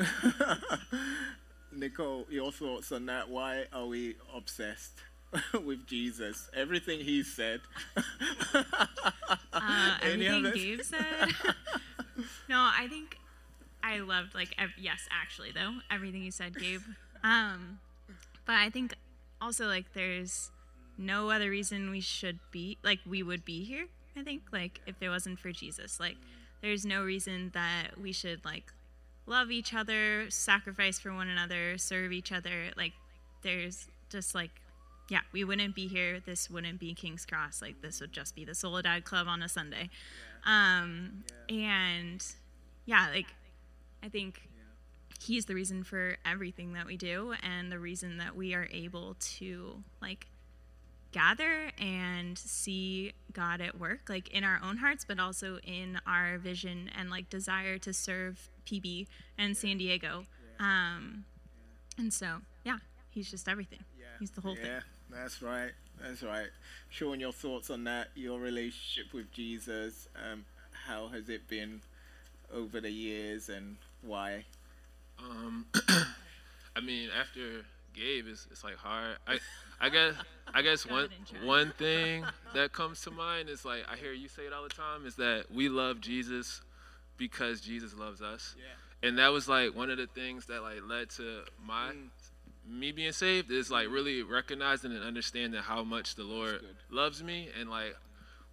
Nicole, 1.73 2.27
your 2.31 2.53
thoughts 2.53 2.93
on 2.93 3.07
that? 3.07 3.29
Why 3.29 3.65
are 3.73 3.87
we 3.87 4.17
obsessed 4.35 5.01
with 5.65 5.87
Jesus? 5.87 6.49
Everything 6.55 7.01
he 7.01 7.23
said. 7.23 7.61
Uh, 9.53 9.97
Any 10.03 10.27
everything 10.27 10.47
others? 10.47 10.55
Gabe 10.55 10.81
said. 10.83 11.29
no, 12.49 12.59
I 12.59 12.87
think 12.89 13.19
I 13.83 13.99
loved 14.01 14.35
like 14.35 14.53
ev- 14.59 14.75
yes, 14.79 15.09
actually 15.11 15.53
though 15.53 15.75
everything 15.91 16.23
you 16.23 16.31
said, 16.33 16.57
Gabe. 16.59 16.81
Um, 17.23 17.79
but 18.47 18.57
I 18.57 18.69
think 18.71 18.95
also 19.41 19.67
like 19.67 19.93
there's 19.95 20.51
no 20.99 21.31
other 21.31 21.51
reason 21.51 21.91
we 21.91 22.01
should 22.01 22.39
be 22.51 22.79
like 22.83 23.01
we 23.07 23.23
would 23.23 23.45
be 23.45 23.65
here. 23.65 23.87
I 24.17 24.23
think 24.23 24.43
like 24.53 24.81
if 24.87 24.97
it 25.01 25.09
wasn't 25.09 25.41
for 25.41 25.51
Jesus, 25.53 25.99
like 25.99 26.17
there's 26.63 26.87
no 26.87 27.03
reason 27.03 27.51
that 27.55 27.99
we 28.01 28.13
should 28.13 28.45
like 28.45 28.73
love 29.27 29.51
each 29.51 29.75
other, 29.75 30.31
sacrifice 30.31 30.99
for 30.99 31.13
one 31.13 31.29
another, 31.29 31.79
serve 31.79 32.13
each 32.13 32.33
other. 32.33 32.71
Like 32.77 32.93
there's 33.43 33.89
just 34.09 34.35
like 34.35 34.51
yeah, 35.11 35.21
we 35.33 35.45
wouldn't 35.45 35.75
be 35.75 35.87
here. 35.87 36.21
This 36.25 36.49
wouldn't 36.49 36.81
be 36.81 36.95
King's 36.95 37.27
Cross. 37.27 37.61
Like 37.61 37.83
this 37.83 38.01
would 38.01 38.13
just 38.13 38.35
be 38.35 38.45
the 38.45 38.55
Soledad 38.55 39.05
Club 39.05 39.27
on 39.29 39.43
a 39.43 39.49
Sunday. 39.49 39.91
Um, 40.47 41.25
and 41.49 42.25
yeah, 42.87 43.09
like 43.13 43.27
I 44.03 44.09
think 44.09 44.49
he's 45.21 45.47
the 45.47 45.55
reason 45.55 45.85
for 45.85 46.17
everything 46.25 46.73
that 46.75 46.87
we 46.87 46.97
do 46.97 47.35
and 47.43 47.71
the 47.71 47.79
reason 47.79 48.19
that 48.19 48.35
we 48.37 48.55
are 48.55 48.69
able 48.71 49.17
to 49.21 49.83
like 50.01 50.27
gather 51.15 51.71
and 51.79 52.37
see 52.37 53.13
God 53.33 53.61
at 53.61 53.79
work, 53.79 54.01
like 54.09 54.29
in 54.31 54.43
our 54.43 54.61
own 54.63 54.79
hearts, 54.79 55.05
but 55.07 55.21
also 55.21 55.59
in 55.65 56.01
our 56.07 56.39
vision 56.39 56.91
and 56.99 57.09
like 57.09 57.31
desire 57.31 57.79
to 57.79 57.93
serve 57.93 58.51
PB 58.67 59.07
and 59.39 59.57
San 59.57 59.79
Diego. 59.79 60.25
Um, 60.59 61.25
and 61.97 62.13
so, 62.13 62.39
yeah, 62.65 62.79
he's 63.11 63.31
just 63.31 63.49
everything. 63.49 63.85
He's 64.19 64.31
the 64.31 64.41
whole 64.41 64.57
yeah, 64.57 64.63
thing. 64.63 64.71
Yeah, 64.71 64.81
that's 65.11 65.43
right. 65.43 65.73
That's 66.01 66.23
right. 66.23 66.49
Sean, 66.89 67.21
your 67.21 67.33
thoughts 67.33 67.71
on 67.71 67.85
that? 67.85 68.09
Your 68.15 68.39
relationship 68.39 69.13
with 69.13 69.31
Jesus? 69.33 70.09
Um, 70.17 70.45
how 70.87 71.09
has 71.09 71.29
it 71.29 71.49
been 71.49 71.81
over 72.53 72.81
the 72.81 72.91
years, 72.91 73.49
and 73.49 73.77
why? 74.03 74.45
Um, 75.19 75.67
I 76.77 76.81
mean, 76.83 77.11
after 77.19 77.65
Gabe, 77.95 78.27
it's, 78.29 78.47
it's 78.51 78.65
like 78.65 78.77
hard. 78.77 79.17
I, 79.27 79.39
I 79.85 79.91
guess 79.91 80.15
I 80.55 80.63
guess 80.63 80.87
one 80.89 81.11
one 81.43 81.73
thing 81.73 82.25
that 82.55 82.73
comes 82.73 83.03
to 83.03 83.11
mind 83.11 83.51
is 83.51 83.67
like 83.67 83.83
I 83.87 83.97
hear 83.97 84.15
you 84.15 84.29
say 84.29 84.45
it 84.47 84.53
all 84.55 84.63
the 84.63 84.71
time 84.71 85.05
is 85.05 85.17
that 85.17 85.45
we 85.53 85.69
love 85.69 86.01
Jesus 86.01 86.63
because 87.19 87.61
Jesus 87.61 87.95
loves 87.95 88.23
us. 88.23 88.57
Yeah. 88.57 89.09
And 89.09 89.19
that 89.19 89.29
was 89.29 89.47
like 89.47 89.77
one 89.77 89.91
of 89.91 89.99
the 89.99 90.07
things 90.07 90.47
that 90.47 90.63
like 90.63 90.79
led 90.89 91.11
to 91.11 91.43
my 91.63 91.91
mm. 91.93 92.09
me 92.67 92.93
being 92.93 93.13
saved 93.13 93.51
is 93.51 93.71
like 93.71 93.91
really 93.91 94.23
recognizing 94.23 94.91
and 94.91 95.05
understanding 95.05 95.61
how 95.61 95.85
much 95.85 96.15
the 96.15 96.25
Lord 96.25 96.63
loves 96.91 97.23
me 97.23 97.51
and 97.61 97.69
like 97.69 97.95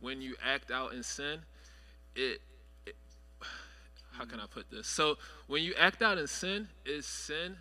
when 0.01 0.21
you 0.21 0.35
act 0.43 0.69
out 0.69 0.91
in 0.91 1.01
sin, 1.01 1.39
it, 2.13 2.41
it 2.85 2.95
how 4.11 4.25
can 4.25 4.41
I 4.41 4.47
put 4.47 4.69
this? 4.69 4.85
So 4.85 5.17
when 5.47 5.63
you 5.63 5.75
act 5.79 6.01
out 6.01 6.17
in 6.17 6.27
sin, 6.27 6.67
is 6.85 7.05
sin 7.05 7.55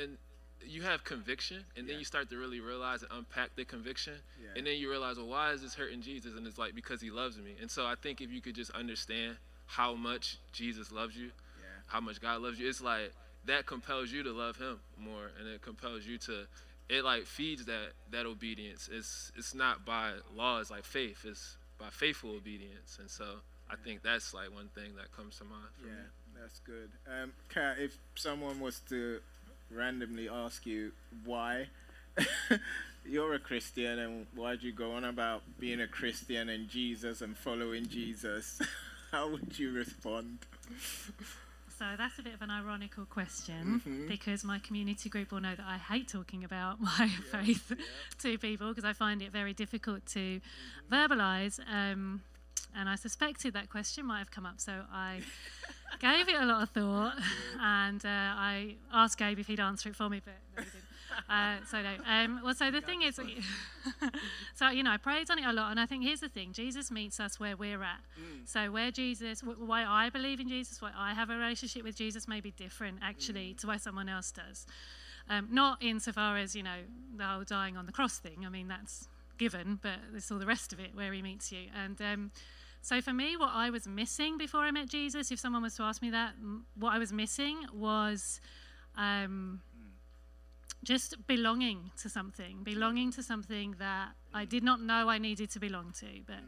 and 0.00 0.16
you 0.66 0.82
have 0.82 1.04
conviction 1.04 1.64
and 1.76 1.86
yeah. 1.86 1.92
then 1.92 1.98
you 1.98 2.04
start 2.04 2.28
to 2.30 2.36
really 2.36 2.60
realize 2.60 3.02
and 3.02 3.10
unpack 3.12 3.54
the 3.56 3.64
conviction 3.64 4.14
yeah. 4.42 4.48
and 4.56 4.66
then 4.66 4.76
you 4.76 4.90
realize 4.90 5.16
well 5.16 5.26
why 5.26 5.52
is 5.52 5.62
this 5.62 5.74
hurting 5.74 6.00
jesus 6.02 6.36
and 6.36 6.46
it's 6.46 6.58
like 6.58 6.74
because 6.74 7.00
he 7.00 7.10
loves 7.10 7.38
me 7.38 7.54
and 7.60 7.70
so 7.70 7.86
i 7.86 7.94
think 8.02 8.20
if 8.20 8.30
you 8.30 8.40
could 8.40 8.54
just 8.54 8.70
understand 8.72 9.36
how 9.66 9.94
much 9.94 10.38
jesus 10.52 10.92
loves 10.92 11.16
you 11.16 11.26
yeah. 11.58 11.66
how 11.86 12.00
much 12.00 12.20
god 12.20 12.40
loves 12.40 12.58
you 12.58 12.68
it's 12.68 12.80
like 12.80 13.12
that 13.46 13.66
compels 13.66 14.12
you 14.12 14.22
to 14.22 14.32
love 14.32 14.56
him 14.56 14.78
more 14.98 15.30
and 15.38 15.48
it 15.48 15.62
compels 15.62 16.06
you 16.06 16.18
to 16.18 16.46
it 16.88 17.04
like 17.04 17.24
feeds 17.24 17.64
that 17.66 17.92
that 18.10 18.26
obedience 18.26 18.88
it's 18.92 19.32
it's 19.36 19.54
not 19.54 19.84
by 19.84 20.12
law 20.36 20.58
it's 20.60 20.70
like 20.70 20.84
faith 20.84 21.24
it's 21.24 21.56
by 21.78 21.88
faithful 21.90 22.30
obedience 22.30 22.98
and 23.00 23.08
so 23.08 23.24
i 23.70 23.76
think 23.76 24.02
that's 24.02 24.34
like 24.34 24.52
one 24.52 24.68
thing 24.74 24.90
that 24.96 25.10
comes 25.16 25.38
to 25.38 25.44
mind 25.44 25.68
for 25.80 25.86
yeah 25.86 25.94
me. 25.94 26.40
that's 26.40 26.58
good 26.60 26.90
um 27.08 27.32
Kat, 27.48 27.76
if 27.78 27.96
someone 28.14 28.60
was 28.60 28.80
to 28.88 29.20
randomly 29.74 30.28
ask 30.28 30.66
you 30.66 30.92
why 31.24 31.68
you're 33.04 33.34
a 33.34 33.38
Christian 33.38 33.98
and 33.98 34.26
why'd 34.34 34.62
you 34.62 34.72
go 34.72 34.92
on 34.92 35.04
about 35.04 35.42
being 35.58 35.80
a 35.80 35.88
Christian 35.88 36.48
and 36.48 36.68
Jesus 36.68 37.20
and 37.20 37.36
following 37.36 37.88
Jesus, 37.88 38.60
how 39.12 39.30
would 39.30 39.58
you 39.58 39.72
respond? 39.72 40.38
So 41.78 41.86
that's 41.96 42.18
a 42.18 42.22
bit 42.22 42.34
of 42.34 42.42
an 42.42 42.50
ironical 42.50 43.06
question 43.06 43.80
mm-hmm. 43.86 44.06
because 44.06 44.44
my 44.44 44.58
community 44.58 45.08
group 45.08 45.32
will 45.32 45.40
know 45.40 45.54
that 45.54 45.66
I 45.66 45.78
hate 45.78 46.08
talking 46.08 46.44
about 46.44 46.78
my 46.80 47.10
yeah, 47.32 47.40
faith 47.40 47.70
yeah. 47.70 47.84
to 48.18 48.38
people 48.38 48.68
because 48.68 48.84
I 48.84 48.92
find 48.92 49.22
it 49.22 49.32
very 49.32 49.54
difficult 49.54 50.04
to 50.06 50.40
mm-hmm. 50.40 50.94
verbalize. 50.94 51.58
Um, 51.72 52.20
and 52.76 52.88
I 52.88 52.96
suspected 52.96 53.54
that 53.54 53.70
question 53.70 54.06
might 54.06 54.18
have 54.18 54.30
come 54.30 54.46
up, 54.46 54.60
so 54.60 54.72
I 54.92 55.22
gave 55.98 56.28
it 56.28 56.40
a 56.40 56.44
lot 56.44 56.62
of 56.62 56.70
thought, 56.70 57.14
and 57.60 58.04
uh, 58.04 58.08
I 58.08 58.76
asked 58.92 59.18
Gabe 59.18 59.38
if 59.38 59.46
he'd 59.46 59.60
answer 59.60 59.88
it 59.88 59.96
for 59.96 60.08
me, 60.08 60.20
but 60.24 60.34
no, 60.56 60.62
he 60.62 60.68
didn't. 60.70 60.84
Uh, 61.28 61.56
so 61.68 61.82
no. 61.82 61.94
Um, 62.08 62.40
well, 62.44 62.54
so 62.54 62.70
the 62.70 62.80
thing 62.80 63.02
is, 63.02 63.18
so 64.54 64.68
you 64.68 64.82
know, 64.82 64.90
I 64.90 64.96
prayed 64.96 65.30
on 65.30 65.38
it 65.38 65.44
a 65.44 65.52
lot, 65.52 65.70
and 65.70 65.80
I 65.80 65.86
think 65.86 66.04
here's 66.04 66.20
the 66.20 66.28
thing: 66.28 66.52
Jesus 66.52 66.90
meets 66.90 67.20
us 67.20 67.38
where 67.38 67.56
we're 67.56 67.82
at. 67.82 68.00
Mm. 68.18 68.48
So 68.48 68.70
where 68.70 68.90
Jesus, 68.90 69.40
why 69.40 69.84
I 69.84 70.10
believe 70.10 70.40
in 70.40 70.48
Jesus, 70.48 70.80
why 70.80 70.92
I 70.96 71.14
have 71.14 71.30
a 71.30 71.36
relationship 71.36 71.84
with 71.84 71.96
Jesus, 71.96 72.28
may 72.28 72.40
be 72.40 72.50
different 72.52 72.98
actually 73.02 73.54
mm. 73.54 73.58
to 73.58 73.66
why 73.66 73.76
someone 73.76 74.08
else 74.08 74.32
does. 74.32 74.66
Um, 75.28 75.48
not 75.50 75.82
insofar 75.82 76.36
as 76.36 76.56
you 76.56 76.62
know 76.62 76.78
the 77.16 77.24
whole 77.24 77.44
dying 77.44 77.76
on 77.76 77.86
the 77.86 77.92
cross 77.92 78.18
thing. 78.18 78.44
I 78.46 78.48
mean 78.48 78.68
that's 78.68 79.08
given, 79.38 79.78
but 79.82 79.98
there's 80.10 80.30
all 80.30 80.38
the 80.38 80.46
rest 80.46 80.72
of 80.72 80.80
it 80.80 80.94
where 80.94 81.12
he 81.12 81.22
meets 81.22 81.52
you, 81.52 81.66
and. 81.74 82.00
Um, 82.00 82.30
so 82.82 83.00
for 83.00 83.12
me, 83.12 83.36
what 83.36 83.50
I 83.52 83.70
was 83.70 83.86
missing 83.86 84.38
before 84.38 84.60
I 84.60 84.70
met 84.70 84.88
Jesus, 84.88 85.30
if 85.30 85.38
someone 85.38 85.62
was 85.62 85.74
to 85.76 85.82
ask 85.82 86.00
me 86.02 86.10
that, 86.10 86.34
what 86.74 86.92
I 86.92 86.98
was 86.98 87.12
missing 87.12 87.66
was 87.72 88.40
um, 88.96 89.60
just 90.82 91.26
belonging 91.26 91.90
to 92.00 92.08
something, 92.08 92.62
belonging 92.62 93.12
to 93.12 93.22
something 93.22 93.76
that 93.78 94.10
I 94.32 94.44
did 94.44 94.62
not 94.62 94.80
know 94.80 95.08
I 95.08 95.18
needed 95.18 95.50
to 95.50 95.60
belong 95.60 95.92
to, 96.00 96.06
but 96.26 96.40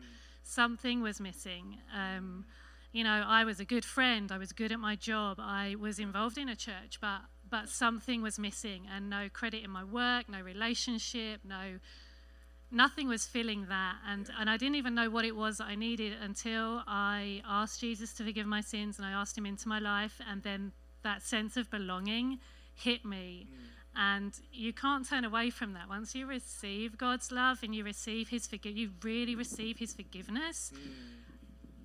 something 0.43 1.03
was 1.03 1.21
missing. 1.21 1.79
Um, 1.95 2.47
you 2.93 3.05
know, 3.05 3.25
I 3.27 3.45
was 3.45 3.61
a 3.61 3.65
good 3.65 3.85
friend, 3.85 4.31
I 4.33 4.39
was 4.39 4.53
good 4.53 4.73
at 4.73 4.81
my 4.81 4.97
job, 4.97 5.39
I 5.39 5.77
was 5.79 5.99
involved 5.99 6.39
in 6.39 6.49
a 6.49 6.57
church, 6.57 6.99
but 7.01 7.23
but 7.49 7.69
something 7.69 8.23
was 8.23 8.39
missing, 8.39 8.87
and 8.91 9.11
no 9.11 9.29
credit 9.31 9.63
in 9.63 9.71
my 9.71 9.85
work, 9.85 10.27
no 10.27 10.41
relationship, 10.41 11.41
no 11.45 11.79
nothing 12.73 13.09
was 13.09 13.27
filling 13.27 13.67
that. 13.69 13.97
And, 14.09 14.31
and 14.39 14.49
I 14.49 14.57
didn't 14.57 14.77
even 14.77 14.95
know 14.95 15.11
what 15.11 15.25
it 15.25 15.37
was 15.37 15.59
that 15.59 15.67
I 15.67 15.75
needed 15.75 16.15
until 16.21 16.83
I 16.87 17.43
asked 17.47 17.81
Jesus 17.81 18.13
to 18.15 18.25
forgive 18.25 18.47
my 18.47 18.61
sins 18.61 18.99
and 18.99 19.07
I 19.07 19.13
asked 19.13 19.37
him 19.37 19.47
into 19.47 19.69
my 19.69 19.79
life. 19.79 20.21
And 20.29 20.43
then 20.43 20.73
that 21.03 21.23
sense 21.23 21.57
of 21.57 21.71
belonging 21.71 22.39
hit 22.75 23.05
me. 23.05 23.47
Mm. 23.51 23.57
And 23.95 24.33
you 24.53 24.73
can't 24.73 25.07
turn 25.07 25.25
away 25.25 25.51
from 25.51 25.75
that. 25.75 25.89
Once 25.89 26.15
you 26.15 26.27
receive 26.27 26.97
God's 26.97 27.31
love 27.31 27.59
and 27.63 27.75
you 27.75 27.85
receive 27.85 28.29
His 28.31 28.47
forgive, 28.47 28.75
you 28.77 28.91
really 29.03 29.35
receive 29.35 29.79
His 29.79 29.93
forgiveness. 29.93 30.73
Mm. 30.75 30.79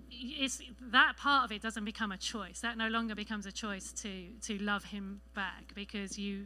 It's, 0.10 0.62
that 0.82 1.18
part 1.18 1.44
of 1.44 1.52
it 1.52 1.62
doesn't 1.62 1.84
become 1.84 2.14
a 2.14 2.18
choice. 2.18 2.62
That 2.62 2.78
no 2.78 2.88
longer 2.88 3.14
becomes 3.14 3.46
a 3.46 3.52
choice 3.52 3.92
to 4.04 4.28
to 4.44 4.58
love 4.58 4.86
Him 4.86 5.20
back 5.36 5.74
because 5.76 6.18
you 6.18 6.46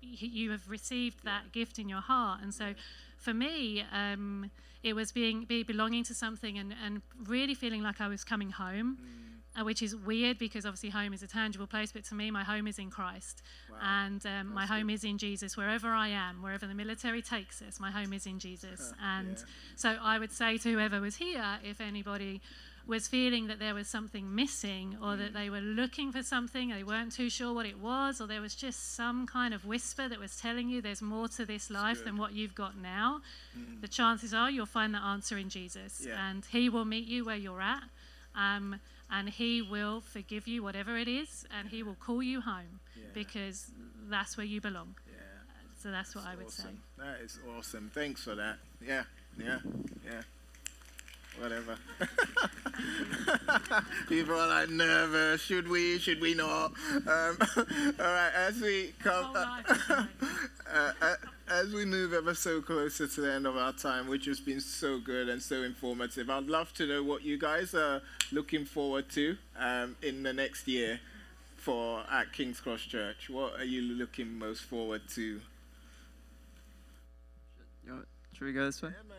you 0.00 0.50
have 0.50 0.68
received 0.68 1.24
that 1.24 1.52
gift 1.52 1.78
in 1.78 1.88
your 1.88 2.00
heart. 2.00 2.40
And 2.42 2.52
so, 2.52 2.74
for 3.18 3.34
me, 3.34 3.84
um, 3.92 4.50
it 4.82 4.94
was 4.94 5.12
being 5.12 5.44
be 5.44 5.62
belonging 5.62 6.04
to 6.04 6.14
something 6.14 6.58
and, 6.58 6.74
and 6.84 7.02
really 7.26 7.54
feeling 7.54 7.82
like 7.82 8.00
I 8.00 8.08
was 8.08 8.24
coming 8.24 8.50
home. 8.50 8.98
Mm. 9.00 9.24
Uh, 9.58 9.64
which 9.64 9.82
is 9.82 9.96
weird 9.96 10.38
because 10.38 10.64
obviously 10.64 10.90
home 10.90 11.12
is 11.12 11.22
a 11.22 11.26
tangible 11.26 11.66
place, 11.66 11.90
but 11.90 12.04
to 12.04 12.14
me, 12.14 12.30
my 12.30 12.44
home 12.44 12.68
is 12.68 12.78
in 12.78 12.90
Christ. 12.90 13.42
Wow. 13.68 13.78
And 13.82 14.24
um, 14.26 14.54
my 14.54 14.66
home 14.66 14.86
good. 14.86 14.92
is 14.92 15.04
in 15.04 15.18
Jesus. 15.18 15.56
Wherever 15.56 15.88
I 15.88 16.08
am, 16.08 16.42
wherever 16.42 16.66
the 16.66 16.74
military 16.74 17.22
takes 17.22 17.60
us, 17.62 17.80
my 17.80 17.90
home 17.90 18.12
is 18.12 18.26
in 18.26 18.38
Jesus. 18.38 18.92
and 19.02 19.36
yeah. 19.36 19.44
so 19.74 19.96
I 20.00 20.18
would 20.18 20.30
say 20.30 20.58
to 20.58 20.72
whoever 20.72 21.00
was 21.00 21.16
here, 21.16 21.58
if 21.64 21.80
anybody 21.80 22.40
was 22.88 23.06
feeling 23.06 23.46
that 23.48 23.58
there 23.58 23.74
was 23.74 23.86
something 23.86 24.34
missing 24.34 24.96
or 25.02 25.14
that 25.14 25.34
they 25.34 25.50
were 25.50 25.60
looking 25.60 26.10
for 26.10 26.22
something, 26.22 26.70
they 26.70 26.82
weren't 26.82 27.12
too 27.12 27.28
sure 27.28 27.52
what 27.52 27.66
it 27.66 27.78
was, 27.78 28.18
or 28.18 28.26
there 28.26 28.40
was 28.40 28.54
just 28.54 28.96
some 28.96 29.26
kind 29.26 29.52
of 29.52 29.66
whisper 29.66 30.08
that 30.08 30.18
was 30.18 30.36
telling 30.36 30.70
you 30.70 30.80
there's 30.80 31.02
more 31.02 31.28
to 31.28 31.44
this 31.44 31.70
life 31.70 32.02
than 32.02 32.16
what 32.16 32.32
you've 32.32 32.54
got 32.54 32.78
now, 32.78 33.20
mm. 33.56 33.78
the 33.82 33.88
chances 33.88 34.32
are 34.32 34.50
you'll 34.50 34.64
find 34.64 34.94
the 34.94 34.98
answer 34.98 35.36
in 35.36 35.50
Jesus. 35.50 36.02
Yeah. 36.06 36.30
And 36.30 36.44
He 36.50 36.70
will 36.70 36.86
meet 36.86 37.06
you 37.06 37.26
where 37.26 37.36
you're 37.36 37.60
at. 37.60 37.82
Um, 38.34 38.80
and 39.10 39.28
He 39.28 39.60
will 39.60 40.00
forgive 40.00 40.48
you, 40.48 40.62
whatever 40.62 40.96
it 40.96 41.08
is, 41.08 41.44
and 41.56 41.68
He 41.68 41.82
will 41.82 41.96
call 41.96 42.22
you 42.22 42.40
home 42.40 42.80
yeah. 42.96 43.02
because 43.12 43.70
that's 44.08 44.38
where 44.38 44.46
you 44.46 44.62
belong. 44.62 44.94
Yeah. 45.06 45.18
So 45.82 45.90
that's, 45.90 46.14
that's 46.14 46.24
what 46.24 46.32
I 46.32 46.36
would 46.36 46.46
awesome. 46.46 46.80
say. 46.96 47.04
That 47.04 47.20
is 47.22 47.38
awesome. 47.54 47.90
Thanks 47.94 48.24
for 48.24 48.34
that. 48.34 48.56
Yeah, 48.80 49.02
yeah, 49.38 49.58
yeah 50.06 50.22
whatever. 51.40 51.76
People 54.08 54.34
are 54.34 54.48
like 54.48 54.70
nervous. 54.70 55.40
Should 55.40 55.68
we? 55.68 55.98
Should 55.98 56.20
we 56.20 56.34
not? 56.34 56.72
Um, 56.94 57.06
all 57.06 57.28
right, 57.98 58.30
as 58.34 58.60
we 58.60 58.92
come, 58.98 59.32
uh, 59.36 60.04
uh, 60.72 61.14
as 61.48 61.72
we 61.72 61.84
move 61.84 62.12
ever 62.12 62.34
so 62.34 62.60
closer 62.60 63.06
to 63.06 63.20
the 63.20 63.32
end 63.32 63.46
of 63.46 63.56
our 63.56 63.72
time, 63.72 64.08
which 64.08 64.26
has 64.26 64.40
been 64.40 64.60
so 64.60 64.98
good 64.98 65.28
and 65.28 65.42
so 65.42 65.62
informative, 65.62 66.30
I'd 66.30 66.46
love 66.46 66.72
to 66.74 66.86
know 66.86 67.02
what 67.02 67.22
you 67.22 67.38
guys 67.38 67.74
are 67.74 68.02
looking 68.32 68.64
forward 68.64 69.08
to 69.10 69.36
um, 69.58 69.96
in 70.02 70.22
the 70.22 70.32
next 70.32 70.68
year 70.68 71.00
for 71.56 72.02
at 72.10 72.32
King's 72.32 72.60
Cross 72.60 72.82
Church. 72.82 73.28
What 73.28 73.58
are 73.58 73.64
you 73.64 73.82
looking 73.82 74.38
most 74.38 74.62
forward 74.62 75.02
to? 75.14 75.40
Should 78.38 78.46
we 78.46 78.52
go 78.52 78.66
this 78.66 78.80
way? 78.82 78.90
Yeah, 78.90 79.08
man. 79.08 79.17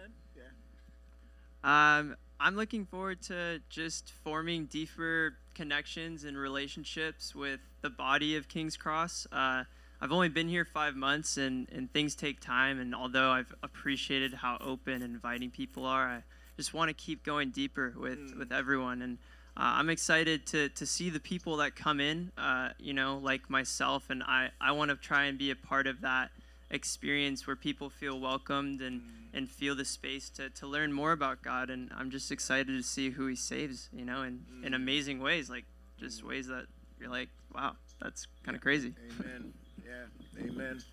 Um, 1.63 2.15
I'm 2.39 2.55
looking 2.55 2.85
forward 2.85 3.21
to 3.23 3.59
just 3.69 4.13
forming 4.23 4.65
deeper 4.65 5.35
connections 5.55 6.23
and 6.23 6.37
relationships 6.37 7.35
with 7.35 7.59
the 7.81 7.89
body 7.89 8.37
of 8.37 8.47
King's 8.47 8.77
Cross. 8.77 9.27
Uh, 9.31 9.65
I've 10.01 10.13
only 10.13 10.29
been 10.29 10.47
here 10.47 10.63
five 10.63 10.95
months, 10.95 11.35
and, 11.35 11.67
and 11.73 11.91
things 11.91 12.15
take 12.15 12.39
time. 12.39 12.79
And 12.79 12.95
although 12.95 13.31
I've 13.31 13.53
appreciated 13.61 14.33
how 14.33 14.57
open 14.61 15.01
and 15.01 15.13
inviting 15.13 15.51
people 15.51 15.85
are, 15.85 16.07
I 16.07 16.23
just 16.55 16.73
want 16.73 16.87
to 16.87 16.93
keep 16.93 17.25
going 17.25 17.49
deeper 17.49 17.93
with, 17.97 18.17
mm. 18.17 18.39
with 18.39 18.53
everyone. 18.53 19.01
And 19.01 19.17
uh, 19.57 19.75
I'm 19.75 19.89
excited 19.89 20.45
to, 20.47 20.69
to 20.69 20.85
see 20.85 21.09
the 21.09 21.19
people 21.19 21.57
that 21.57 21.75
come 21.75 21.99
in, 21.99 22.31
uh, 22.37 22.69
you 22.79 22.93
know, 22.93 23.19
like 23.21 23.49
myself. 23.49 24.09
And 24.09 24.23
I, 24.23 24.51
I 24.61 24.71
want 24.71 24.91
to 24.91 24.95
try 24.95 25.25
and 25.25 25.37
be 25.37 25.51
a 25.51 25.55
part 25.57 25.87
of 25.87 25.99
that 26.01 26.31
experience 26.69 27.45
where 27.45 27.57
people 27.57 27.89
feel 27.89 28.17
welcomed 28.17 28.79
and, 28.81 29.01
mm. 29.01 29.18
And 29.33 29.49
feel 29.49 29.75
the 29.75 29.85
space 29.85 30.29
to, 30.31 30.49
to 30.49 30.67
learn 30.67 30.91
more 30.93 31.11
about 31.11 31.41
God. 31.41 31.69
And 31.69 31.91
I'm 31.95 32.09
just 32.09 32.31
excited 32.31 32.67
to 32.67 32.83
see 32.83 33.11
who 33.11 33.27
He 33.27 33.35
saves, 33.35 33.89
you 33.93 34.05
know, 34.05 34.23
in, 34.23 34.45
mm. 34.51 34.65
in 34.65 34.73
amazing 34.73 35.19
ways, 35.19 35.49
like 35.49 35.65
just 35.99 36.23
ways 36.23 36.47
that 36.47 36.65
you're 36.99 37.09
like, 37.09 37.29
wow, 37.53 37.75
that's 38.01 38.27
kind 38.43 38.55
of 38.55 38.61
crazy. 38.61 38.93
Amen. 39.19 39.53
Yeah. 39.89 40.43
Amen. 40.45 40.83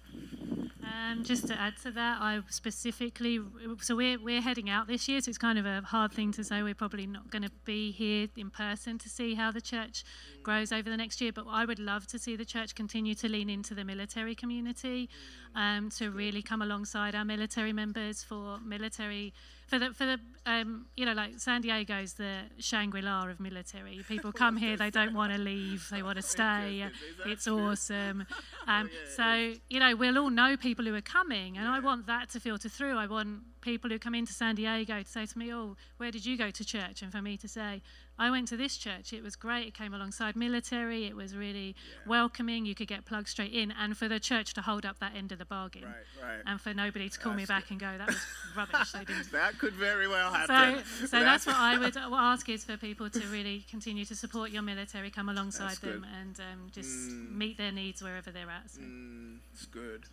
Um, 0.83 1.23
just 1.23 1.47
to 1.49 1.61
add 1.61 1.77
to 1.83 1.91
that, 1.91 2.19
I 2.21 2.41
specifically, 2.49 3.41
so 3.81 3.95
we're, 3.97 4.19
we're 4.19 4.41
heading 4.41 4.71
out 4.71 4.87
this 4.87 5.07
year, 5.09 5.21
so 5.21 5.29
it's 5.29 5.39
kind 5.39 5.59
of 5.59 5.67
a 5.67 5.83
hard 5.83 6.13
thing 6.13 6.33
to 6.33 6.45
say. 6.45 6.63
We're 6.63 6.75
probably 6.75 7.07
not 7.07 7.31
going 7.31 7.43
to 7.43 7.51
be 7.65 7.91
here 7.91 8.29
in 8.37 8.51
person 8.51 8.99
to 8.99 9.09
see 9.09 9.35
how 9.35 9.51
the 9.51 9.61
church 9.61 10.05
grows 10.43 10.73
over 10.73 10.89
the 10.89 10.97
next 10.97 11.21
year, 11.21 11.33
but 11.33 11.45
I 11.49 11.65
would 11.65 11.79
love 11.79 12.07
to 12.09 12.19
see 12.19 12.37
the 12.37 12.45
church 12.45 12.75
continue 12.75 13.15
to 13.17 13.29
lean 13.29 13.51
into 13.51 13.75
the 13.75 13.85
military 13.85 14.35
community, 14.35 15.11
um, 15.55 15.91
to 15.91 16.11
really 16.11 16.43
come 16.43 16.63
alongside 16.63 17.15
our 17.15 17.25
military 17.25 17.73
members 17.73 18.23
for 18.23 18.59
military 18.65 19.35
for 19.67 19.79
the 19.79 19.93
for 19.93 20.07
the 20.07 20.19
um, 20.47 20.87
you 20.97 21.05
know 21.05 21.13
like 21.13 21.39
San 21.39 21.61
Diego's 21.61 22.15
the 22.15 22.43
Shangri-La 22.59 23.29
of 23.29 23.41
military. 23.41 24.01
People 24.09 24.33
come 24.33 24.57
here, 24.57 24.77
they 24.77 24.91
don't 24.91 25.15
want 25.15 25.33
to 25.33 25.39
leave, 25.39 25.89
they 25.91 26.03
want 26.03 26.17
to 26.17 26.23
stay. 26.23 26.87
It's 27.25 27.47
awesome. 27.49 28.27
Um, 28.69 28.91
so 29.15 29.55
you 29.71 29.79
know 29.79 29.95
we'll 29.95 30.19
all 30.19 30.29
know 30.29 30.57
people 30.57 30.85
who 30.85 30.95
are 30.97 31.01
coming, 31.01 31.57
and 31.57 31.69
I 31.69 31.79
want 31.79 32.07
that 32.09 32.31
to 32.31 32.41
filter 32.41 32.69
through. 32.69 32.97
I 32.99 33.07
want 33.07 33.56
people 33.67 33.91
who 33.91 33.99
come 33.99 34.15
into 34.15 34.33
San 34.33 34.55
Diego 34.55 35.03
to 35.03 35.09
say 35.09 35.27
to 35.27 35.39
me, 35.39 35.53
"Oh, 35.53 35.77
where 35.97 36.13
did 36.13 36.25
you 36.25 36.39
go 36.39 36.51
to 36.51 36.65
church?" 36.65 37.03
and 37.03 37.11
for 37.11 37.21
me 37.21 37.37
to 37.37 37.49
say, 37.49 37.83
I 38.19 38.31
went 38.31 38.49
to 38.49 38.57
this 38.57 38.77
church. 38.77 39.13
It 39.13 39.23
was 39.23 39.37
great. 39.37 39.67
It 39.67 39.75
came 39.75 39.93
alongside 39.93 40.37
military. 40.37 41.05
It 41.05 41.15
was 41.15 41.37
really 41.37 41.75
yeah. 41.77 42.09
welcoming. 42.09 42.65
You 42.65 42.75
could 42.75 42.89
get 42.89 43.05
plugged 43.05 43.29
straight 43.29 43.53
in, 43.53 43.73
and 43.73 43.97
for 43.97 44.09
the 44.09 44.21
church 44.21 44.55
to 44.55 44.63
hold 44.63 44.87
up 44.87 45.01
that 45.01 45.15
end 45.15 45.33
of 45.33 45.39
the 45.39 45.45
bargain, 45.45 45.83
right, 45.83 46.29
right. 46.29 46.43
and 46.47 46.61
for 46.61 46.73
nobody 46.73 47.09
to 47.09 47.19
call 47.19 47.33
that's 47.33 47.43
me 47.43 47.47
back 47.47 47.65
good. 47.65 47.73
and 47.73 47.81
go, 47.81 47.99
"That 47.99 48.07
was 48.07 48.27
rubbish." 48.57 48.93
They 48.93 49.05
didn't. 49.05 49.33
that 49.33 49.59
could 49.59 49.75
very 49.75 50.09
well 50.09 50.33
happen. 50.33 50.85
So, 51.01 51.07
so 51.07 51.21
that's 51.21 51.45
what 51.45 51.57
I 51.57 51.77
would 51.83 51.97
ask 51.97 52.49
is 52.49 52.65
for 52.65 52.77
people 52.77 53.11
to 53.11 53.27
really 53.27 53.65
continue 53.69 54.05
to 54.07 54.15
support 54.15 54.51
your 54.51 54.63
military, 54.63 55.11
come 55.11 55.29
alongside 55.29 55.77
them, 55.79 56.07
and 56.19 56.39
um, 56.41 56.71
just 56.73 57.11
mm. 57.11 57.37
meet 57.37 57.59
their 57.59 57.73
needs 57.73 58.01
wherever 58.03 58.31
they're 58.31 58.49
at. 58.49 58.71
So. 58.71 58.81
Mm, 58.81 59.39
it's 59.53 59.67
good, 59.67 60.05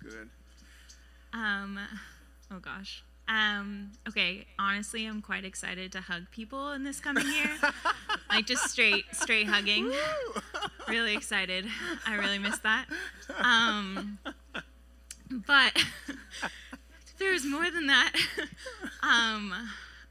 good. 0.00 0.30
Um, 1.34 1.80
oh 2.54 2.58
gosh. 2.60 3.02
Um, 3.26 3.92
okay, 4.06 4.46
honestly, 4.58 5.06
I'm 5.06 5.22
quite 5.22 5.44
excited 5.44 5.92
to 5.92 6.00
hug 6.00 6.24
people 6.30 6.72
in 6.72 6.84
this 6.84 7.00
coming 7.00 7.26
year. 7.26 7.50
like 8.28 8.46
just 8.46 8.70
straight, 8.70 9.04
straight 9.12 9.46
hugging. 9.46 9.90
really 10.88 11.14
excited. 11.14 11.66
I 12.06 12.16
really 12.16 12.38
miss 12.38 12.58
that. 12.58 12.86
Um, 13.40 14.18
but 15.30 15.72
there's 17.18 17.46
more 17.46 17.70
than 17.70 17.86
that. 17.86 18.12
um, 19.02 19.54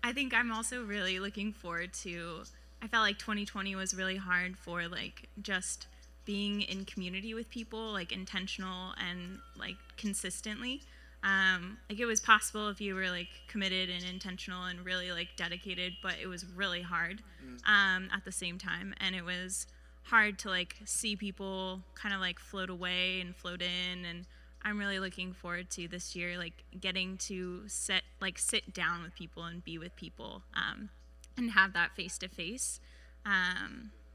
I 0.04 0.12
think 0.12 0.34
I'm 0.34 0.52
also 0.52 0.84
really 0.84 1.20
looking 1.20 1.54
forward 1.54 1.94
to. 2.02 2.44
I 2.82 2.88
felt 2.88 3.04
like 3.04 3.20
2020 3.20 3.76
was 3.76 3.94
really 3.94 4.18
hard 4.18 4.58
for 4.58 4.88
like 4.88 5.30
just 5.42 5.88
being 6.26 6.62
in 6.62 6.86
community 6.86 7.34
with 7.34 7.50
people, 7.50 7.92
like 7.92 8.12
intentional 8.12 8.94
and 8.98 9.40
like 9.58 9.76
consistently. 9.98 10.82
Um, 11.24 11.78
like 11.90 12.00
it 12.00 12.06
was 12.06 12.20
possible 12.20 12.70
if 12.70 12.82
you 12.82 12.96
were 12.96 13.10
like 13.10 13.30
committed 13.48 13.90
and 13.90 14.04
intentional 14.04 14.64
and 14.66 14.86
really 14.86 15.12
like 15.12 15.30
dedicated, 15.38 15.94
but 16.02 16.16
it 16.22 16.28
was 16.28 16.46
really 16.46 16.82
hard 16.82 17.22
mm. 17.44 17.60
um, 17.66 18.10
at 18.14 18.26
the 18.26 18.32
same 18.32 18.58
time, 18.58 18.94
and 19.00 19.16
it 19.16 19.24
was 19.24 19.68
hard 20.04 20.38
to 20.40 20.50
like 20.50 20.76
see 20.84 21.16
people 21.16 21.82
kind 21.96 22.14
of 22.14 22.20
like 22.20 22.40
float 22.40 22.70
away 22.70 23.22
and 23.22 23.36
float 23.36 23.62
in. 23.62 24.06
And 24.06 24.26
i'm 24.66 24.80
really 24.80 24.98
looking 24.98 25.34
forward 25.34 25.70
to 25.70 25.90
this 25.90 26.16
year 26.16 26.38
like 26.38 26.64
getting 26.80 27.18
to 27.18 27.64
sit 27.68 28.02
like 28.22 28.40
sit 28.40 28.74
down 28.74 29.04
with 29.04 29.14
people 29.14 29.44
and 29.44 29.62
be 29.66 29.78
with 29.78 29.94
people 29.98 30.42
um, 30.56 30.88
and 31.36 31.52
have 31.52 31.74
that 31.74 31.94
face 31.98 32.18
to 32.18 32.30
face 32.30 32.80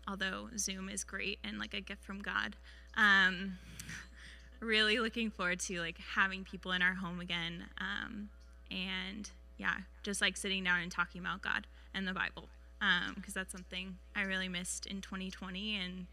although 0.09 0.48
zoom 0.56 0.88
is 0.88 1.04
great 1.04 1.38
and 1.44 1.59
like 1.59 1.74
a 1.74 1.80
gift 1.80 2.02
from 2.02 2.20
god. 2.20 2.56
Um, 2.96 3.59
really 4.61 4.98
looking 4.98 5.30
forward 5.30 5.61
to 5.61 5.80
like 5.80 5.98
having 6.14 6.44
people 6.44 6.72
in 6.72 6.82
our 6.82 6.94
home 6.94 7.20
again 7.20 7.64
um, 7.80 8.28
and 8.70 9.30
yeah 9.56 9.74
just 10.02 10.20
like 10.20 10.36
sitting 10.36 10.64
down 10.64 10.80
and 10.80 10.90
talking 10.90 11.20
about 11.20 11.42
god 11.42 11.66
and 11.94 12.06
the 12.06 12.12
bible 12.12 12.48
because 13.14 13.36
um, 13.36 13.40
that's 13.40 13.52
something 13.52 13.96
i 14.14 14.22
really 14.22 14.48
missed 14.48 14.86
in 14.86 15.00
2020 15.00 15.76
and 15.76 16.06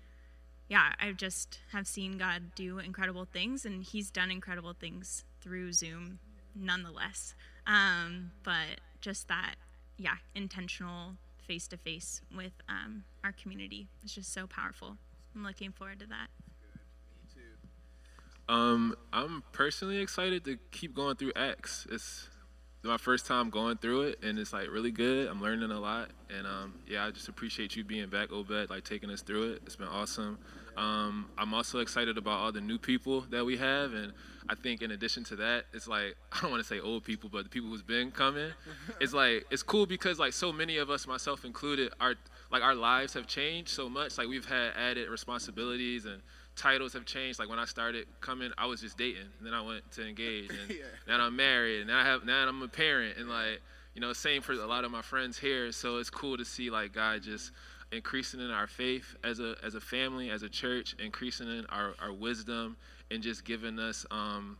yeah 0.67 0.93
i 0.99 1.11
just 1.11 1.59
have 1.71 1.87
seen 1.87 2.17
god 2.17 2.41
do 2.55 2.79
incredible 2.79 3.25
things 3.25 3.65
and 3.65 3.83
he's 3.83 4.09
done 4.09 4.31
incredible 4.31 4.73
things 4.73 5.23
through 5.41 5.71
zoom 5.71 6.19
nonetheless. 6.55 7.35
Um, 7.67 8.31
but 8.43 8.81
just 9.01 9.27
that 9.27 9.55
yeah 9.97 10.15
intentional 10.33 11.15
face 11.47 11.67
to 11.67 11.77
face 11.77 12.21
with 12.35 12.53
um, 12.67 13.03
our 13.23 13.31
community 13.31 13.87
is 14.03 14.13
just 14.13 14.33
so 14.33 14.47
powerful. 14.47 14.97
I'm 15.35 15.43
looking 15.43 15.71
forward 15.71 15.99
to 15.99 16.07
that 16.07 16.27
um, 18.47 18.95
I'm 19.11 19.43
personally 19.51 19.99
excited 19.99 20.43
to 20.45 20.57
keep 20.71 20.93
going 20.93 21.15
through 21.15 21.33
Acts. 21.35 21.87
It's 21.91 22.29
my 22.83 22.97
first 22.97 23.25
time 23.25 23.49
going 23.49 23.77
through 23.77 24.01
it, 24.03 24.19
and 24.23 24.37
it's 24.37 24.53
like 24.53 24.69
really 24.69 24.91
good. 24.91 25.27
I'm 25.27 25.41
learning 25.41 25.71
a 25.71 25.79
lot, 25.79 26.09
and 26.29 26.45
um, 26.45 26.75
yeah, 26.87 27.05
I 27.05 27.11
just 27.11 27.27
appreciate 27.27 27.75
you 27.75 27.83
being 27.83 28.09
back, 28.09 28.31
Obed, 28.31 28.69
like 28.69 28.83
taking 28.83 29.09
us 29.09 29.21
through 29.21 29.53
it. 29.53 29.61
It's 29.65 29.75
been 29.75 29.87
awesome. 29.87 30.37
Um, 30.77 31.29
I'm 31.37 31.53
also 31.53 31.79
excited 31.79 32.17
about 32.17 32.39
all 32.39 32.51
the 32.51 32.61
new 32.61 32.77
people 32.77 33.21
that 33.31 33.45
we 33.45 33.57
have, 33.57 33.93
and 33.93 34.13
I 34.47 34.55
think 34.55 34.81
in 34.81 34.91
addition 34.91 35.23
to 35.25 35.35
that, 35.37 35.65
it's 35.73 35.87
like 35.87 36.15
I 36.31 36.41
don't 36.41 36.51
want 36.51 36.61
to 36.61 36.67
say 36.67 36.79
old 36.79 37.03
people, 37.03 37.29
but 37.31 37.43
the 37.43 37.49
people 37.49 37.69
who's 37.69 37.81
been 37.81 38.11
coming. 38.11 38.51
It's 38.99 39.13
like 39.21 39.45
it's 39.49 39.63
cool 39.63 39.85
because 39.85 40.19
like 40.19 40.33
so 40.33 40.53
many 40.53 40.77
of 40.77 40.89
us, 40.89 41.07
myself 41.07 41.45
included, 41.45 41.93
our 41.99 42.15
like 42.51 42.61
our 42.61 42.75
lives 42.75 43.13
have 43.13 43.25
changed 43.25 43.69
so 43.69 43.89
much. 43.89 44.17
Like 44.17 44.27
we've 44.27 44.45
had 44.45 44.73
added 44.75 45.09
responsibilities 45.09 46.05
and 46.05 46.21
titles 46.56 46.93
have 46.93 47.06
changed. 47.06 47.39
Like 47.39 47.49
when 47.49 47.60
I 47.60 47.66
started 47.66 48.08
coming, 48.22 48.51
I 48.58 48.66
was 48.66 48.82
just 48.82 48.97
dating, 48.97 49.28
and 49.38 49.45
then 49.45 49.53
I 49.53 49.62
went 49.62 49.89
to 49.93 50.08
engage, 50.08 50.49
and 50.62 50.70
yeah. 50.70 50.86
now 51.08 51.22
I'm 51.26 51.36
married, 51.36 51.82
and 51.82 51.89
now 51.89 51.99
I 51.99 52.03
have 52.03 52.26
now 52.26 52.47
I'm 52.47 52.62
a 52.62 52.68
parent, 52.68 53.18
and 53.18 53.30
like 53.30 53.62
you 53.95 54.01
know, 54.01 54.12
same 54.14 54.41
for 54.41 54.51
a 54.51 54.68
lot 54.68 54.84
of 54.84 54.91
my 54.91 55.01
friends 55.01 55.38
here. 55.38 55.72
So 55.72 55.97
it's 55.97 56.10
cool 56.10 56.38
to 56.38 56.45
see 56.45 56.70
like 56.70 56.93
God 56.93 57.24
just 57.24 57.51
increasing 57.91 58.41
in 58.41 58.51
our 58.51 58.68
faith 58.68 59.16
as 59.24 59.39
a 59.39 59.56
as 59.64 59.76
a 59.76 59.82
family, 59.82 60.30
as 60.30 60.43
a 60.43 60.49
church, 60.49 60.95
increasing 60.99 61.47
in 61.47 61.66
our, 61.68 61.93
our 62.01 62.12
wisdom, 62.12 62.76
and 63.10 63.24
just 63.24 63.45
giving 63.45 63.80
us 63.80 64.06
um, 64.12 64.58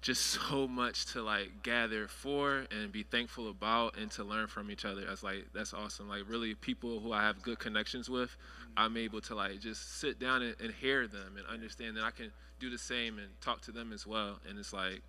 just 0.00 0.22
so 0.48 0.66
much 0.66 1.06
to 1.06 1.22
like 1.22 1.62
gather 1.62 2.08
for 2.08 2.64
and 2.70 2.90
be 2.90 3.02
thankful 3.02 3.50
about 3.50 3.96
and 3.98 4.10
to 4.12 4.24
learn 4.24 4.46
from 4.46 4.70
each 4.70 4.84
other. 4.84 5.04
That's 5.06 5.22
like 5.22 5.46
that's 5.52 5.74
awesome. 5.74 6.08
Like 6.08 6.22
really 6.26 6.54
people 6.54 7.00
who 7.00 7.12
I 7.12 7.22
have 7.22 7.42
good 7.42 7.58
connections 7.58 8.08
with, 8.08 8.36
I'm 8.76 8.96
able 8.96 9.20
to 9.22 9.34
like 9.34 9.60
just 9.60 10.00
sit 10.00 10.18
down 10.18 10.42
and, 10.42 10.54
and 10.60 10.72
hear 10.72 11.06
them 11.06 11.36
and 11.36 11.46
understand 11.46 11.96
that 11.96 12.04
I 12.04 12.10
can 12.10 12.32
do 12.60 12.70
the 12.70 12.78
same 12.78 13.18
and 13.18 13.28
talk 13.40 13.60
to 13.62 13.72
them 13.72 13.92
as 13.92 14.06
well. 14.06 14.38
And 14.48 14.58
it's 14.58 14.72
like 14.72 15.02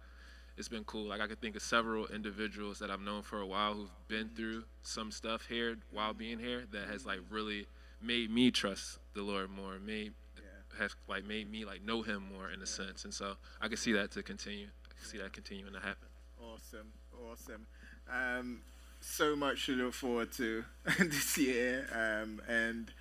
it's 0.57 0.67
been 0.67 0.83
cool. 0.83 1.07
Like 1.07 1.21
I 1.21 1.27
could 1.27 1.41
think 1.41 1.55
of 1.55 1.61
several 1.61 2.07
individuals 2.07 2.79
that 2.79 2.89
I've 2.89 3.01
known 3.01 3.21
for 3.21 3.41
a 3.41 3.45
while 3.45 3.73
who've 3.73 4.07
been 4.07 4.29
through 4.29 4.63
some 4.83 5.11
stuff 5.11 5.45
here 5.47 5.77
while 5.91 6.13
being 6.13 6.39
here 6.39 6.63
that 6.71 6.87
has 6.87 7.05
like 7.05 7.19
really 7.29 7.67
made 8.01 8.29
me 8.29 8.51
trust 8.51 8.99
the 9.13 9.21
Lord 9.21 9.49
more, 9.49 9.79
made 9.79 10.13
yeah. 10.37 10.79
has 10.79 10.95
like 11.07 11.25
made 11.25 11.49
me 11.49 11.65
like 11.65 11.83
know 11.83 12.01
him 12.01 12.23
more 12.33 12.49
in 12.49 12.57
a 12.57 12.59
yeah. 12.59 12.65
sense. 12.65 13.03
And 13.03 13.13
so 13.13 13.35
I 13.61 13.67
can 13.67 13.77
see 13.77 13.93
that 13.93 14.11
to 14.11 14.23
continue 14.23 14.67
I 14.89 14.93
can 14.99 15.05
see 15.05 15.17
that 15.17 15.33
continuing 15.33 15.73
to 15.73 15.79
happen. 15.79 16.07
Awesome, 16.41 16.91
awesome. 17.29 17.67
Um, 18.11 18.61
so 18.99 19.35
much 19.35 19.65
to 19.65 19.73
look 19.73 19.93
forward 19.93 20.31
to 20.33 20.63
this 20.99 21.37
year, 21.37 21.87
um, 21.91 22.41
and 22.47 22.91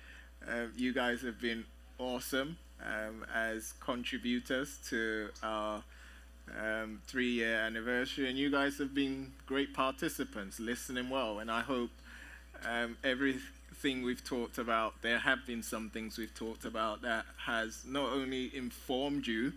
uh, 0.49 0.65
you 0.75 0.93
guys 0.93 1.21
have 1.21 1.39
been 1.39 1.65
awesome 1.97 2.57
um, 2.83 3.25
as 3.33 3.73
contributors 3.79 4.79
to 4.89 5.29
our 5.43 5.83
um, 6.59 7.01
three-year 7.07 7.55
anniversary, 7.55 8.29
and 8.29 8.37
you 8.37 8.51
guys 8.51 8.77
have 8.77 8.93
been 8.93 9.31
great 9.45 9.73
participants, 9.73 10.59
listening 10.59 11.09
well, 11.09 11.39
and 11.39 11.49
I 11.49 11.61
hope 11.61 11.89
um, 12.67 12.97
everything 13.03 14.03
we've 14.03 14.23
talked 14.23 14.57
about, 14.57 15.01
there 15.01 15.19
have 15.19 15.45
been 15.45 15.63
some 15.63 15.89
things 15.89 16.17
we've 16.17 16.35
talked 16.35 16.65
about 16.65 17.01
that 17.01 17.25
has 17.45 17.83
not 17.87 18.11
only 18.11 18.55
informed 18.55 19.27
you 19.27 19.53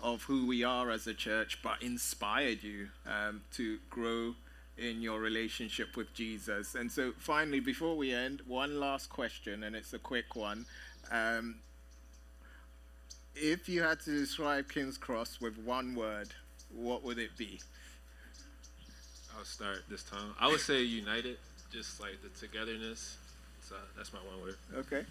of 0.00 0.22
who 0.22 0.46
we 0.46 0.62
are 0.62 0.90
as 0.90 1.06
a 1.06 1.14
church, 1.14 1.58
but 1.62 1.82
inspired 1.82 2.62
you 2.62 2.88
um, 3.06 3.42
to 3.54 3.78
grow 3.90 4.34
in 4.78 5.02
your 5.02 5.20
relationship 5.20 5.96
with 5.96 6.12
Jesus. 6.14 6.74
And 6.74 6.90
so, 6.90 7.12
finally, 7.18 7.60
before 7.60 7.96
we 7.96 8.12
end, 8.12 8.42
one 8.46 8.78
last 8.78 9.10
question, 9.10 9.64
and 9.64 9.74
it's 9.74 9.92
a 9.92 9.98
quick 9.98 10.36
one. 10.36 10.66
Um, 11.10 11.56
if 13.34 13.68
you 13.68 13.82
had 13.82 14.00
to 14.00 14.10
describe 14.10 14.68
King's 14.68 14.98
Cross 14.98 15.40
with 15.40 15.58
one 15.58 15.94
word, 15.94 16.28
what 16.74 17.02
would 17.04 17.18
it 17.18 17.36
be? 17.36 17.60
I'll 19.36 19.44
start 19.44 19.84
this 19.88 20.02
time. 20.02 20.34
I 20.40 20.48
would 20.48 20.60
say 20.60 20.82
united, 20.82 21.38
just 21.72 22.00
like 22.00 22.20
the 22.22 22.28
togetherness. 22.40 23.16
So 23.62 23.76
that's 23.96 24.12
my 24.12 24.18
one 24.20 24.42
word. 24.42 24.56
Okay. 24.74 25.04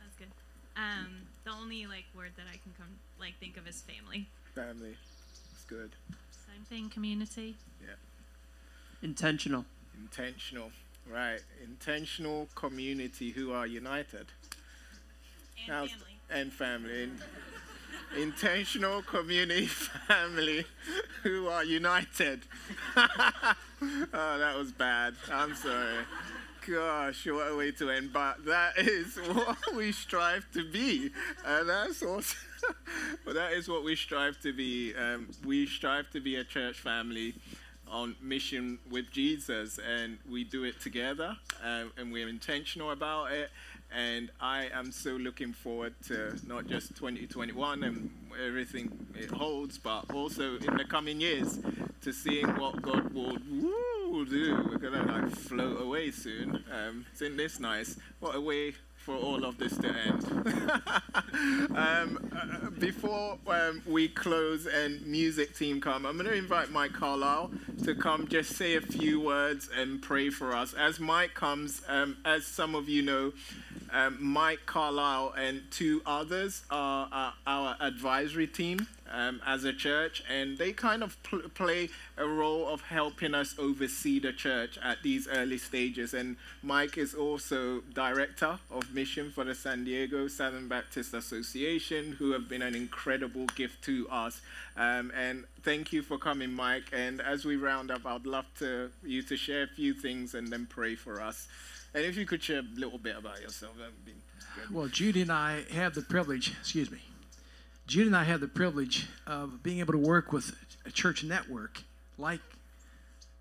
That's 0.00 0.16
good. 0.18 0.28
Um, 0.76 1.22
the 1.44 1.50
only 1.52 1.86
like 1.86 2.04
word 2.16 2.32
that 2.36 2.46
I 2.48 2.56
can 2.56 2.72
come 2.76 2.88
like 3.20 3.34
think 3.38 3.56
of 3.56 3.68
is 3.68 3.82
family. 3.82 4.26
Family. 4.54 4.96
It's 5.52 5.64
good. 5.64 5.90
Same 6.30 6.64
thing, 6.64 6.90
community. 6.90 7.56
Yeah. 7.80 7.94
Intentional. 9.02 9.64
Intentional. 9.98 10.70
Right. 11.10 11.40
Intentional 11.64 12.48
community 12.54 13.30
who 13.30 13.52
are 13.52 13.66
united. 13.66 14.26
And 15.58 15.68
now, 15.68 15.86
family. 15.86 16.18
And 16.30 16.52
family. 16.52 17.02
And 17.04 17.22
intentional 18.16 19.02
community 19.02 19.66
family 20.08 20.64
who 21.22 21.48
are 21.48 21.64
united. 21.64 22.42
oh, 22.96 23.54
that 24.12 24.56
was 24.56 24.72
bad. 24.72 25.14
I'm 25.32 25.54
sorry. 25.54 26.04
Gosh, 26.66 27.26
what 27.26 27.50
a 27.50 27.56
way 27.56 27.70
to 27.72 27.90
end. 27.90 28.12
But 28.12 28.44
that 28.44 28.78
is 28.78 29.16
what 29.32 29.74
we 29.74 29.92
strive 29.92 30.46
to 30.52 30.70
be. 30.70 31.10
And 31.44 31.68
that's 31.68 32.02
awesome. 32.02 32.38
but 33.24 33.34
that 33.34 33.52
is 33.52 33.68
what 33.68 33.82
we 33.82 33.96
strive 33.96 34.38
to 34.42 34.52
be. 34.52 34.94
Um, 34.94 35.28
we 35.44 35.66
strive 35.66 36.10
to 36.10 36.20
be 36.20 36.36
a 36.36 36.44
church 36.44 36.78
family 36.78 37.34
on 37.90 38.16
mission 38.20 38.78
with 38.90 39.10
Jesus, 39.10 39.78
and 39.78 40.18
we 40.30 40.44
do 40.44 40.64
it 40.64 40.80
together, 40.80 41.36
um, 41.62 41.92
and 41.96 42.12
we're 42.12 42.28
intentional 42.28 42.90
about 42.90 43.32
it. 43.32 43.50
And 43.92 44.30
I 44.40 44.68
am 44.72 44.92
so 44.92 45.10
looking 45.10 45.52
forward 45.52 45.94
to 46.06 46.38
not 46.46 46.68
just 46.68 46.94
2021 46.96 47.82
and 47.82 48.10
everything 48.46 49.06
it 49.16 49.30
holds, 49.30 49.78
but 49.78 50.04
also 50.14 50.56
in 50.58 50.76
the 50.76 50.84
coming 50.84 51.20
years 51.20 51.58
to 52.02 52.12
seeing 52.12 52.46
what 52.56 52.80
God 52.80 53.12
will 53.12 53.36
woo, 53.50 54.24
do. 54.24 54.68
We're 54.70 54.78
gonna 54.78 55.04
like 55.04 55.30
float 55.30 55.80
away 55.80 56.10
soon. 56.12 56.62
Um, 56.72 57.06
isn't 57.14 57.36
this 57.36 57.58
nice? 57.58 57.96
What 58.20 58.36
a 58.36 58.40
way 58.40 58.74
for 58.96 59.16
all 59.16 59.44
of 59.44 59.58
this 59.58 59.76
to 59.78 59.88
end. 59.88 61.02
um, 61.74 62.30
uh, 62.34 62.70
before 62.70 63.38
um, 63.46 63.82
we 63.86 64.08
close 64.08 64.66
and 64.66 65.04
music 65.06 65.56
team 65.56 65.80
come, 65.80 66.06
I'm 66.06 66.16
going 66.16 66.28
to 66.28 66.34
invite 66.34 66.70
Mike 66.70 66.92
Carlisle 66.92 67.50
to 67.84 67.94
come 67.94 68.28
just 68.28 68.56
say 68.56 68.76
a 68.76 68.80
few 68.80 69.20
words 69.20 69.68
and 69.74 70.02
pray 70.02 70.30
for 70.30 70.54
us. 70.54 70.74
As 70.74 71.00
Mike 71.00 71.34
comes, 71.34 71.82
um, 71.88 72.16
as 72.24 72.46
some 72.46 72.74
of 72.74 72.88
you 72.88 73.02
know, 73.02 73.32
um, 73.92 74.18
Mike 74.20 74.60
Carlisle 74.66 75.34
and 75.36 75.62
two 75.70 76.02
others 76.06 76.62
are, 76.70 77.08
are 77.10 77.34
our 77.46 77.76
advisory 77.80 78.46
team 78.46 78.86
um, 79.10 79.40
as 79.46 79.64
a 79.64 79.72
church, 79.72 80.22
and 80.30 80.58
they 80.58 80.72
kind 80.72 81.02
of 81.02 81.20
pl- 81.22 81.48
play 81.54 81.88
a 82.16 82.26
role 82.26 82.68
of 82.68 82.82
helping 82.82 83.34
us 83.34 83.54
oversee 83.58 84.18
the 84.18 84.32
church 84.32 84.78
at 84.82 85.02
these 85.02 85.28
early 85.28 85.58
stages. 85.58 86.14
And 86.14 86.36
Mike 86.62 86.96
is 86.96 87.14
also 87.14 87.80
director 87.94 88.58
of 88.70 88.94
mission 88.94 89.30
for 89.30 89.44
the 89.44 89.54
San 89.54 89.84
Diego 89.84 90.28
Southern 90.28 90.68
Baptist 90.68 91.14
Association, 91.14 92.12
who 92.18 92.32
have 92.32 92.48
been 92.48 92.62
an 92.62 92.74
incredible 92.74 93.46
gift 93.56 93.82
to 93.84 94.08
us. 94.10 94.40
Um, 94.76 95.12
and 95.16 95.44
thank 95.62 95.92
you 95.92 96.02
for 96.02 96.18
coming, 96.18 96.52
Mike. 96.52 96.90
And 96.92 97.20
as 97.20 97.44
we 97.44 97.56
round 97.56 97.90
up, 97.90 98.06
I'd 98.06 98.26
love 98.26 98.46
to 98.58 98.90
you 99.02 99.22
to 99.22 99.36
share 99.36 99.64
a 99.64 99.68
few 99.68 99.94
things 99.94 100.34
and 100.34 100.48
then 100.48 100.66
pray 100.70 100.94
for 100.94 101.20
us. 101.20 101.48
And 101.94 102.04
if 102.04 102.16
you 102.16 102.24
could 102.24 102.42
share 102.42 102.60
a 102.60 102.78
little 102.78 102.98
bit 102.98 103.16
about 103.16 103.40
yourself, 103.40 103.76
that 103.78 103.86
would 103.86 104.04
be 104.04 104.12
good. 104.54 104.74
Well, 104.74 104.86
Judy 104.86 105.22
and 105.22 105.32
I 105.32 105.64
have 105.72 105.94
the 105.94 106.02
privilege, 106.02 106.52
excuse 106.60 106.90
me, 106.90 107.00
Judy 107.90 108.06
and 108.06 108.16
I 108.16 108.22
have 108.22 108.40
the 108.40 108.46
privilege 108.46 109.08
of 109.26 109.64
being 109.64 109.80
able 109.80 109.94
to 109.94 109.98
work 109.98 110.32
with 110.32 110.54
a 110.86 110.92
church 110.92 111.24
network 111.24 111.82
like 112.18 112.38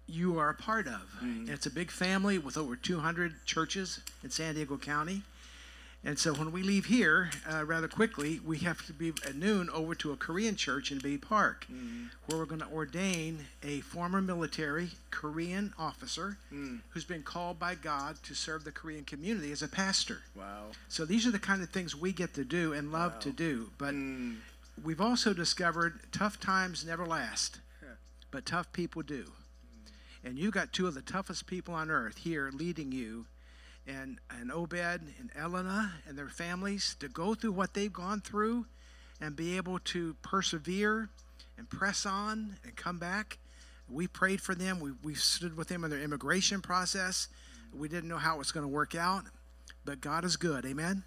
you 0.08 0.39
are 0.39 0.50
a 0.50 0.56
part 0.56 0.88
of. 0.88 1.02
Mm-hmm. 1.24 1.54
It's 1.54 1.68
a 1.68 1.70
big 1.70 1.91
family 1.91 2.39
with 2.39 2.58
over 2.58 2.76
200 2.76 3.45
churches 3.45 4.00
in 4.24 4.32
San 4.32 4.56
Diego 4.56 4.76
County. 4.78 5.22
And 6.04 6.18
so 6.18 6.34
when 6.34 6.54
we 6.54 6.64
leave 6.64 6.86
here 6.86 7.30
uh, 7.52 7.66
rather 7.66 7.89
quickly, 7.89 8.39
we 8.45 8.60
have 8.60 8.86
to 8.88 8.93
be 8.93 9.10
at 9.28 9.36
noon 9.36 9.70
over 9.72 9.93
to 9.95 10.14
a 10.14 10.16
Korean 10.16 10.56
church 10.56 10.91
in 10.91 11.00
Bay 11.00 11.18
Park, 11.18 11.68
mm. 11.72 12.08
where 12.26 12.39
we're 12.39 12.45
going 12.45 12.62
to 12.62 12.70
ordain 12.70 13.45
a 13.64 13.82
former 13.82 14.22
military 14.22 14.91
Korean 15.12 15.74
officer 15.78 16.38
mm. 16.54 16.80
who's 16.89 17.04
been 17.04 17.24
called 17.24 17.60
by 17.60 17.76
God 17.76 18.18
to 18.24 18.34
serve 18.34 18.64
the 18.64 18.72
Korean 18.72 19.04
community 19.04 19.52
as 19.52 19.62
a 19.62 19.68
pastor. 19.68 20.20
Wow. 20.36 20.68
So 20.88 21.04
these 21.04 21.28
are 21.28 21.32
the 21.32 21.39
kind 21.39 21.62
of 21.62 21.70
things 21.70 21.95
we 21.95 22.14
get 22.14 22.34
to 22.36 22.45
do 22.45 22.72
and 22.72 22.93
love 22.93 23.16
wow. 23.16 23.20
to 23.20 23.32
do. 23.32 23.72
But 23.78 23.93
mm. 23.93 24.38
we've 24.82 25.02
also 25.02 25.34
discovered 25.34 26.00
tough 26.14 26.39
times 26.39 26.86
never 26.86 27.06
last, 27.06 27.60
but 28.32 28.45
tough 28.45 28.72
people 28.72 29.02
do. 29.02 29.24
Mm. 29.26 29.91
And 30.24 30.39
you've 30.39 30.54
got 30.54 30.72
two 30.72 30.88
of 30.88 30.93
the 30.93 31.02
toughest 31.02 31.45
people 31.45 31.74
on 31.74 31.91
earth 31.91 32.20
here 32.20 32.52
leading 32.54 32.93
you 32.93 33.26
and, 33.89 34.19
and 34.29 34.51
Obed 34.51 34.73
and 34.73 35.31
Elena 35.37 35.93
and 36.07 36.17
their 36.17 36.29
families 36.29 36.95
to 36.99 37.07
go 37.07 37.33
through 37.33 37.53
what 37.53 37.73
they've 37.73 37.91
gone 37.91 38.21
through 38.21 38.65
and 39.19 39.35
be 39.35 39.57
able 39.57 39.79
to 39.79 40.15
persevere 40.21 41.09
and 41.57 41.69
press 41.69 42.05
on 42.05 42.57
and 42.63 42.75
come 42.75 42.99
back. 42.99 43.37
We 43.89 44.07
prayed 44.07 44.41
for 44.41 44.53
them. 44.53 44.79
We, 44.79 44.91
we 45.03 45.15
stood 45.15 45.57
with 45.57 45.67
them 45.67 45.83
in 45.83 45.89
their 45.89 46.01
immigration 46.01 46.61
process. 46.61 47.27
We 47.77 47.87
didn't 47.87 48.09
know 48.09 48.17
how 48.17 48.35
it 48.35 48.39
was 48.39 48.51
going 48.51 48.63
to 48.63 48.71
work 48.71 48.95
out, 48.95 49.23
but 49.85 50.01
God 50.01 50.23
is 50.23 50.37
good. 50.37 50.65
Amen? 50.65 51.03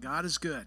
God 0.00 0.24
is 0.24 0.38
good. 0.38 0.66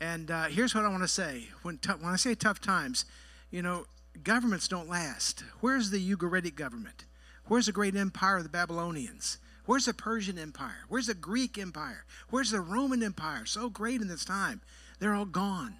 And 0.00 0.30
uh, 0.30 0.44
here's 0.44 0.74
what 0.74 0.84
I 0.84 0.88
want 0.88 1.02
to 1.02 1.08
say. 1.08 1.48
When, 1.62 1.78
t- 1.78 1.90
when 1.90 2.12
I 2.12 2.16
say 2.16 2.34
tough 2.34 2.60
times, 2.60 3.04
you 3.50 3.62
know, 3.62 3.86
governments 4.22 4.68
don't 4.68 4.88
last. 4.88 5.44
Where's 5.60 5.90
the 5.90 6.14
Ugaritic 6.16 6.54
government? 6.54 7.04
Where's 7.46 7.66
the 7.66 7.72
great 7.72 7.94
empire 7.94 8.38
of 8.38 8.42
the 8.42 8.48
Babylonians? 8.48 9.38
Where's 9.66 9.86
the 9.86 9.94
Persian 9.94 10.38
Empire? 10.38 10.84
Where's 10.88 11.06
the 11.06 11.14
Greek 11.14 11.58
Empire? 11.58 12.04
Where's 12.30 12.50
the 12.50 12.60
Roman 12.60 13.02
Empire? 13.02 13.46
So 13.46 13.70
great 13.70 14.00
in 14.00 14.08
this 14.08 14.24
time. 14.24 14.60
They're 14.98 15.14
all 15.14 15.24
gone. 15.24 15.76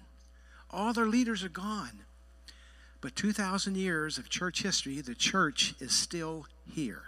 All 0.71 0.93
their 0.93 1.05
leaders 1.05 1.43
are 1.43 1.49
gone. 1.49 1.99
But 3.01 3.15
2,000 3.15 3.77
years 3.77 4.17
of 4.17 4.29
church 4.29 4.63
history, 4.63 4.99
the 5.01 5.13
church 5.13 5.75
is 5.79 5.91
still 5.93 6.47
here. 6.67 7.03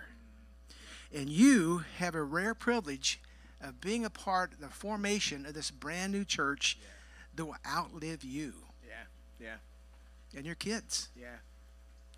And 1.14 1.30
you 1.30 1.84
have 1.98 2.14
a 2.14 2.22
rare 2.22 2.54
privilege 2.54 3.20
of 3.62 3.82
being 3.82 4.06
a 4.06 4.10
part 4.10 4.54
of 4.54 4.60
the 4.60 4.68
formation 4.68 5.46
of 5.46 5.56
this 5.56 5.72
brand 5.72 6.12
new 6.12 6.24
church 6.24 6.78
yeah. 6.80 6.88
that 7.36 7.46
will 7.46 7.56
outlive 7.68 8.24
you. 8.24 8.54
Yeah, 8.88 9.46
yeah. 9.48 10.38
And 10.38 10.46
your 10.46 10.56
kids. 10.56 11.10
Yeah. 11.20 11.38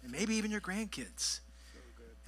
And 0.03 0.11
maybe 0.11 0.35
even 0.35 0.51
your 0.51 0.61
grandkids. 0.61 1.39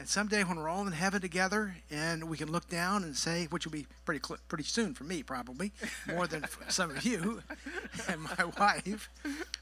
And 0.02 0.10
someday 0.10 0.44
when 0.44 0.58
we're 0.58 0.68
all 0.68 0.88
in 0.88 0.94
heaven 0.94 1.22
together 1.22 1.76
and 1.92 2.24
we 2.24 2.36
can 2.36 2.52
look 2.52 2.68
down 2.68 3.04
and 3.04 3.16
say, 3.16 3.46
which 3.52 3.66
will 3.66 3.72
be 3.72 3.86
pretty 4.04 4.20
cl- 4.26 4.40
pretty 4.48 4.64
soon 4.64 4.96
for 4.96 5.04
me 5.04 5.22
probably, 5.22 5.74
more 6.08 6.26
than 6.26 6.44
some 6.70 6.90
of 6.90 7.06
you 7.06 7.44
and 8.08 8.24
my 8.24 8.46
wife, 8.58 9.12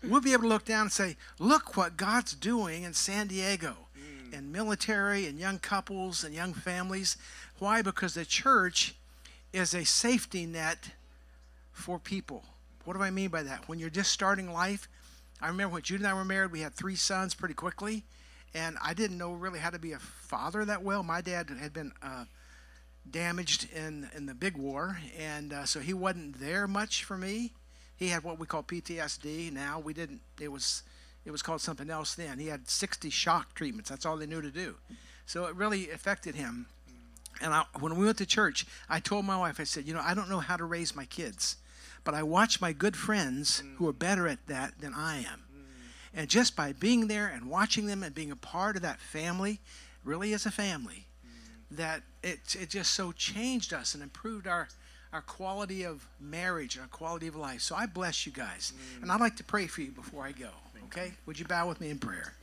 we'll 0.01 0.21
be 0.21 0.31
able 0.31 0.43
to 0.43 0.47
look 0.47 0.63
down 0.63 0.83
and 0.83 0.91
say, 0.93 1.17
look 1.39 1.75
what 1.75 1.97
God's 1.97 2.35
doing 2.35 2.83
in 2.83 2.93
San 2.93 3.27
Diego, 3.27 3.75
mm. 3.97 4.33
in 4.33 4.49
military 4.49 5.25
and 5.25 5.37
young 5.37 5.59
couples 5.59 6.23
and 6.23 6.33
young 6.33 6.53
families. 6.53 7.17
Why? 7.57 7.81
Because 7.81 8.13
the 8.13 8.23
church 8.23 8.95
is 9.51 9.73
a 9.73 9.83
safety 9.83 10.45
net 10.45 10.91
for 11.73 11.99
people. 11.99 12.45
What 12.85 12.95
do 12.95 13.03
I 13.03 13.09
mean 13.09 13.27
by 13.27 13.43
that? 13.43 13.67
When 13.67 13.77
you're 13.77 13.89
just 13.89 14.13
starting 14.13 14.53
life, 14.53 14.87
I 15.41 15.49
remember 15.49 15.73
when 15.73 15.81
Judy 15.81 16.05
and 16.05 16.09
I 16.09 16.13
were 16.13 16.23
married, 16.23 16.53
we 16.53 16.61
had 16.61 16.75
three 16.75 16.95
sons 16.95 17.33
pretty 17.33 17.55
quickly 17.55 18.05
and 18.53 18.77
I 18.83 18.93
didn't 18.93 19.17
know 19.17 19.33
really 19.33 19.59
how 19.59 19.69
to 19.69 19.79
be 19.79 19.91
a 19.93 19.99
father 19.99 20.65
that 20.65 20.83
well. 20.83 21.03
My 21.03 21.21
dad 21.21 21.49
had 21.59 21.73
been 21.73 21.91
uh, 22.01 22.25
damaged 23.09 23.67
in 23.73 24.09
in 24.15 24.25
the 24.25 24.33
big 24.33 24.57
war, 24.57 24.99
and 25.17 25.53
uh, 25.53 25.65
so 25.65 25.79
he 25.79 25.93
wasn't 25.93 26.39
there 26.39 26.67
much 26.67 27.03
for 27.03 27.17
me. 27.17 27.53
He 27.95 28.07
had 28.09 28.23
what 28.23 28.39
we 28.39 28.45
call 28.45 28.63
PTSD. 28.63 29.51
Now 29.51 29.79
we 29.79 29.93
didn't. 29.93 30.21
It 30.39 30.51
was 30.51 30.83
it 31.25 31.31
was 31.31 31.41
called 31.41 31.61
something 31.61 31.89
else 31.89 32.15
then. 32.15 32.39
He 32.39 32.47
had 32.47 32.69
60 32.69 33.09
shock 33.09 33.53
treatments. 33.53 33.89
That's 33.89 34.05
all 34.05 34.17
they 34.17 34.25
knew 34.25 34.41
to 34.41 34.51
do. 34.51 34.75
So 35.25 35.45
it 35.45 35.55
really 35.55 35.91
affected 35.91 36.35
him. 36.35 36.67
And 37.41 37.53
I, 37.53 37.65
when 37.79 37.97
we 37.97 38.05
went 38.05 38.17
to 38.17 38.25
church, 38.25 38.65
I 38.89 38.99
told 38.99 39.25
my 39.25 39.37
wife, 39.37 39.59
I 39.59 39.63
said, 39.63 39.85
you 39.85 39.93
know, 39.93 40.01
I 40.03 40.13
don't 40.13 40.29
know 40.29 40.39
how 40.39 40.57
to 40.57 40.65
raise 40.65 40.95
my 40.95 41.05
kids, 41.05 41.57
but 42.03 42.13
I 42.13 42.23
watch 42.23 42.59
my 42.59 42.73
good 42.73 42.97
friends 42.97 43.63
who 43.77 43.87
are 43.87 43.93
better 43.93 44.27
at 44.27 44.47
that 44.47 44.79
than 44.79 44.93
I 44.93 45.19
am. 45.19 45.43
And 46.13 46.27
just 46.27 46.55
by 46.55 46.73
being 46.73 47.07
there 47.07 47.27
and 47.27 47.49
watching 47.49 47.85
them 47.85 48.03
and 48.03 48.13
being 48.13 48.31
a 48.31 48.35
part 48.35 48.75
of 48.75 48.81
that 48.81 48.99
family, 48.99 49.59
really 50.03 50.33
as 50.33 50.45
a 50.45 50.51
family, 50.51 51.05
mm. 51.25 51.77
that 51.77 52.01
it, 52.23 52.55
it 52.59 52.69
just 52.69 52.93
so 52.93 53.11
changed 53.11 53.73
us 53.73 53.93
and 53.93 54.01
improved 54.01 54.47
our, 54.47 54.67
our 55.13 55.21
quality 55.21 55.83
of 55.83 56.07
marriage 56.19 56.75
and 56.75 56.81
our 56.81 56.89
quality 56.89 57.27
of 57.27 57.35
life. 57.35 57.61
So 57.61 57.75
I 57.75 57.85
bless 57.85 58.25
you 58.25 58.31
guys. 58.31 58.73
Mm. 58.97 59.03
And 59.03 59.11
I'd 59.11 59.19
like 59.21 59.35
to 59.37 59.43
pray 59.43 59.67
for 59.67 59.81
you 59.81 59.91
before 59.91 60.23
I 60.23 60.31
go. 60.31 60.49
Okay? 60.85 61.11
Would 61.27 61.39
you 61.39 61.45
bow 61.45 61.67
with 61.67 61.79
me 61.79 61.89
in 61.89 61.99
prayer? 61.99 62.33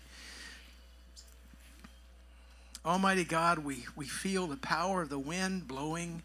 Almighty 2.84 3.24
God, 3.24 3.58
we, 3.58 3.84
we 3.96 4.06
feel 4.06 4.46
the 4.46 4.56
power 4.56 5.02
of 5.02 5.08
the 5.08 5.18
wind 5.18 5.66
blowing. 5.66 6.22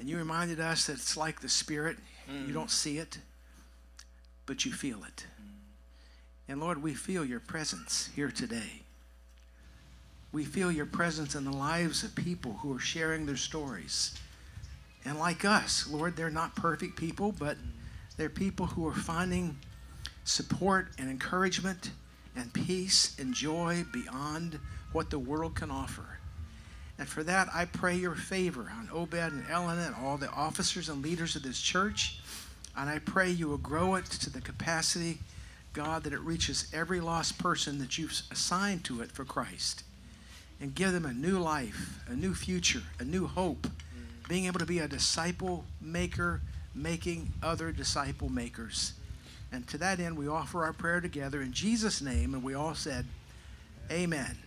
And 0.00 0.08
you 0.10 0.18
reminded 0.18 0.58
us 0.58 0.86
that 0.86 0.94
it's 0.94 1.16
like 1.16 1.40
the 1.40 1.48
Spirit. 1.48 1.96
Mm. 2.28 2.48
You 2.48 2.52
don't 2.52 2.70
see 2.70 2.98
it, 2.98 3.18
but 4.46 4.64
you 4.64 4.72
feel 4.72 5.04
it. 5.04 5.26
And 6.52 6.60
Lord, 6.60 6.82
we 6.82 6.92
feel 6.92 7.24
your 7.24 7.40
presence 7.40 8.10
here 8.14 8.30
today. 8.30 8.82
We 10.32 10.44
feel 10.44 10.70
your 10.70 10.84
presence 10.84 11.34
in 11.34 11.46
the 11.46 11.50
lives 11.50 12.04
of 12.04 12.14
people 12.14 12.58
who 12.60 12.76
are 12.76 12.78
sharing 12.78 13.24
their 13.24 13.38
stories. 13.38 14.14
And 15.06 15.18
like 15.18 15.46
us, 15.46 15.88
Lord, 15.88 16.14
they're 16.14 16.28
not 16.28 16.54
perfect 16.54 16.96
people, 16.96 17.32
but 17.32 17.56
they're 18.18 18.28
people 18.28 18.66
who 18.66 18.86
are 18.86 18.92
finding 18.92 19.56
support 20.24 20.88
and 20.98 21.08
encouragement 21.08 21.90
and 22.36 22.52
peace 22.52 23.16
and 23.18 23.32
joy 23.32 23.86
beyond 23.90 24.60
what 24.92 25.08
the 25.08 25.18
world 25.18 25.54
can 25.54 25.70
offer. 25.70 26.18
And 26.98 27.08
for 27.08 27.22
that, 27.22 27.48
I 27.54 27.64
pray 27.64 27.96
your 27.96 28.14
favor 28.14 28.70
on 28.78 28.90
Obed 28.92 29.14
and 29.14 29.46
Ellen 29.48 29.78
and 29.78 29.94
all 29.94 30.18
the 30.18 30.28
officers 30.28 30.90
and 30.90 31.02
leaders 31.02 31.34
of 31.34 31.44
this 31.44 31.62
church 31.62 32.20
And 32.76 32.90
I 32.90 32.98
pray 32.98 33.30
you 33.30 33.48
will 33.48 33.56
grow 33.56 33.94
it 33.94 34.04
to 34.04 34.28
the 34.28 34.42
capacity, 34.42 35.18
God, 35.72 36.04
that 36.04 36.12
it 36.12 36.20
reaches 36.20 36.70
every 36.72 37.00
lost 37.00 37.38
person 37.38 37.78
that 37.78 37.98
you've 37.98 38.22
assigned 38.30 38.84
to 38.84 39.00
it 39.00 39.12
for 39.12 39.24
Christ. 39.24 39.84
And 40.60 40.74
give 40.74 40.92
them 40.92 41.06
a 41.06 41.12
new 41.12 41.38
life, 41.38 42.00
a 42.08 42.14
new 42.14 42.34
future, 42.34 42.82
a 43.00 43.04
new 43.04 43.26
hope, 43.26 43.66
being 44.28 44.46
able 44.46 44.60
to 44.60 44.66
be 44.66 44.78
a 44.78 44.88
disciple 44.88 45.64
maker, 45.80 46.40
making 46.74 47.32
other 47.42 47.72
disciple 47.72 48.28
makers. 48.28 48.92
And 49.50 49.66
to 49.68 49.78
that 49.78 50.00
end, 50.00 50.16
we 50.16 50.28
offer 50.28 50.64
our 50.64 50.72
prayer 50.72 51.00
together 51.00 51.42
in 51.42 51.52
Jesus' 51.52 52.00
name, 52.00 52.32
and 52.34 52.42
we 52.42 52.54
all 52.54 52.74
said, 52.74 53.06
Amen. 53.90 54.38